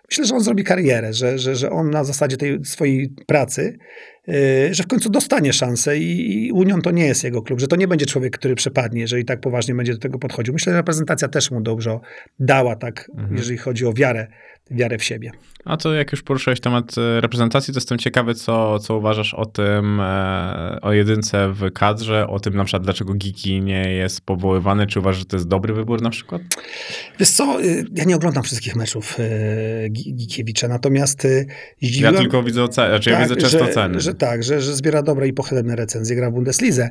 [0.10, 3.78] myślę, że on zrobi karierę, że, że, że on na zasadzie tej swojej pracy
[4.72, 7.76] że w końcu dostanie szansę i, i Union to nie jest jego klub, że to
[7.76, 10.54] nie będzie człowiek, który przepadnie, jeżeli tak poważnie będzie do tego podchodził.
[10.54, 12.00] Myślę, że reprezentacja też mu dobrze
[12.40, 13.38] dała, tak, Mhm.
[13.38, 14.28] jeżeli chodzi o wiarę,
[14.74, 15.32] wiarę w siebie.
[15.66, 19.46] A to jak już poruszyłeś temat e, reprezentacji, to jestem ciekawy, co, co uważasz o
[19.46, 24.88] tym, e, o jedynce w kadrze, o tym na przykład, dlaczego Giki nie jest powoływany,
[24.88, 26.42] czy uważasz, że to jest dobry wybór na przykład?
[27.20, 29.18] Wiesz co, y, ja nie oglądam wszystkich meczów
[29.90, 31.46] Gi- Gikiewicza, natomiast y,
[31.82, 32.16] Ja zdziwiłem...
[32.16, 34.00] tylko widzę oceny, znaczy ja widzę często że, oceny.
[34.00, 36.90] Że tak, że, że zbiera dobre i pochylne recenzje, gra w Bundeslidze,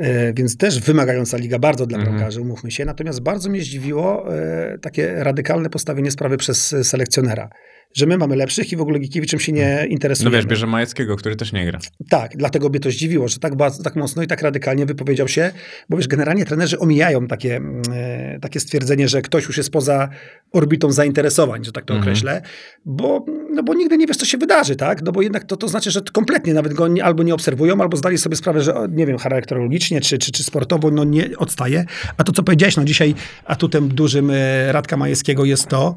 [0.00, 2.16] e, więc też wymagająca liga bardzo dla Mhm.
[2.16, 2.84] bramkarzy, umówmy się.
[2.84, 6.84] Natomiast bardzo mnie zdziwiło e, takie radykalne postawienie sprawy przez e,
[7.14, 7.48] selekcjonera,
[7.96, 10.36] że my mamy lepszych i w ogóle Gikiewiczem się nie No interesujemy.
[10.36, 11.78] wiesz, bierze Majeckiego, który też nie gra.
[12.10, 15.50] Tak, dlatego mnie to zdziwiło, że tak, bardzo, tak mocno i tak radykalnie wypowiedział się,
[15.88, 20.08] bo wiesz, generalnie trenerzy omijają takie, mm, e, takie stwierdzenie, że ktoś już jest poza
[20.52, 22.02] orbitą zainteresowań, że tak to Mhm.
[22.02, 22.42] określę,
[22.84, 25.02] bo, no bo nigdy nie wiesz, co się wydarzy, tak?
[25.02, 27.96] No bo jednak to, to znaczy, że kompletnie nawet go nie, albo nie obserwują, albo
[27.96, 31.84] zdali sobie sprawę, że nie wiem, charakterologicznie czy, czy, czy sportowo no nie odstaje.
[32.16, 35.96] A to, co powiedziałeś, no dzisiaj atutem dużym e, Radka Majewskiego jest to,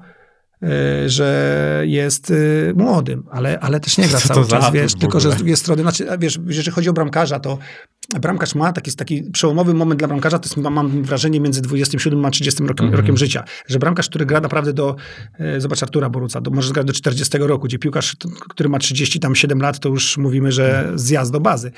[1.08, 2.36] że jest e,
[2.76, 5.56] młodym, ale, ale też nie gra Co cały za czas, wiesz, tylko że z drugiej
[5.58, 7.58] strony, znaczy, wiesz, jeżeli chodzi o bramkarza, to
[8.22, 12.32] bramkarz ma taki, taki przełomowy moment dla bramkarza, to jest, mam- wrażenie, między 27 a
[12.32, 13.02] 30 rokiem, Mhm.
[13.02, 14.96] rokiem życia, że bramkarz, który gra naprawdę do,
[15.40, 18.16] e, zobacz Artura Boruca, do, może grać do 40 roku, gdzie piłkarz,
[18.50, 21.72] który ma 30 tam 7 lat, to już mówimy, że zjazd do bazy.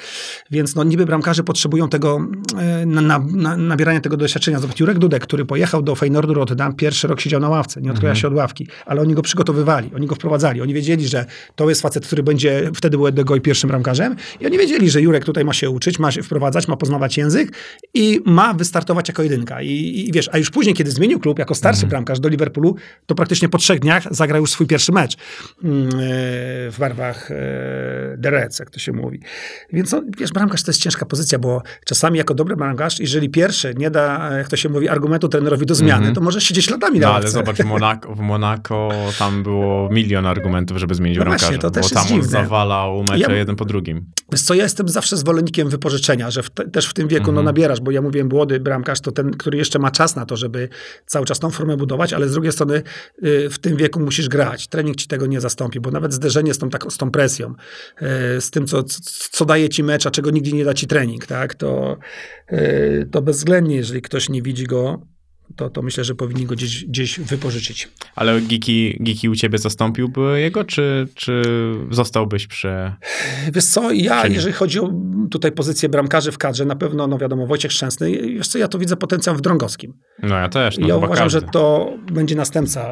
[0.52, 2.20] Więc no niby bramkarze potrzebują tego,
[2.58, 4.60] e, na, na, na, nabierania tego doświadczenia.
[4.60, 8.16] Zobacz, Jurek Dudek, który pojechał do Feynordu Rotterdam, pierwszy rok siedział na ławce, nie odkryła
[8.16, 11.82] się od ławki, ale oni go przygotowywali, oni go wprowadzali, oni wiedzieli, że to jest
[11.82, 15.54] facet, który będzie, wtedy był Edegoj pierwszym bramkarzem i oni wiedzieli, że Jurek tutaj ma
[15.54, 17.52] się uczyć, ma się wprowadzać, ma poznawać język
[17.94, 19.62] i ma wystartować jako jedynka.
[19.62, 19.70] I,
[20.08, 23.50] i wiesz, a już później, kiedy zmienił klub jako starszy bramkarz do Liverpoolu, to praktycznie
[23.50, 25.18] po trzech dniach zagrał już swój pierwszy mecz
[25.64, 25.92] mm, e,
[26.72, 27.36] w barwach e,
[28.24, 29.20] The Reds, jak to się mówi.
[29.74, 33.74] Więc no, wiesz, bramkarz to jest ciężka pozycja, bo czasami jako dobry bramkarz, jeżeli pierwszy
[33.78, 36.16] nie da, jak to się mówi, argumentu trenerowi do zmiany, Mhm.
[36.16, 37.32] to może siedzieć latami na No ale ławce.
[37.32, 38.59] zobacz, w Monako, w Monako
[39.20, 43.04] tam było milion argumentów, żeby zmienić No bramkarza, właśnie, to też bo tam on zawalał
[43.04, 44.06] mecze Ja- jeden po drugim.
[44.32, 47.36] Wiesz co, ja jestem zawsze zwolennikiem wypożyczenia, że w te, też w tym wieku Mhm.
[47.36, 50.38] no, nabierasz, bo ja mówię, młody bramkarz to ten, który jeszcze ma czas na to,
[50.38, 50.70] żeby
[51.06, 52.82] cały czas tą formę budować, ale z drugiej strony
[53.24, 54.68] y, w tym wieku musisz grać.
[54.68, 57.54] Trening ci tego nie zastąpi, bo nawet zderzenie z tą, tak, z tą presją,
[58.38, 59.00] y, z tym, co, co,
[59.32, 61.98] co daje ci mecz, a czego nigdy nie da ci trening, tak, to,
[62.52, 65.02] y, to bezwzględnie, jeżeli ktoś nie widzi go,
[65.56, 67.90] to, to myślę, że powinni go gdzieś, gdzieś wypożyczyć.
[68.16, 71.42] Ale Giki, Giki u ciebie zastąpiłby jego, czy, czy
[71.92, 72.92] zostałbyś przy...
[73.54, 74.94] Wiesz co, ja, jeżeli chodzi o
[75.32, 78.80] tutaj pozycję bramkarzy w kadrze, na pewno, no wiadomo, Wojciech Szczęsny, wiesz co, ja to
[78.80, 79.94] widzę potencjał w Drągowskim.
[80.24, 81.40] No ja też, no ja uważam, każdy.
[81.40, 82.86] że to będzie następca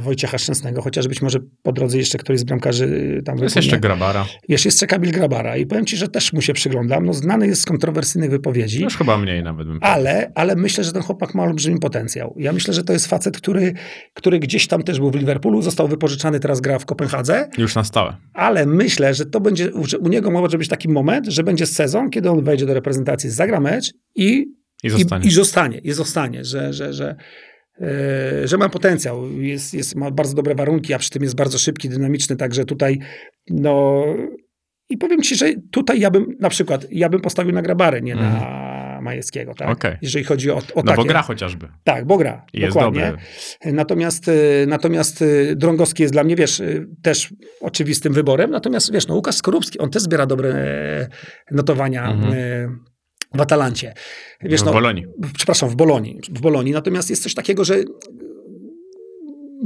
[0.00, 2.86] Wojciecha Szczęsnego, chociaż być może po drodze jeszcze któryś z bramkarzy
[3.24, 3.66] tam jest wypłynie.
[3.66, 4.26] jeszcze Grabara.
[4.48, 7.06] Jest jeszcze Kamil Grabara i powiem ci, że też mu się przyglądam.
[7.06, 8.82] No, znany jest z kontrowersyjnych wypowiedzi.
[8.82, 9.68] Już chyba mniej nawet.
[9.80, 12.34] Ale, ale myślę, że ten chłopak ma olbrzymi potencjał.
[12.38, 13.72] Ja myślę, że to jest facet, który,
[14.14, 17.84] który gdzieś tam też był w Liverpoolu, został wypożyczany, teraz gra w Kopenhadze, Już na
[17.84, 18.16] stałe.
[18.32, 22.10] ale myślę, że to będzie, że u niego może być taki moment, że będzie sezon,
[22.10, 24.46] kiedy on wejdzie do reprezentacji, zagra mecz i
[24.82, 25.24] I zostanie.
[25.24, 27.16] i, i zostanie, i zostanie, że, że, że,
[27.80, 31.58] e, że ma potencjał, jest, jest, ma bardzo dobre warunki, a przy tym jest bardzo
[31.58, 32.98] szybki, dynamiczny, także tutaj
[33.50, 34.04] no
[34.90, 38.14] i powiem ci, że tutaj ja bym na przykład, ja bym postawił na Grabarę, nie
[38.14, 38.56] na
[39.00, 39.68] Majewskiego, tak?
[39.68, 39.96] Okej.
[40.02, 40.96] Jeżeli chodzi o, o no takie.
[40.96, 41.68] bo gra chociażby.
[41.84, 43.00] Tak, bo gra, Jest dokładnie.
[43.06, 43.22] dobry.
[43.72, 44.32] Natomiast, e,
[44.66, 46.64] natomiast e, Drągowski jest dla mnie, wiesz, e,
[47.02, 48.50] też oczywistym wyborem.
[48.50, 51.08] Natomiast, wiesz, no Łukasz Skorupski, on też zbiera dobre e,
[51.50, 52.86] notowania Mhm.
[53.34, 53.92] w Atalancie.
[54.42, 55.06] Wiesz, w no, Bolonii.
[55.22, 56.72] w- przepraszam, w Bolonii, w Bolonii.
[56.72, 57.74] Natomiast jest coś takiego, że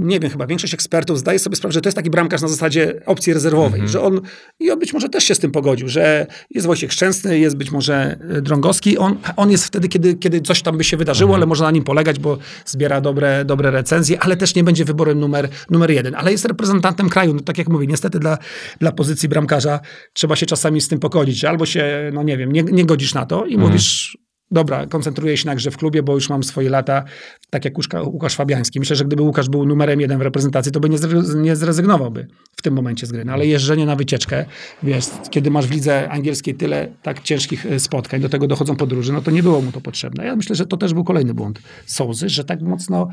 [0.00, 3.00] nie wiem, chyba większość ekspertów zdaje sobie sprawę, że to jest taki bramkarz na zasadzie
[3.06, 4.20] opcji rezerwowej, że on,
[4.60, 7.70] i on być może też się z tym pogodził, że jest Wojciech Szczęsny, jest być
[7.70, 11.46] może e, Drągowski, on, on jest wtedy, kiedy, kiedy coś tam by się wydarzyło, ale
[11.46, 15.48] można na nim polegać, bo zbiera dobre, dobre recenzje, ale też nie będzie wyborem numer,
[15.70, 18.38] numer jeden, ale jest reprezentantem kraju, no tak jak mówię, niestety dla,
[18.78, 19.80] dla pozycji bramkarza
[20.12, 23.26] trzeba się czasami z tym pogodzić, albo się, no nie wiem, nie, nie godzisz na
[23.26, 24.18] to i mówisz,
[24.50, 27.04] dobra, koncentruję się na grze w klubie, bo już mam swoje lata,
[27.50, 28.80] tak jak Łuszka, Łukasz Fabiański.
[28.80, 30.98] Myślę, że gdyby Łukasz był numerem jeden w reprezentacji, to by nie,
[31.36, 32.26] nie zrezygnowałby
[32.56, 33.24] w tym momencie z gry.
[33.24, 34.44] No ale jeżdżenie na wycieczkę,
[34.82, 39.12] wiesz, kiedy masz w lidze angielskiej tyle tak ciężkich e, spotkań, do tego dochodzą podróże,
[39.12, 40.26] no to nie było mu to potrzebne.
[40.26, 43.08] Ja myślę, że to też był kolejny błąd Sołzy, że tak mocno,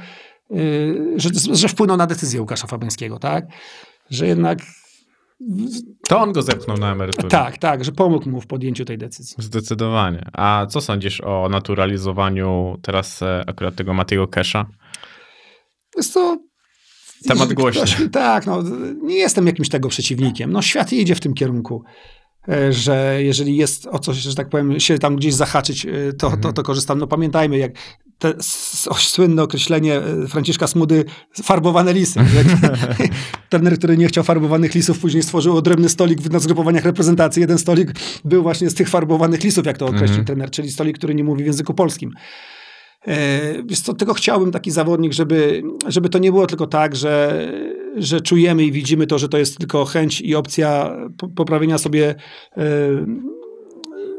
[0.50, 3.46] yy, że, że wpłynął na decyzję Łukasza Fabiańskiego, tak?
[4.10, 4.60] Że jednak
[6.08, 7.30] To on go zepchnął na emeryturę.
[7.30, 9.36] tak, tak, że pomógł mu w podjęciu tej decyzji.
[9.40, 10.30] Zdecydowanie.
[10.34, 14.66] A co sądzisz o naturalizowaniu teraz e, akurat tego Matiego Kesha?
[15.98, 16.38] Jest to.
[17.28, 17.82] Temat głośny.
[17.82, 18.64] Ktoś, tak, no,
[19.04, 20.52] nie jestem jakimś tego przeciwnikiem.
[20.52, 21.84] No, świat idzie w tym kierunku,
[22.50, 26.28] e, że jeżeli jest o coś, że tak powiem, się tam gdzieś zahaczyć, e, to,
[26.28, 26.42] Mhm.
[26.44, 27.00] to, to korzystam.
[27.00, 27.72] No pamiętajmy, jak
[28.20, 28.34] te
[28.98, 31.06] słynne określenie e, Franciszka Smudy,
[31.44, 32.20] farbowane lisy.
[33.50, 37.42] Trener, który nie chciał farbowanych lisów, później stworzył odrębny stolik na zgrupowaniach reprezentacji.
[37.42, 37.92] Jeden stolik
[38.26, 40.26] był właśnie z tych farbowanych lisów, jak to określił Mhm.
[40.26, 42.12] trener, czyli stolik, który nie mówi w języku polskim.
[43.08, 47.48] E, Wiesz co, tego chciałbym taki zawodnik, żeby, żeby to nie było tylko tak, że,
[47.98, 52.16] że czujemy i widzimy to, że to jest tylko chęć i opcja po- poprawienia sobie
[52.58, 52.62] e,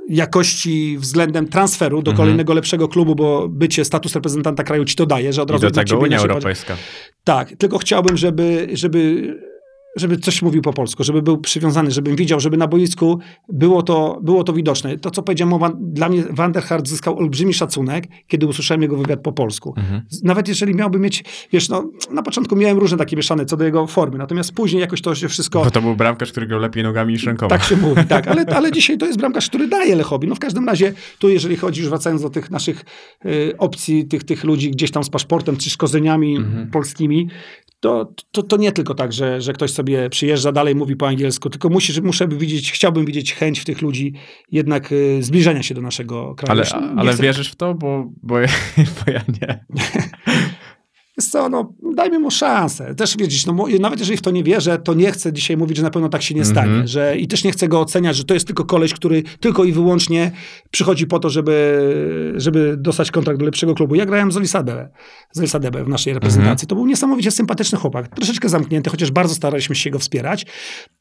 [0.09, 2.17] jakości względem transferu do Mhm.
[2.17, 5.71] kolejnego lepszego klubu, bo bycie status reprezentanta kraju ci to daje, że od I razu
[5.71, 6.19] do na tego Unia.
[6.19, 6.77] Europejska.
[7.25, 9.35] Tak, tylko chciałbym, żeby, żeby,
[9.99, 13.19] żeby coś mówił po polsku, żeby był przywiązany, żebym widział, żeby na boisku
[13.49, 14.99] było to, było to widoczne.
[14.99, 18.83] To, co powiedziałem, o Van- dla mnie Van der Hart zyskał olbrzymi szacunek, kiedy usłyszałem
[18.83, 19.75] jego wywiad po polsku.
[19.77, 20.03] Mhm.
[20.23, 23.87] Nawet jeżeli miałby mieć, wiesz, no, na początku miałem różne takie mieszane co do jego
[23.87, 25.65] formy, natomiast później jakoś to się wszystko...
[25.65, 27.49] Bo to był bramkarz, który grał lepiej nogami niż rękoma.
[27.51, 30.29] Tak się mówi, tak, ale, ale dzisiaj to jest bramkarz, który daje Lechowi.
[30.29, 32.85] No w każdym razie, tu jeżeli chodzi, już wracając do tych naszych
[33.27, 36.71] y, opcji, tych, tych ludzi gdzieś tam z paszportem, czy szkodzeniami Mhm.
[36.71, 37.29] polskimi,
[37.81, 41.51] to, to, to nie tylko tak, że, że ktoś sobie przyjeżdża, dalej mówi po angielsku,
[41.51, 44.13] tylko musi, że muszę widzieć, chciałbym widzieć chęć w tych ludzi
[44.53, 46.63] jednak y, zbliżenia się do naszego kraju.
[46.73, 47.75] Ale, ale chcę- wierzysz w to?
[47.75, 48.35] Bo, bo,
[49.07, 49.65] bo ja nie.
[51.19, 52.95] Wiesz co, no, dajmy mu szansę.
[52.95, 55.83] Też wiedzieć, no, nawet jeżeli w to nie wierzę, to nie chcę dzisiaj mówić, że
[55.83, 56.57] na pewno tak się nie Mhm.
[56.57, 56.89] stanie.
[56.89, 59.73] Że, I też nie chcę go oceniać, że to jest tylko koleś, który tylko i
[59.73, 60.31] wyłącznie
[60.71, 63.95] przychodzi po to, żeby, żeby dostać kontrakt do lepszego klubu.
[63.95, 64.89] Ja grałem z Olisadebe,
[65.33, 66.69] z w naszej reprezentacji.
[66.69, 68.09] To był niesamowicie sympatyczny chłopak.
[68.09, 70.47] Troszeczkę zamknięty, chociaż bardzo staraliśmy się go wspierać.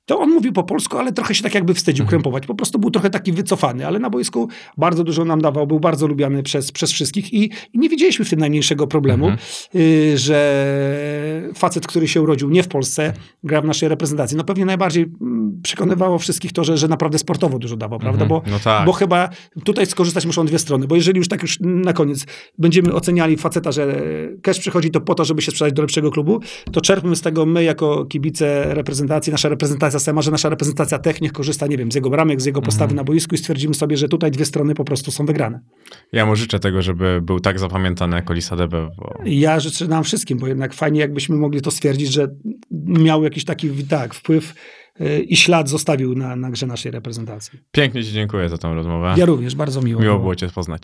[0.06, 2.46] To on mówił po polsku, ale trochę się tak jakby wstydził krępować.
[2.46, 6.08] Po prostu był trochę taki wycofany, ale na boisku bardzo dużo nam dawał, był bardzo
[6.08, 9.32] lubiany przez, przez wszystkich i, i nie widzieliśmy w tym najmniejszego problemu,
[9.76, 14.38] y, że facet, który się urodził nie w Polsce, gra w naszej reprezentacji.
[14.38, 18.26] No pewnie najbardziej mm, przekonywało wszystkich to, że, że naprawdę sportowo dużo dawał, prawda?
[18.26, 18.86] Bo, No tak.
[18.86, 19.30] bo chyba
[19.64, 22.26] tutaj skorzystać muszą dwie strony, bo jeżeli już tak już na koniec
[22.58, 24.02] będziemy oceniali faceta, że
[24.42, 26.40] cash przychodzi to po to, żeby się sprzedać do lepszego klubu,
[26.72, 31.22] to czerpmy z tego my jako kibice reprezentacji, nasza reprezentacja sama, że nasza reprezentacja tech
[31.22, 33.98] niech korzysta, nie wiem, z jego bramek, z jego postawy na boisku i stwierdzimy sobie,
[33.98, 35.60] że tutaj dwie strony po prostu są wygrane.
[36.12, 39.97] Ja mu życzę tego, żeby był tak zapamiętany jak Olisa Debe, bo Ja życzę nam
[40.04, 42.28] wszystkim, bo jednak fajnie jakbyśmy mogli to stwierdzić, że
[42.82, 44.54] miał jakiś taki tak, wpływ
[45.02, 47.60] y, i ślad zostawił na, na grze naszej reprezentacji.
[47.72, 49.14] pięknie ci dziękuję za tą rozmowę.
[49.18, 50.02] Ja również, bardzo miło.
[50.02, 50.84] Miło było cię poznać.